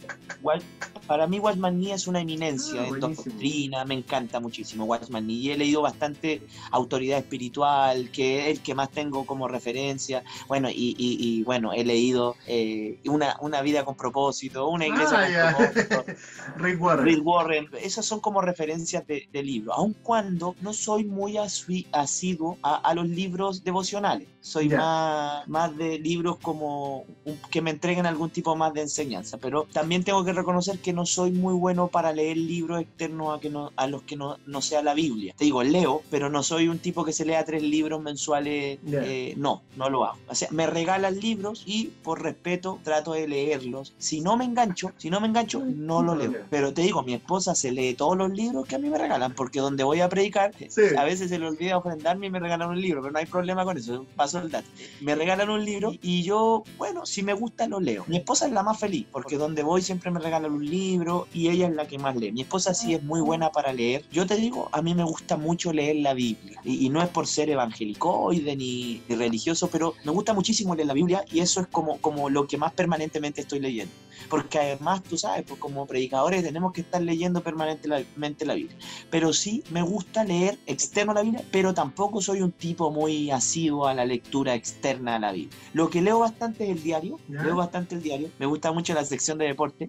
Para 1.07 1.27
mí 1.27 1.39
Watchman 1.39 1.79
Nee 1.79 1.93
es 1.93 2.07
una 2.07 2.21
eminencia 2.21 2.83
ah, 2.83 2.89
en 2.89 3.01
doctrina, 3.01 3.85
me 3.85 3.95
encanta 3.95 4.41
muchísimo 4.41 4.85
Watchman 4.85 5.27
Nee. 5.27 5.35
Y 5.35 5.51
he 5.53 5.57
leído 5.59 5.83
bastante 5.83 6.43
autoridad 6.71 7.19
espiritual, 7.19 8.11
que 8.11 8.51
es 8.51 8.59
el 8.59 8.63
que 8.63 8.75
más 8.75 8.91
tengo 8.91 9.25
como 9.25 9.49
referencia. 9.49 10.25
Bueno, 10.49 10.69
y, 10.71 10.97
y, 10.99 11.17
y 11.21 11.45
bueno, 11.45 11.73
he 11.73 11.85
leído 11.85 12.37
eh, 12.47 13.01
una, 13.07 13.37
una 13.41 13.63
vida 13.63 13.85
con 13.85 13.97
propósito, 13.97 14.69
una 14.69 14.87
iglesia 14.87 15.51
ah, 15.51 15.55
con 15.55 15.73
propósito. 15.73 16.05
Rick 16.57 16.83
Warren. 16.83 17.05
Rick 17.05 17.27
Warren. 17.27 17.69
Esas 17.81 18.07
son 18.07 18.21
como 18.21 18.41
referencias 18.41 19.07
de, 19.07 19.29
de 19.33 19.43
libros, 19.43 19.77
aun 19.79 19.95
cuando 20.03 20.57
no 20.61 20.73
soy 20.73 21.05
muy 21.05 21.37
asiduo 21.39 22.59
a, 22.63 22.77
a 22.77 22.95
los 22.95 23.09
libros 23.09 23.63
devocionales. 23.63 24.29
Soy 24.41 24.69
más, 24.69 25.47
más 25.49 25.77
de 25.77 25.99
libros 25.99 26.39
como 26.39 27.05
que 27.51 27.61
me 27.61 27.71
entreguen 27.71 28.07
algún 28.07 28.31
tipo 28.31 28.48
tipo 28.49 28.57
más 28.57 28.73
de 28.73 28.83
enseñanza. 28.83 29.37
Pero 29.39 29.67
también 29.73 30.05
tengo 30.05 30.25
que 30.25 30.33
reconocer 30.33 30.79
que 30.79 30.93
no 30.93 31.05
soy 31.07 31.33
muy 31.33 31.55
bueno 31.55 31.89
para 31.89 32.13
leer 32.13 32.37
libros 32.37 32.81
externos 32.81 33.37
a, 33.37 33.41
que 33.41 33.51
no, 33.51 33.73
a 33.77 33.87
los 33.87 34.03
que 34.03 34.17
no, 34.17 34.39
no 34.47 34.63
sea 34.63 34.83
la 34.83 34.95
Biblia. 34.95 35.35
Te 35.37 35.45
digo, 35.45 35.63
leo, 35.63 36.03
pero 36.11 36.31
no 36.31 36.43
soy 36.43 36.69
un 36.69 36.79
tipo 36.79 37.05
que 37.05 37.13
se 37.13 37.25
lea 37.25 37.45
tres 37.45 37.63
libros 37.63 38.01
mensuales. 38.03 38.79
Eh, 38.87 39.35
no, 39.37 39.63
no 39.77 39.91
lo 39.91 40.05
hago. 40.05 40.19
O 40.29 40.35
sea, 40.35 40.49
me 40.51 40.67
regalan 40.67 41.19
libros 41.21 41.63
y 41.67 41.87
por 42.03 42.23
respeto 42.23 42.79
trato 42.83 43.13
de 43.13 43.29
leerlos. 43.29 43.95
Si 43.99 44.21
no 44.21 44.37
me 44.37 44.45
engancho, 44.45 44.93
si 44.97 45.11
no 45.11 45.21
me 45.21 45.29
engancho, 45.29 45.63
no 45.65 46.03
lo 46.03 46.15
leo. 46.15 46.33
Pero 46.51 46.73
te 46.73 46.83
digo, 46.83 47.03
mi 47.03 47.15
esposa 47.15 47.55
se 47.55 47.73
lee 47.73 47.95
todos 47.95 48.17
los 48.17 48.31
libros 48.31 48.67
que 48.67 48.77
a 48.77 48.79
mí 48.79 48.89
me 48.89 48.99
regalan, 48.99 49.35
porque 49.35 49.61
donde 49.61 49.85
voy 49.85 50.01
a 50.01 50.09
predicar, 50.09 50.53
a 50.97 51.05
veces 51.05 51.29
se 51.29 51.39
le 51.39 51.47
olvida 51.47 51.77
ofrendarme 51.77 52.27
y 52.27 52.31
me 52.31 52.41
regalan 52.41 52.71
un 52.71 52.81
libro, 52.81 53.03
pero 53.03 53.13
no 53.13 53.19
hay 53.19 53.27
problema 53.27 53.65
con 53.65 53.77
eso, 53.77 54.07
paso 54.17 54.39
el 54.41 54.51
dato. 54.51 54.69
Me 55.01 55.15
regalan 55.15 55.51
un 55.51 55.65
libro 55.65 55.93
y 56.03 56.23
yo, 56.23 56.65
bueno, 56.77 57.05
si 57.07 57.23
me 57.23 57.35
gusta 57.35 57.69
lo 57.69 57.81
leo. 57.81 58.05
Mi 58.07 58.19
esposa 58.19 58.38
es 58.47 58.53
la 58.53 58.63
más 58.63 58.79
feliz, 58.79 59.07
porque 59.11 59.37
donde 59.37 59.63
voy 59.63 59.83
siempre 59.83 60.11
me 60.11 60.21
regalan 60.21 60.53
un 60.53 60.65
libro 60.65 61.27
y 61.33 61.49
ella 61.49 61.69
es 61.69 61.75
la 61.75 61.87
que 61.87 61.99
más 61.99 62.17
lee. 62.17 62.33
Mi 62.33 62.43
esposa 62.43 62.75
sí 62.75 62.95
es 62.95 63.03
muy 63.03 63.21
buena 63.21 63.51
para 63.51 63.73
leer. 63.73 64.05
Yo 64.13 64.27
te 64.27 64.37
digo, 64.37 64.69
a 64.73 64.83
mí 64.83 64.95
me 64.95 65.05
gusta 65.05 65.37
mucho 65.37 65.73
leer 65.73 65.97
la 65.97 66.15
Biblia. 66.15 66.61
Y, 66.65 66.89
no 66.89 67.03
es 67.03 67.09
por 67.09 67.27
ser 67.27 67.51
evangelicoide 67.51 68.57
ni, 68.57 69.03
ni 69.09 69.17
religioso, 69.17 69.69
pero 69.69 69.95
me 70.05 70.13
gusta 70.13 70.33
muchísimo 70.33 70.75
leer 70.75 70.89
la 70.89 70.95
Biblia 70.95 71.25
y 71.31 71.41
eso 71.41 71.61
es 71.61 71.67
como, 71.67 71.99
como 71.99 72.31
lo 72.31 72.47
que 72.47 72.57
más 72.57 72.73
permanentemente 72.73 73.43
estoy 73.43 73.61
leyendo 73.61 73.93
porque 74.29 74.59
además, 74.59 75.03
tú 75.03 75.17
sabes, 75.17 75.45
pues 75.47 75.61
como 75.61 75.87
predicadores 75.87 76.43
tenemos 76.43 76.73
que 76.73 76.83
estar 76.83 77.01
leyendo 77.01 77.43
permanentemente 77.43 78.45
la 78.45 78.55
Biblia. 78.55 78.77
Pero 79.11 79.33
sí 79.33 79.63
me 79.71 79.83
gusta 79.83 80.25
leer 80.25 80.59
externo 80.67 81.15
la 81.15 81.23
Biblia, 81.23 81.43
pero 81.51 81.75
tampoco 81.75 82.21
soy 82.21 82.43
un 82.43 82.53
tipo 82.53 82.91
muy 82.91 83.31
asiduo 83.31 83.87
a 83.87 83.95
la 83.95 84.05
lectura 84.05 84.55
externa 84.55 85.17
a 85.17 85.19
la 85.19 85.33
Biblia. 85.33 85.57
Lo 85.73 85.91
que 85.91 86.03
leo 86.03 86.19
bastante 86.19 86.65
es 86.65 86.71
el 86.71 86.83
diario, 86.83 87.19
leo 87.29 87.57
bastante 87.57 87.95
el 87.95 88.03
diario, 88.03 88.28
me 88.39 88.47
gusta 88.47 88.73
mucho 88.73 88.95
la 88.95 89.05
sección 89.05 89.39
de 89.39 89.47
deporte. 89.47 89.89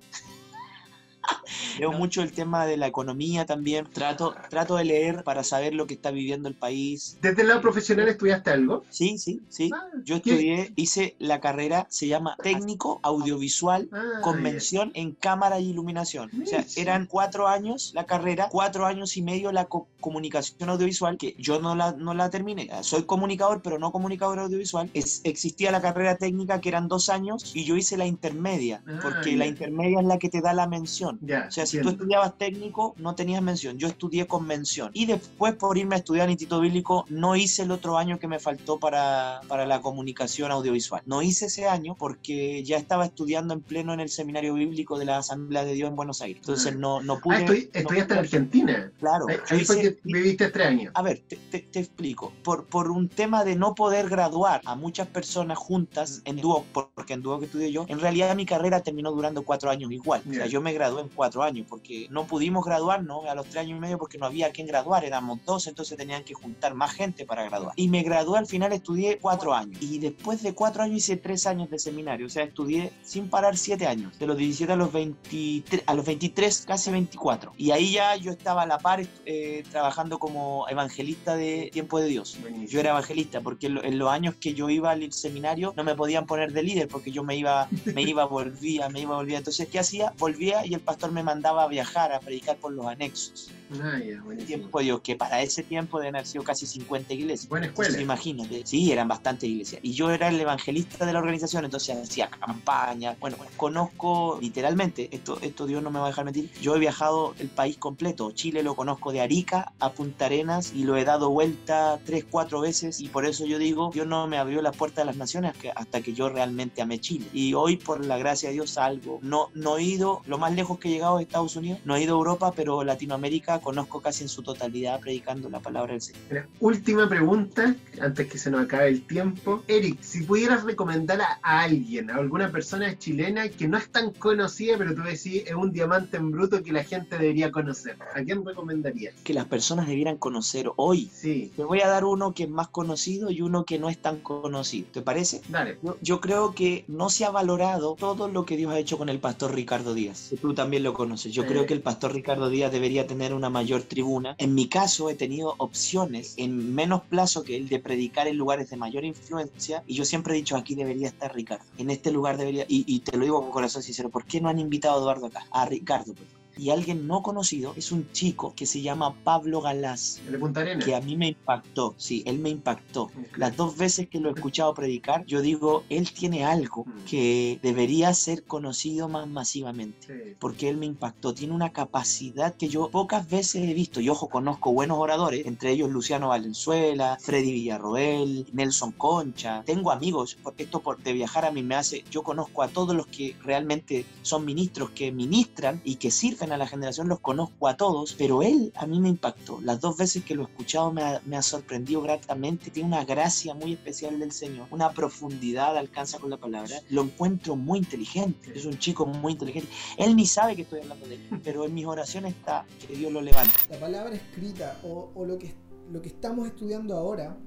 Leo 1.79 1.91
mucho 1.91 2.21
el 2.21 2.31
tema 2.31 2.65
de 2.65 2.77
la 2.77 2.87
economía 2.87 3.45
también. 3.45 3.85
Trato, 3.91 4.35
trato 4.49 4.75
de 4.75 4.83
leer 4.85 5.23
para 5.23 5.43
saber 5.43 5.73
lo 5.73 5.87
que 5.87 5.93
está 5.93 6.11
viviendo 6.11 6.49
el 6.49 6.55
país. 6.55 7.17
¿Desde 7.21 7.41
el 7.41 7.49
lado 7.49 7.61
profesional 7.61 8.07
estudiaste 8.07 8.51
algo? 8.51 8.83
Sí, 8.89 9.17
sí, 9.17 9.41
sí. 9.49 9.69
Ah, 9.73 9.87
Yo 10.03 10.17
estudié, 10.17 10.73
hice 10.75 11.15
la 11.19 11.39
carrera, 11.39 11.87
se 11.89 12.07
llama 12.07 12.35
técnico 12.41 12.99
audiovisual 13.03 13.89
ah, 13.91 14.21
con 14.21 14.41
mención 14.41 14.91
en 14.93 15.13
cámara 15.13 15.59
y 15.59 15.69
iluminación. 15.69 16.29
O 16.41 16.45
sea, 16.45 16.65
eran 16.75 17.05
cuatro 17.05 17.47
años 17.47 17.91
la 17.93 18.05
carrera, 18.05 18.49
cuatro 18.51 18.85
años 18.85 19.17
y 19.17 19.21
medio 19.21 19.51
la 19.51 19.67
comunicación 19.99 20.69
audiovisual, 20.69 21.17
que 21.17 21.35
yo 21.37 21.59
no 21.59 21.75
la, 21.75 21.93
no 21.93 22.13
la 22.13 22.29
terminé. 22.29 22.69
Soy 22.81 23.03
comunicador, 23.03 23.61
pero 23.61 23.79
no 23.79 23.91
comunicador 23.91 24.39
audiovisual. 24.39 24.89
Es, 24.93 25.21
existía 25.23 25.71
la 25.71 25.81
carrera 25.81 26.17
técnica 26.17 26.61
que 26.61 26.69
eran 26.69 26.87
dos 26.87 27.09
años 27.09 27.55
y 27.55 27.63
yo 27.63 27.75
hice 27.75 27.97
la 27.97 28.05
intermedia, 28.05 28.81
ah, 28.87 28.99
porque 29.01 29.35
la 29.35 29.45
intermedia 29.45 29.99
es 29.99 30.05
la 30.05 30.17
que 30.17 30.29
te 30.29 30.41
da 30.41 30.53
la 30.53 30.67
mención 30.67 31.18
o 31.21 31.51
sea, 31.51 31.65
si 31.65 31.81
tú 31.81 31.89
estudiabas 31.89 32.37
técnico, 32.37 32.95
no 32.97 33.15
tenías 33.15 33.41
mención. 33.41 33.77
Yo 33.77 33.87
estudié 33.87 34.27
con 34.27 34.45
mención. 34.45 34.91
Y 34.93 35.05
después, 35.05 35.55
por 35.55 35.77
irme 35.77 35.95
a 35.95 35.99
estudiar 35.99 36.25
en 36.25 36.31
Instituto 36.31 36.61
Bíblico, 36.61 37.05
no 37.09 37.35
hice 37.35 37.63
el 37.63 37.71
otro 37.71 37.97
año 37.97 38.19
que 38.19 38.27
me 38.27 38.39
faltó 38.39 38.79
para, 38.79 39.41
para 39.47 39.65
la 39.65 39.81
comunicación 39.81 40.51
audiovisual. 40.51 41.01
No 41.05 41.21
hice 41.21 41.47
ese 41.47 41.67
año 41.67 41.95
porque 41.97 42.63
ya 42.63 42.77
estaba 42.77 43.05
estudiando 43.05 43.53
en 43.53 43.61
pleno 43.61 43.93
en 43.93 43.99
el 43.99 44.09
seminario 44.09 44.53
bíblico 44.53 44.97
de 44.97 45.05
la 45.05 45.17
Asamblea 45.17 45.65
de 45.65 45.73
Dios 45.73 45.89
en 45.89 45.95
Buenos 45.95 46.21
Aires. 46.21 46.37
Entonces 46.41 46.75
no, 46.75 47.01
no 47.01 47.19
pude. 47.19 47.35
Ah, 47.35 47.79
estudiaste 47.79 48.13
en 48.13 48.19
Argentina. 48.19 48.91
Claro. 48.99 49.25
Ahí, 49.49 49.65
fue 49.65 49.81
que 49.81 49.99
viviste 50.03 50.49
tres 50.49 50.67
años. 50.67 50.91
A 50.95 51.01
ver, 51.01 51.21
te, 51.27 51.37
te, 51.59 51.79
explico. 51.79 52.31
Por, 52.43 52.65
por 52.65 52.91
un 52.91 53.09
tema 53.09 53.43
de 53.43 53.55
no 53.55 53.75
poder 53.75 54.09
graduar 54.09 54.61
a 54.65 54.75
muchas 54.75 55.07
personas 55.07 55.57
juntas 55.57 56.21
en 56.25 56.37
dúo, 56.37 56.65
porque 56.73 57.13
en 57.13 57.21
dúo 57.21 57.39
que 57.39 57.45
estudié 57.45 57.71
yo, 57.71 57.85
en 57.87 57.99
realidad 57.99 58.35
mi 58.35 58.45
carrera 58.45 58.81
terminó 58.81 59.11
durando 59.11 59.43
cuatro 59.43 59.69
años 59.69 59.91
igual. 59.91 60.21
O 60.29 60.33
sea, 60.33 60.45
yo 60.45 60.61
me 60.61 60.73
gradué 60.73 60.98
en 61.01 61.09
cuatro 61.09 61.43
años, 61.43 61.65
porque 61.69 62.07
no 62.09 62.25
pudimos 62.25 62.65
graduarnos 62.65 63.25
a 63.25 63.35
los 63.35 63.45
tres 63.45 63.63
años 63.63 63.77
y 63.77 63.81
medio 63.81 63.97
porque 63.97 64.17
no 64.17 64.25
había 64.25 64.51
quien 64.51 64.67
graduar, 64.67 65.05
éramos 65.05 65.39
dos, 65.45 65.67
entonces 65.67 65.97
tenían 65.97 66.23
que 66.23 66.33
juntar 66.33 66.73
más 66.75 66.91
gente 66.91 67.25
para 67.25 67.43
graduar. 67.43 67.73
Y 67.75 67.87
me 67.87 68.03
gradué 68.03 68.39
al 68.39 68.47
final, 68.47 68.73
estudié 68.73 69.17
cuatro 69.19 69.53
años. 69.53 69.81
Y 69.81 69.99
después 69.99 70.41
de 70.43 70.53
cuatro 70.53 70.83
años 70.83 70.97
hice 70.97 71.17
tres 71.17 71.45
años 71.47 71.69
de 71.69 71.79
seminario, 71.79 72.27
o 72.27 72.29
sea, 72.29 72.43
estudié 72.43 72.91
sin 73.03 73.29
parar 73.29 73.57
siete 73.57 73.87
años, 73.87 74.17
de 74.19 74.27
los 74.27 74.37
17 74.37 74.73
a 74.73 74.75
los 74.75 74.91
23, 74.91 75.83
a 75.85 75.93
los 75.93 76.05
23 76.05 76.65
casi 76.65 76.91
24. 76.91 77.53
Y 77.57 77.71
ahí 77.71 77.93
ya 77.93 78.15
yo 78.15 78.31
estaba 78.31 78.63
a 78.63 78.65
la 78.65 78.77
par 78.77 79.05
eh, 79.25 79.63
trabajando 79.71 80.19
como 80.19 80.67
evangelista 80.69 81.35
de 81.35 81.69
Tiempo 81.71 81.99
de 81.99 82.07
Dios. 82.07 82.37
Yo 82.67 82.79
era 82.79 82.91
evangelista 82.91 83.41
porque 83.41 83.67
en, 83.67 83.99
los 83.99 84.09
años 84.09 84.35
que 84.35 84.53
yo 84.53 84.69
iba 84.69 84.91
al 84.91 85.11
seminario 85.11 85.73
no 85.75 85.83
me 85.83 85.95
podían 85.95 86.25
poner 86.25 86.53
de 86.53 86.63
líder 86.63 86.87
porque 86.87 87.11
yo 87.11 87.23
me 87.23 87.35
iba, 87.35 87.67
me 87.85 88.01
iba, 88.01 88.25
volvía, 88.25 88.89
me 88.89 89.01
iba, 89.01 89.15
volvía. 89.15 89.37
Entonces, 89.37 89.67
¿qué 89.67 89.79
hacía? 89.79 90.13
Volvía 90.17 90.65
y 90.65 90.73
el 90.73 90.79
pastor 90.89 91.11
me 91.11 91.21
mandaba 91.21 91.65
a 91.65 91.67
viajar, 91.67 92.11
a 92.11 92.19
predicar 92.19 92.57
por 92.57 92.73
los 92.73 92.87
anexos. 92.87 93.51
Ah, 93.81 93.99
tiempo, 94.47 94.79
digo, 94.79 95.01
que 95.01 95.15
para 95.15 95.41
ese 95.41 95.63
tiempo 95.63 95.99
deben 95.99 96.15
haber 96.15 96.27
sido 96.27 96.43
casi 96.43 96.65
50 96.65 97.13
iglesias. 97.13 97.49
Buena 97.49 97.67
escuela. 97.67 97.99
imagínate. 98.01 98.65
Sí, 98.65 98.91
eran 98.91 99.07
bastantes 99.07 99.49
iglesias. 99.49 99.81
Y 99.83 99.93
yo 99.93 100.09
era 100.11 100.29
el 100.29 100.39
evangelista 100.39 101.05
de 101.05 101.13
la 101.13 101.19
organización, 101.19 101.65
entonces 101.65 101.97
hacía 101.97 102.29
campañas. 102.29 103.19
Bueno, 103.19 103.37
conozco 103.57 104.39
literalmente, 104.41 105.09
esto, 105.11 105.39
esto 105.41 105.67
Dios 105.67 105.83
no 105.83 105.91
me 105.91 105.99
va 105.99 106.05
a 106.05 106.09
dejar 106.09 106.25
mentir, 106.25 106.51
yo 106.61 106.75
he 106.75 106.79
viajado 106.79 107.35
el 107.39 107.47
país 107.49 107.77
completo. 107.77 108.31
Chile 108.31 108.63
lo 108.63 108.75
conozco 108.75 109.11
de 109.11 109.21
Arica 109.21 109.71
a 109.79 109.91
Punta 109.91 110.25
Arenas 110.25 110.73
y 110.73 110.83
lo 110.83 110.97
he 110.97 111.05
dado 111.05 111.29
vuelta 111.29 111.99
tres, 112.05 112.25
cuatro 112.29 112.61
veces. 112.61 112.99
Y 112.99 113.09
por 113.09 113.25
eso 113.25 113.45
yo 113.45 113.59
digo, 113.59 113.91
Dios 113.93 114.07
no 114.07 114.27
me 114.27 114.37
abrió 114.37 114.61
la 114.61 114.71
puerta 114.71 115.01
de 115.01 115.05
las 115.05 115.17
naciones 115.17 115.53
hasta 115.75 116.01
que 116.01 116.13
yo 116.13 116.29
realmente 116.29 116.81
amé 116.81 116.99
Chile. 116.99 117.27
Y 117.33 117.53
hoy, 117.53 117.77
por 117.77 118.03
la 118.03 118.17
gracia 118.17 118.49
de 118.49 118.53
Dios, 118.53 118.71
salgo. 118.71 119.19
No, 119.21 119.49
no 119.53 119.77
he 119.77 119.83
ido, 119.83 120.21
lo 120.25 120.37
más 120.37 120.53
lejos 120.53 120.79
que 120.79 120.89
he 120.89 120.91
llegado 120.91 121.19
es 121.19 121.27
Estados 121.27 121.55
Unidos, 121.55 121.79
no 121.85 121.95
he 121.95 122.03
ido 122.03 122.15
a 122.15 122.17
Europa, 122.17 122.53
pero 122.55 122.83
Latinoamérica 122.83 123.58
conozco 123.61 124.01
casi 124.01 124.23
en 124.23 124.29
su 124.29 124.43
totalidad 124.43 124.99
predicando 124.99 125.49
la 125.49 125.59
palabra 125.59 125.93
del 125.93 126.01
Señor. 126.01 126.47
última 126.59 127.07
pregunta, 127.07 127.75
antes 128.01 128.27
que 128.27 128.37
se 128.37 128.51
nos 128.51 128.65
acabe 128.65 128.89
el 128.89 129.01
tiempo. 129.05 129.63
Eric, 129.67 130.01
si 130.01 130.23
pudieras 130.23 130.63
recomendar 130.63 131.21
a, 131.21 131.61
alguien, 131.61 132.09
a 132.09 132.15
alguna 132.15 132.51
persona 132.51 132.97
chilena 132.97 133.49
que 133.49 133.67
no 133.67 133.77
es 133.77 133.89
tan 133.89 134.11
conocida, 134.11 134.77
pero 134.77 134.95
tú 134.95 135.01
decís 135.01 135.43
es 135.45 135.53
un 135.53 135.71
diamante 135.71 136.17
en 136.17 136.31
bruto 136.31 136.63
que 136.63 136.71
la 136.71 136.83
gente 136.83 137.17
debería 137.17 137.51
conocer, 137.51 137.97
¿a 138.15 138.21
quién 138.21 138.45
recomendarías? 138.45 139.15
Que 139.23 139.33
las 139.33 139.45
personas 139.45 139.87
debieran 139.87 140.17
conocer 140.17 140.69
hoy. 140.75 141.09
Sí. 141.13 141.51
Te 141.55 141.63
voy 141.63 141.81
a 141.81 141.87
dar 141.87 142.05
uno 142.05 142.33
que 142.33 142.43
es 142.43 142.49
más 142.49 142.69
conocido 142.69 143.31
y 143.31 143.41
uno 143.41 143.65
que 143.65 143.79
no 143.79 143.89
es 143.89 143.97
tan 143.97 144.19
conocido. 144.19 144.87
¿Te 144.91 145.01
parece? 145.01 145.41
Dale. 145.49 145.77
Yo, 146.01 146.21
creo 146.21 146.53
que 146.53 146.85
no 146.87 147.09
se 147.09 147.25
ha 147.25 147.31
valorado 147.31 147.95
todo 147.95 148.27
lo 148.27 148.45
que 148.45 148.57
Dios 148.57 148.71
ha 148.71 148.79
hecho 148.79 148.97
con 148.97 149.09
el 149.09 149.19
pastor 149.19 149.53
Ricardo 149.53 149.93
Díaz. 149.93 150.33
Tú 150.41 150.53
también 150.53 150.83
lo 150.83 150.93
conoces. 150.93 151.33
Yo 151.33 151.45
creo 151.45 151.65
que 151.65 151.73
el 151.73 151.81
pastor 151.81 152.13
Ricardo 152.13 152.49
Díaz 152.49 152.71
debería 152.71 153.07
tener 153.07 153.33
una 153.33 153.48
mayor 153.49 153.83
tribuna. 153.83 154.35
En 154.37 154.55
mi 154.55 154.67
caso 154.67 155.09
he 155.09 155.15
tenido 155.15 155.55
opciones 155.57 156.35
en 156.37 156.73
menos 156.73 157.01
plazo 157.03 157.43
que 157.43 157.55
el 157.55 157.69
de 157.69 157.79
predicar 157.79 158.27
en 158.27 158.37
lugares 158.37 158.69
de 158.69 158.77
mayor 158.77 159.03
influencia 159.05 159.83
y 159.87 159.95
yo 159.95 160.05
siempre 160.05 160.33
he 160.33 160.37
dicho 160.37 160.55
aquí 160.55 160.75
debería 160.75 161.07
estar 161.07 161.33
Ricardo. 161.33 161.65
En 161.77 161.89
este 161.89 162.11
lugar 162.11 162.37
debería, 162.37 162.65
y, 162.67 162.99
te 162.99 163.17
lo 163.17 163.23
digo 163.23 163.41
con 163.41 163.51
corazón 163.51 163.83
sincero, 163.83 164.09
¿por 164.09 164.25
qué 164.25 164.41
no 164.41 164.49
han 164.49 164.59
invitado 164.59 164.95
a 164.95 164.99
Eduardo 165.01 165.27
acá? 165.27 165.45
A 165.51 165.65
Ricardo, 165.65 166.13
pues 166.13 166.38
y 166.59 166.71
alguien 166.71 167.07
no 167.07 167.23
conocido 167.23 167.73
es 167.77 167.91
un 167.91 168.11
chico 168.11 168.53
que 168.55 168.65
se 168.65 168.81
llama 168.81 169.15
Pablo 169.23 169.61
Galás. 169.61 170.21
de 170.29 170.37
Punta 170.37 170.61
Arenas? 170.61 170.83
Que 170.83 170.93
a 170.93 171.01
mí 171.01 171.15
me 171.15 171.29
impactó, 171.29 171.95
sí, 171.97 172.21
él 172.25 172.39
me 172.39 172.49
impactó. 172.49 173.11
Las 173.37 173.55
dos 173.55 173.77
veces 173.77 174.09
que 174.09 174.19
lo 174.19 174.29
he 174.29 174.33
escuchado 174.33 174.73
predicar, 174.73 175.25
yo 175.25 175.41
digo, 175.41 175.83
él 175.89 176.11
tiene 176.11 176.45
algo 176.45 176.85
mm. 176.85 177.05
que 177.05 177.59
debería 177.63 178.13
ser 178.13 178.43
conocido 178.43 179.07
más 179.07 179.27
masivamente, 179.27 180.35
porque 180.39 180.69
él 180.69 180.77
me 180.77 180.85
impactó. 180.85 181.33
Tiene 181.33 181.53
una 181.53 181.71
capacidad 181.71 182.55
que 182.55 182.67
yo 182.67 182.89
pocas 182.89 183.29
veces 183.29 183.63
he 183.69 183.73
visto. 183.73 184.01
Y 184.01 184.09
ojo, 184.09 184.27
conozco 184.27 184.73
buenos 184.73 184.97
oradores, 184.97 185.45
entre 185.45 185.71
ellos 185.71 185.89
Luciano 185.89 186.29
Valenzuela, 186.29 187.17
Freddy 187.21 187.51
Villarroel, 187.53 188.47
Nelson 188.51 188.91
Concha. 188.91 189.63
Tengo 189.65 189.91
amigos, 189.91 190.37
porque 190.43 190.63
esto 190.63 190.81
por, 190.81 191.01
de 191.01 191.13
viajar 191.13 191.45
a 191.45 191.51
mí 191.51 191.63
me 191.63 191.75
hace, 191.75 192.03
yo 192.11 192.23
conozco 192.23 192.63
a 192.63 192.67
todos 192.67 192.95
los 192.95 193.07
que 193.07 193.35
realmente 193.43 194.05
son 194.21 194.45
ministros, 194.45 194.89
que 194.91 195.11
ministran 195.11 195.81
y 195.83 195.95
que 195.95 196.11
sirven 196.11 196.48
a 196.51 196.57
la 196.57 196.67
generación 196.67 197.07
los 197.07 197.19
conozco 197.19 197.67
a 197.67 197.77
todos, 197.77 198.13
pero 198.17 198.41
él 198.41 198.71
a 198.75 198.85
mí 198.85 198.99
me 198.99 199.09
impactó. 199.09 199.59
Las 199.61 199.81
dos 199.81 199.97
veces 199.97 200.23
que 200.23 200.35
lo 200.35 200.43
he 200.43 200.45
escuchado 200.45 200.91
me 200.91 201.37
ha, 201.37 201.41
sorprendido 201.41 202.01
gratamente. 202.01 202.71
Tiene 202.71 202.87
una 202.87 203.05
gracia 203.05 203.53
muy 203.53 203.73
especial 203.73 204.19
del 204.19 204.31
Señor, 204.31 204.67
una 204.71 204.91
profundidad 204.91 205.77
alcanza 205.77 206.19
con 206.19 206.29
la 206.29 206.37
palabra. 206.37 206.75
Lo 206.89 207.01
encuentro 207.03 207.55
muy 207.55 207.79
inteligente. 207.79 208.51
Es 208.53 208.65
un 208.65 208.77
chico 208.77 209.05
muy 209.05 209.33
inteligente. 209.33 209.69
Él 209.97 210.15
ni 210.15 210.25
sabe 210.25 210.55
que 210.55 210.63
estoy 210.63 210.81
hablando 210.81 211.07
de 211.07 211.15
él, 211.15 211.41
pero 211.43 211.65
en 211.65 211.73
mis 211.73 211.85
oraciones 211.85 212.35
está 212.35 212.65
que 212.87 212.95
Dios 212.95 213.11
lo 213.11 213.21
levante. 213.21 213.53
La 213.69 213.79
palabra 213.79 214.15
escrita 214.15 214.79
o, 214.83 215.11
o 215.15 215.25
lo, 215.25 215.37
que, 215.37 215.53
lo 215.91 216.01
que 216.01 216.09
estamos 216.09 216.47
estudiando 216.47 216.95
ahora 216.95 217.37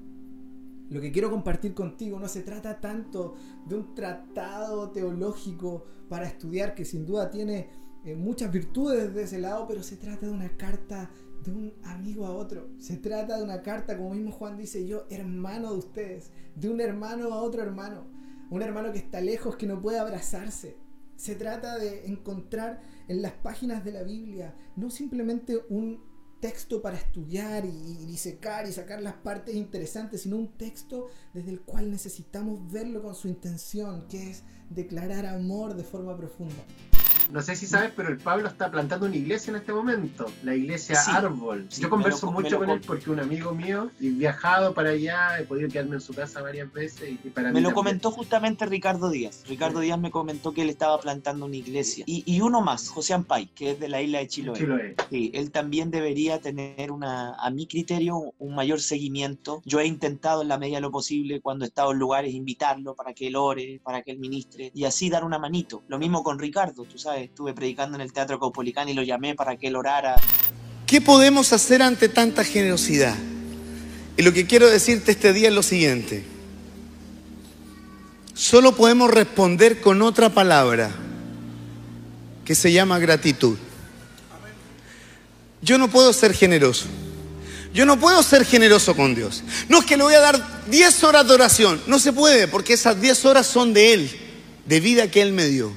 lo 0.89 1.01
que 1.01 1.11
quiero 1.11 1.31
compartir 1.31 1.73
contigo 1.73 2.19
no 2.19 2.27
se 2.27 2.41
trata 2.41 2.79
tanto 2.79 3.33
de 3.65 3.75
un 3.75 3.95
tratado 3.95 4.91
teológico 4.91 5.85
para 6.07 6.27
estudiar 6.27 6.75
que 6.75 6.85
sin 6.85 7.05
duda 7.05 7.31
tiene 7.31 7.67
eh, 8.05 8.15
muchas 8.15 8.51
virtudes 8.51 9.13
de 9.13 9.23
ese 9.23 9.39
lado, 9.39 9.65
pero 9.67 9.83
se 9.83 9.97
trata 9.97 10.25
de 10.25 10.31
una 10.31 10.49
carta 10.57 11.09
de 11.43 11.51
un 11.51 11.73
amigo 11.83 12.25
a 12.25 12.31
otro. 12.31 12.69
Se 12.79 12.97
trata 12.97 13.37
de 13.37 13.43
una 13.43 13.61
carta, 13.61 13.97
como 13.97 14.13
mismo 14.13 14.31
Juan 14.31 14.57
dice 14.57 14.85
yo, 14.87 15.05
hermano 15.09 15.71
de 15.71 15.79
ustedes, 15.79 16.31
de 16.55 16.69
un 16.69 16.81
hermano 16.81 17.33
a 17.33 17.41
otro 17.41 17.61
hermano. 17.61 18.05
Un 18.49 18.61
hermano 18.61 18.91
que 18.91 18.99
está 18.99 19.21
lejos, 19.21 19.55
que 19.55 19.67
no 19.67 19.81
puede 19.81 19.99
abrazarse. 19.99 20.77
Se 21.15 21.35
trata 21.35 21.77
de 21.77 22.05
encontrar 22.05 22.81
en 23.07 23.21
las 23.21 23.33
páginas 23.33 23.83
de 23.83 23.91
la 23.91 24.03
Biblia 24.03 24.55
no 24.75 24.89
simplemente 24.89 25.61
un 25.69 26.01
texto 26.39 26.81
para 26.81 26.97
estudiar 26.97 27.63
y, 27.63 28.05
disecar 28.05 28.67
y 28.67 28.73
sacar 28.73 29.01
las 29.01 29.13
partes 29.13 29.55
interesantes, 29.55 30.23
sino 30.23 30.35
un 30.35 30.57
texto 30.57 31.07
desde 31.33 31.51
el 31.51 31.61
cual 31.61 31.89
necesitamos 31.89 32.69
verlo 32.69 33.01
con 33.01 33.15
su 33.15 33.29
intención, 33.29 34.07
que 34.09 34.31
es 34.31 34.43
declarar 34.69 35.25
amor 35.25 35.73
de 35.75 35.83
forma 35.85 36.17
profunda. 36.17 36.61
No 37.31 37.41
sé 37.41 37.55
si 37.55 37.65
sabes, 37.65 37.91
pero 37.95 38.09
el 38.09 38.17
Pablo 38.17 38.47
está 38.47 38.69
plantando 38.71 39.05
una 39.05 39.15
iglesia 39.15 39.51
en 39.51 39.57
este 39.57 39.73
momento, 39.73 40.25
la 40.43 40.55
iglesia 40.55 40.99
Árbol. 41.07 41.67
Yo 41.69 41.89
converso 41.89 42.31
mucho 42.31 42.59
con 42.59 42.69
él 42.69 42.81
porque 42.85 43.09
un 43.09 43.19
amigo 43.19 43.53
mío, 43.53 43.91
he 44.01 44.09
viajado 44.09 44.73
para 44.73 44.89
allá, 44.89 45.39
he 45.39 45.43
podido 45.43 45.69
quedarme 45.69 45.95
en 45.95 46.01
su 46.01 46.13
casa 46.13 46.41
varias 46.41 46.71
veces 46.71 47.17
y, 47.23 47.29
para 47.29 47.51
Me 47.51 47.61
lo 47.61 47.73
comentó 47.73 48.11
justamente 48.11 48.65
Ricardo 48.65 49.09
Díaz. 49.09 49.43
Ricardo 49.47 49.79
Díaz 49.79 49.99
me 49.99 50.11
comentó 50.11 50.53
que 50.53 50.61
él 50.61 50.69
estaba 50.69 50.99
plantando 50.99 51.45
una 51.45 51.55
iglesia. 51.55 52.03
Y, 52.07 52.41
uno 52.41 52.61
más, 52.61 52.89
José 52.89 53.13
Ampay, 53.13 53.47
que 53.47 53.71
es 53.71 53.79
de 53.79 53.87
la 53.87 54.01
isla 54.01 54.19
de 54.19 54.27
Chiloé. 54.27 54.57
Chiloé. 54.57 54.95
Sí, 55.09 55.31
él 55.33 55.51
también 55.51 55.91
debería 55.91 56.39
tener 56.39 56.91
una, 56.91 57.35
a 57.35 57.49
mi 57.49 57.67
criterio, 57.67 58.33
un 58.37 58.55
mayor 58.55 58.81
seguimiento. 58.81 59.61
Yo 59.65 59.79
he 59.79 59.85
intentado 59.85 60.41
en 60.41 60.49
la 60.49 60.57
medida 60.57 60.77
de 60.77 60.81
lo 60.81 60.91
posible, 60.91 61.41
cuando 61.41 61.65
he 61.65 61.67
estado 61.67 61.91
en 61.91 61.99
lugares, 61.99 62.33
invitarlo 62.33 62.95
para 62.95 63.13
que 63.13 63.27
él 63.27 63.35
ore, 63.35 63.79
para 63.83 64.01
que 64.01 64.11
él 64.11 64.19
ministre 64.19 64.71
y 64.73 64.85
así 64.85 65.09
dar 65.09 65.23
una 65.23 65.39
manito. 65.39 65.83
Lo 65.87 65.97
mismo 65.97 66.23
con 66.23 66.39
Ricardo, 66.39 66.83
tú 66.83 66.97
sabes 66.97 67.12
estuve 67.17 67.53
predicando 67.53 67.95
en 67.95 68.01
el 68.01 68.13
Teatro 68.13 68.39
Caupolicán 68.39 68.89
y 68.89 68.93
lo 68.93 69.03
llamé 69.03 69.35
para 69.35 69.55
que 69.55 69.67
él 69.67 69.75
orara. 69.75 70.15
¿Qué 70.85 71.01
podemos 71.01 71.53
hacer 71.53 71.81
ante 71.81 72.09
tanta 72.09 72.43
generosidad? 72.43 73.15
Y 74.17 74.21
lo 74.21 74.33
que 74.33 74.45
quiero 74.45 74.69
decirte 74.69 75.11
este 75.11 75.33
día 75.33 75.47
es 75.49 75.53
lo 75.53 75.63
siguiente. 75.63 76.23
Solo 78.33 78.75
podemos 78.75 79.11
responder 79.11 79.81
con 79.81 80.01
otra 80.01 80.29
palabra 80.29 80.91
que 82.45 82.55
se 82.55 82.71
llama 82.71 82.99
gratitud. 82.99 83.57
Yo 85.61 85.77
no 85.77 85.89
puedo 85.89 86.11
ser 86.13 86.33
generoso. 86.33 86.85
Yo 87.73 87.85
no 87.85 87.99
puedo 87.99 88.21
ser 88.21 88.45
generoso 88.45 88.95
con 88.95 89.15
Dios. 89.15 89.43
No 89.67 89.79
es 89.79 89.85
que 89.85 89.97
le 89.97 90.03
voy 90.03 90.13
a 90.13 90.19
dar 90.19 90.63
10 90.69 91.03
horas 91.05 91.27
de 91.27 91.33
oración. 91.33 91.81
No 91.87 91.97
se 91.97 92.13
puede 92.13 92.47
porque 92.47 92.73
esas 92.73 93.01
10 93.01 93.25
horas 93.25 93.47
son 93.47 93.73
de 93.73 93.93
Él, 93.93 94.11
de 94.65 94.79
vida 94.79 95.09
que 95.09 95.21
Él 95.21 95.31
me 95.31 95.45
dio. 95.45 95.71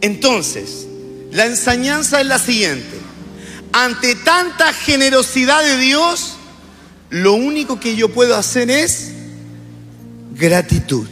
Entonces, 0.00 0.86
la 1.32 1.46
enseñanza 1.46 2.20
es 2.20 2.26
la 2.26 2.38
siguiente. 2.38 2.98
Ante 3.72 4.14
tanta 4.16 4.72
generosidad 4.72 5.62
de 5.62 5.78
Dios, 5.78 6.36
lo 7.10 7.34
único 7.34 7.78
que 7.78 7.96
yo 7.96 8.08
puedo 8.08 8.36
hacer 8.36 8.70
es 8.70 9.12
gratitud 10.32 11.08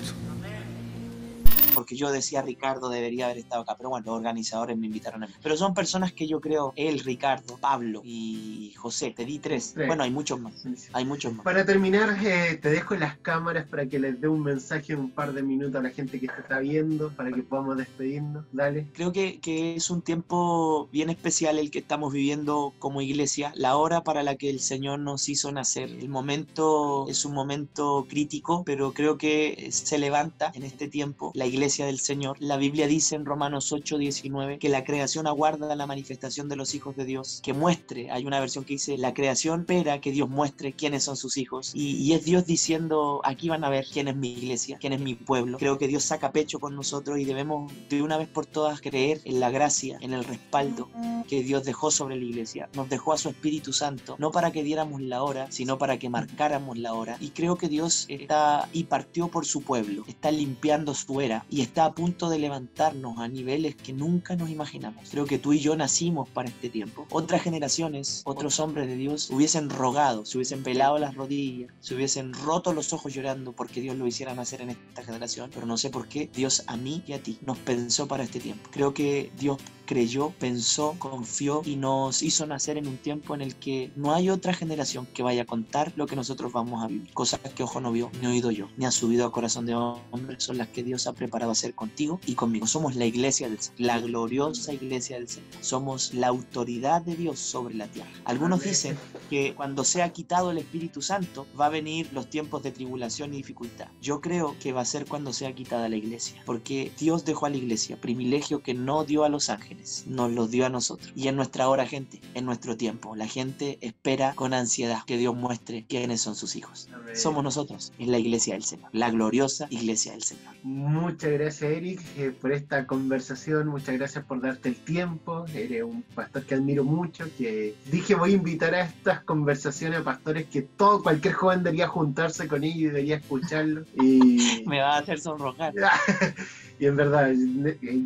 porque 1.88 1.96
yo 1.96 2.12
decía 2.12 2.42
Ricardo 2.42 2.90
debería 2.90 3.24
haber 3.24 3.38
estado 3.38 3.62
acá, 3.62 3.74
pero 3.78 3.88
bueno, 3.88 4.04
los 4.04 4.16
organizadores 4.16 4.76
me 4.76 4.88
invitaron 4.88 5.24
a 5.24 5.26
mí. 5.26 5.32
Pero 5.42 5.56
son 5.56 5.72
personas 5.72 6.12
que 6.12 6.28
yo 6.28 6.38
creo, 6.38 6.74
él, 6.76 7.00
Ricardo, 7.00 7.56
Pablo 7.56 8.02
y 8.04 8.74
José, 8.76 9.14
te 9.16 9.24
di 9.24 9.38
tres. 9.38 9.72
Bueno, 9.74 10.02
hay 10.02 10.10
muchos 10.10 10.38
más. 10.38 10.52
Hay 10.92 11.06
muchos 11.06 11.32
más. 11.32 11.44
Para 11.44 11.64
terminar, 11.64 12.18
eh, 12.22 12.58
te 12.60 12.68
dejo 12.68 12.94
las 12.94 13.16
cámaras 13.16 13.66
para 13.68 13.86
que 13.86 13.98
les 13.98 14.20
dé 14.20 14.28
un 14.28 14.42
mensaje 14.42 14.92
en 14.92 14.98
un 14.98 15.10
par 15.10 15.32
de 15.32 15.42
minutos 15.42 15.76
a 15.76 15.82
la 15.82 15.88
gente 15.88 16.20
que 16.20 16.28
te 16.28 16.40
está 16.42 16.58
viendo, 16.58 17.08
para 17.08 17.32
que 17.32 17.42
podamos 17.42 17.78
despedirnos. 17.78 18.44
Dale. 18.52 18.88
Creo 18.92 19.10
que, 19.10 19.40
que 19.40 19.76
es 19.76 19.88
un 19.88 20.02
tiempo 20.02 20.90
bien 20.92 21.08
especial 21.08 21.58
el 21.58 21.70
que 21.70 21.78
estamos 21.78 22.12
viviendo 22.12 22.74
como 22.78 23.00
iglesia, 23.00 23.50
la 23.54 23.78
hora 23.78 24.04
para 24.04 24.22
la 24.22 24.36
que 24.36 24.50
el 24.50 24.60
Señor 24.60 24.98
nos 24.98 25.26
hizo 25.30 25.50
nacer. 25.52 25.88
El 25.88 26.10
momento 26.10 27.06
es 27.08 27.24
un 27.24 27.32
momento 27.32 28.04
crítico, 28.06 28.62
pero 28.66 28.92
creo 28.92 29.16
que 29.16 29.68
se 29.70 29.96
levanta 29.96 30.52
en 30.54 30.64
este 30.64 30.86
tiempo 30.86 31.32
la 31.34 31.46
iglesia 31.46 31.77
del 31.86 32.00
Señor. 32.00 32.36
La 32.40 32.56
Biblia 32.56 32.86
dice 32.86 33.14
en 33.14 33.24
Romanos 33.24 33.72
8, 33.72 33.98
19 33.98 34.58
que 34.58 34.68
la 34.68 34.84
creación 34.84 35.26
aguarda 35.26 35.74
la 35.76 35.86
manifestación 35.86 36.48
de 36.48 36.56
los 36.56 36.74
hijos 36.74 36.96
de 36.96 37.04
Dios, 37.04 37.40
que 37.42 37.52
muestre, 37.52 38.10
hay 38.10 38.26
una 38.26 38.40
versión 38.40 38.64
que 38.64 38.74
dice, 38.74 38.98
la 38.98 39.14
creación 39.14 39.60
espera 39.60 40.00
que 40.00 40.12
Dios 40.12 40.28
muestre 40.28 40.72
quiénes 40.72 41.04
son 41.04 41.16
sus 41.16 41.36
hijos. 41.36 41.72
Y, 41.74 42.12
es 42.12 42.24
Dios 42.24 42.46
diciendo, 42.46 43.20
aquí 43.22 43.48
van 43.48 43.64
a 43.64 43.68
ver 43.68 43.86
quién 43.92 44.08
es 44.08 44.16
mi 44.16 44.32
iglesia, 44.32 44.78
quién 44.80 44.92
es 44.94 45.00
mi 45.00 45.14
pueblo. 45.14 45.58
Creo 45.58 45.78
que 45.78 45.88
Dios 45.88 46.04
saca 46.04 46.32
pecho 46.32 46.58
con 46.58 46.74
nosotros 46.74 47.18
y 47.18 47.24
debemos 47.24 47.70
de 47.90 48.02
una 48.02 48.16
vez 48.16 48.28
por 48.28 48.46
todas 48.46 48.80
creer 48.80 49.20
en 49.24 49.40
la 49.40 49.50
gracia, 49.50 49.98
en 50.00 50.14
el 50.14 50.24
respaldo 50.24 50.88
que 51.28 51.42
Dios 51.42 51.64
dejó 51.64 51.90
sobre 51.90 52.16
la 52.16 52.24
iglesia. 52.24 52.68
Nos 52.74 52.88
dejó 52.88 53.12
a 53.12 53.18
su 53.18 53.28
Espíritu 53.28 53.72
Santo, 53.72 54.16
no 54.18 54.30
para 54.30 54.50
que 54.50 54.62
diéramos 54.62 55.02
la 55.02 55.22
hora, 55.22 55.50
sino 55.50 55.76
para 55.78 55.98
que 55.98 56.08
marcáramos 56.08 56.78
la 56.78 56.94
hora. 56.94 57.18
Y 57.20 57.30
creo 57.30 57.56
que 57.56 57.68
Dios 57.68 58.06
está 58.08 58.68
y 58.72 58.84
partió 58.84 59.28
por 59.28 59.44
su 59.44 59.62
pueblo, 59.62 60.04
está 60.08 60.30
limpiando 60.30 60.94
su 60.94 61.20
era 61.20 61.44
y 61.50 61.60
está 61.60 61.67
a 61.76 61.92
punto 61.92 62.28
de 62.28 62.38
levantarnos 62.38 63.18
a 63.18 63.28
niveles 63.28 63.76
que 63.76 63.92
nunca 63.92 64.36
nos 64.36 64.50
imaginamos. 64.50 65.08
Creo 65.10 65.26
que 65.26 65.38
tú 65.38 65.52
y 65.52 65.60
yo 65.60 65.76
nacimos 65.76 66.28
para 66.28 66.48
este 66.48 66.68
tiempo. 66.68 67.06
Otras 67.10 67.42
generaciones, 67.42 68.22
otros 68.24 68.58
hombres 68.60 68.88
de 68.88 68.96
Dios 68.96 69.30
hubiesen 69.30 69.70
rogado, 69.70 70.24
se 70.24 70.38
hubiesen 70.38 70.62
pelado 70.62 70.98
las 70.98 71.14
rodillas, 71.14 71.70
se 71.80 71.94
hubiesen 71.94 72.32
roto 72.32 72.72
los 72.72 72.92
ojos 72.92 73.14
llorando 73.14 73.52
porque 73.52 73.80
Dios 73.80 73.96
lo 73.96 74.06
hiciera 74.06 74.34
nacer 74.34 74.62
en 74.62 74.70
esta 74.70 75.02
generación, 75.02 75.50
pero 75.52 75.66
no 75.66 75.76
sé 75.76 75.90
por 75.90 76.08
qué 76.08 76.30
Dios 76.32 76.64
a 76.66 76.76
mí 76.76 77.02
y 77.06 77.12
a 77.12 77.22
ti 77.22 77.38
nos 77.44 77.58
pensó 77.58 78.08
para 78.08 78.24
este 78.24 78.40
tiempo. 78.40 78.68
Creo 78.72 78.94
que 78.94 79.30
Dios 79.38 79.58
creyó, 79.88 80.34
pensó, 80.38 80.96
confió 80.98 81.62
y 81.64 81.76
nos 81.76 82.22
hizo 82.22 82.46
nacer 82.46 82.76
en 82.76 82.86
un 82.86 82.98
tiempo 82.98 83.34
en 83.34 83.40
el 83.40 83.56
que 83.56 83.90
no 83.96 84.12
hay 84.12 84.28
otra 84.28 84.52
generación 84.52 85.06
que 85.14 85.22
vaya 85.22 85.42
a 85.42 85.46
contar 85.46 85.94
lo 85.96 86.06
que 86.06 86.14
nosotros 86.14 86.52
vamos 86.52 86.84
a 86.84 86.88
vivir. 86.88 87.10
Cosas 87.14 87.40
que 87.40 87.62
ojo 87.62 87.80
no 87.80 87.90
vio, 87.90 88.10
ni 88.20 88.26
oído 88.26 88.50
yo, 88.50 88.68
ni 88.76 88.84
ha 88.84 88.90
subido 88.90 89.24
a 89.24 89.32
corazón 89.32 89.64
de 89.64 89.74
hombre, 89.74 90.38
son 90.40 90.58
las 90.58 90.68
que 90.68 90.84
Dios 90.84 91.06
ha 91.06 91.14
preparado 91.14 91.50
a 91.50 91.52
hacer 91.52 91.74
contigo 91.74 92.20
y 92.26 92.34
conmigo. 92.34 92.66
Somos 92.66 92.96
la 92.96 93.06
iglesia 93.06 93.48
del 93.48 93.58
Señor, 93.58 93.80
la 93.80 93.98
gloriosa 93.98 94.74
iglesia 94.74 95.16
del 95.16 95.26
Señor. 95.26 95.48
Somos 95.62 96.12
la 96.12 96.26
autoridad 96.28 97.00
de 97.00 97.16
Dios 97.16 97.38
sobre 97.38 97.74
la 97.74 97.86
tierra. 97.86 98.10
Algunos 98.26 98.64
dicen 98.64 98.94
que 99.30 99.54
cuando 99.54 99.84
sea 99.84 100.12
quitado 100.12 100.50
el 100.50 100.58
Espíritu 100.58 101.00
Santo 101.00 101.46
va 101.58 101.66
a 101.66 101.70
venir 101.70 102.10
los 102.12 102.28
tiempos 102.28 102.62
de 102.62 102.72
tribulación 102.72 103.32
y 103.32 103.38
dificultad. 103.38 103.88
Yo 104.02 104.20
creo 104.20 104.54
que 104.60 104.72
va 104.72 104.82
a 104.82 104.84
ser 104.84 105.06
cuando 105.06 105.32
sea 105.32 105.54
quitada 105.54 105.88
la 105.88 105.96
iglesia, 105.96 106.42
porque 106.44 106.92
Dios 107.00 107.24
dejó 107.24 107.46
a 107.46 107.50
la 107.50 107.56
iglesia 107.56 107.98
privilegio 107.98 108.62
que 108.62 108.74
no 108.74 109.04
dio 109.04 109.24
a 109.24 109.30
los 109.30 109.48
ángeles 109.48 109.77
nos 110.06 110.32
los 110.32 110.50
dio 110.50 110.66
a 110.66 110.68
nosotros. 110.68 111.12
Y 111.14 111.28
en 111.28 111.36
nuestra 111.36 111.68
hora, 111.68 111.86
gente, 111.86 112.20
en 112.34 112.44
nuestro 112.44 112.76
tiempo, 112.76 113.16
la 113.16 113.26
gente 113.26 113.78
espera 113.80 114.34
con 114.34 114.54
ansiedad 114.54 115.04
que 115.06 115.16
Dios 115.16 115.34
muestre 115.34 115.84
quiénes 115.88 116.20
son 116.20 116.34
sus 116.34 116.56
hijos. 116.56 116.88
Somos 117.14 117.42
nosotros, 117.42 117.92
es 117.98 118.08
la 118.08 118.18
iglesia 118.18 118.54
del 118.54 118.64
Señor, 118.64 118.90
la 118.92 119.10
gloriosa 119.10 119.66
iglesia 119.70 120.12
del 120.12 120.22
Señor. 120.22 120.54
Muchas 120.62 121.30
gracias, 121.30 121.70
Eric, 121.70 122.00
eh, 122.16 122.30
por 122.30 122.52
esta 122.52 122.86
conversación. 122.86 123.68
Muchas 123.68 123.96
gracias 123.96 124.24
por 124.24 124.40
darte 124.40 124.68
el 124.68 124.76
tiempo. 124.76 125.46
Eres 125.54 125.82
un 125.84 126.02
pastor 126.02 126.44
que 126.44 126.54
admiro 126.54 126.84
mucho, 126.84 127.24
que 127.36 127.74
dije 127.90 128.14
voy 128.14 128.32
a 128.32 128.34
invitar 128.34 128.74
a 128.74 128.82
estas 128.82 129.22
conversaciones 129.24 130.00
a 130.00 130.04
pastores 130.04 130.46
que 130.48 130.62
todo, 130.62 131.02
cualquier 131.02 131.34
joven 131.34 131.62
debería 131.62 131.88
juntarse 131.88 132.48
con 132.48 132.64
ellos 132.64 132.78
y 132.78 132.84
debería 132.86 133.16
escucharlo. 133.16 133.84
Y... 134.00 134.62
Me 134.66 134.80
va 134.80 134.96
a 134.96 134.98
hacer 134.98 135.20
sonrojar. 135.20 135.74
Y 136.80 136.86
en 136.86 136.96
verdad, 136.96 137.32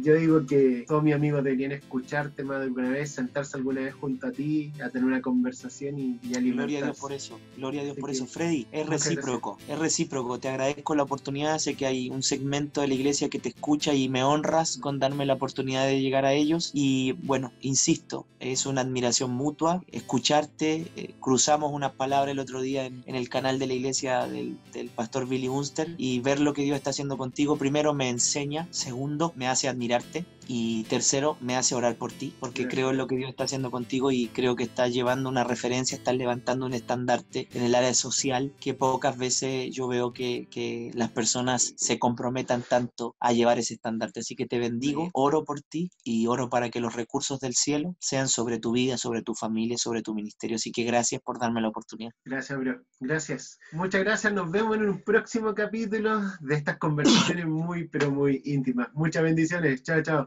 yo 0.03 0.15
digo 0.15 0.47
que 0.47 0.85
todos 0.89 1.03
mis 1.03 1.15
amigos 1.15 1.45
deberían 1.45 1.73
escucharte 1.73 2.43
más 2.43 2.59
de 2.59 2.65
alguna 2.65 2.89
vez, 2.89 3.11
sentarse 3.11 3.57
alguna 3.59 3.83
vez 3.83 3.95
junto 3.95 4.29
a 4.29 4.33
ti, 4.33 4.73
a 4.83 4.89
tener 4.89 5.07
una 5.07 5.21
conversación 5.21 5.99
y, 5.99 6.19
y 6.23 6.35
alimentarse. 6.35 6.53
Gloria 6.53 6.79
a 6.79 6.85
Dios 6.85 6.99
por 6.99 7.13
eso, 7.13 7.41
gloria 7.57 7.81
a 7.83 7.85
Dios 7.85 7.97
por 7.99 8.11
eso. 8.11 8.27
Freddy, 8.27 8.67
es 8.73 8.87
recíproco, 8.87 9.59
es 9.69 9.79
recíproco. 9.79 10.39
Te 10.39 10.49
agradezco 10.49 10.95
la 10.95 11.03
oportunidad, 11.03 11.59
sé 11.59 11.75
que 11.75 11.85
hay 11.85 12.09
un 12.09 12.23
segmento 12.23 12.81
de 12.81 12.89
la 12.89 12.95
iglesia 12.95 13.29
que 13.29 13.39
te 13.39 13.51
escucha 13.51 13.93
y 13.93 14.09
me 14.09 14.25
honras 14.25 14.79
con 14.79 14.99
darme 14.99 15.27
la 15.27 15.35
oportunidad 15.35 15.87
de 15.87 16.01
llegar 16.01 16.25
a 16.25 16.33
ellos. 16.33 16.71
Y 16.73 17.13
bueno, 17.13 17.53
insisto, 17.61 18.27
es 18.41 18.65
una 18.65 18.81
admiración 18.81 19.33
mutua 19.33 19.83
escucharte. 19.93 20.87
Eh, 20.97 21.15
cruzamos 21.21 21.73
unas 21.73 21.93
palabras 21.93 22.33
el 22.33 22.39
otro 22.39 22.63
día 22.63 22.87
en, 22.87 23.03
el 23.07 23.29
canal 23.29 23.59
de 23.59 23.67
la 23.67 23.75
iglesia 23.75 24.27
del, 24.27 24.57
del 24.73 24.89
pastor 24.89 25.29
Billy 25.29 25.49
Unster 25.49 25.95
y 25.99 26.21
ver 26.21 26.41
lo 26.41 26.55
que 26.55 26.63
Dios 26.63 26.77
está 26.77 26.91
haciendo 26.91 27.19
contigo, 27.19 27.57
primero 27.57 27.93
me 27.93 28.09
enseña 28.09 28.62
Segundo, 28.71 29.33
me 29.37 29.49
hace 29.49 29.69
admirarte. 29.69 30.29
Y 30.47 30.85
tercero, 30.85 31.37
me 31.41 31.57
hace 31.57 31.75
orar 31.75 31.97
por 31.97 32.13
ti, 32.13 32.35
porque 32.41 32.69
creo 32.69 32.91
en 32.91 32.97
lo 32.97 33.07
que 33.07 33.17
Dios 33.17 33.31
está 33.31 33.45
haciendo 33.45 33.71
contigo 33.71 34.11
y 34.11 34.29
creo 34.29 34.57
que 34.57 34.65
estás 34.65 34.93
llevando 34.93 35.29
una 35.29 35.45
referencia, 35.45 35.97
estás 35.97 36.17
levantando 36.17 36.67
un 36.67 36.75
estandarte 36.75 37.49
en 37.53 37.63
el 37.63 37.75
área 37.75 37.95
social 37.95 38.53
que 38.61 38.75
pocas 38.75 39.17
veces 39.17 39.75
yo 39.75 39.89
veo 39.89 40.13
que, 40.13 40.49
que 40.51 40.91
las 40.95 41.11
personas 41.11 41.75
se 41.77 41.99
comprometan 41.99 42.63
tanto 42.63 43.17
a 43.21 43.33
llevar 43.33 43.59
ese 43.59 43.75
estandarte. 43.75 44.21
Así 44.21 44.35
que 44.35 44.47
te 44.47 44.59
bendigo, 44.59 45.11
oro 45.13 45.45
por 45.45 45.61
ti 45.61 45.91
y 46.05 46.27
oro 46.27 46.49
para 46.49 46.71
que 46.71 46.81
los 46.81 46.95
recursos 46.95 47.41
del 47.41 47.55
cielo 47.55 47.97
sean 47.99 48.29
sobre 48.29 48.59
tu 48.59 48.73
vida, 48.73 48.97
sobre 48.97 49.23
tu 49.23 49.35
familia, 49.35 49.77
sobre 49.79 50.03
tu 50.03 50.15
ministerio. 50.15 50.57
Así 50.57 50.73
que 50.73 50.85
gracias 50.85 51.21
por 51.23 51.39
darme 51.39 51.61
la 51.61 51.69
oportunidad. 51.69 52.13
Gracias, 52.25 52.59
bro. 52.59 52.83
Gracias. 53.01 53.59
Muchas 53.73 54.03
gracias. 54.03 54.33
Nos 54.33 54.51
vemos 54.51 54.77
en 54.77 54.89
un 54.89 55.03
próximo 55.03 55.55
capítulo 55.55 56.21
de 56.41 56.55
estas 56.55 56.79
conversaciones 56.79 57.47
muy, 57.47 57.89
pero 57.89 58.11
muy 58.11 58.43
íntimas. 58.45 58.89
Muchas 58.95 59.23
bendiciones. 59.23 59.83
Chao, 59.83 60.03
chao. 60.03 60.27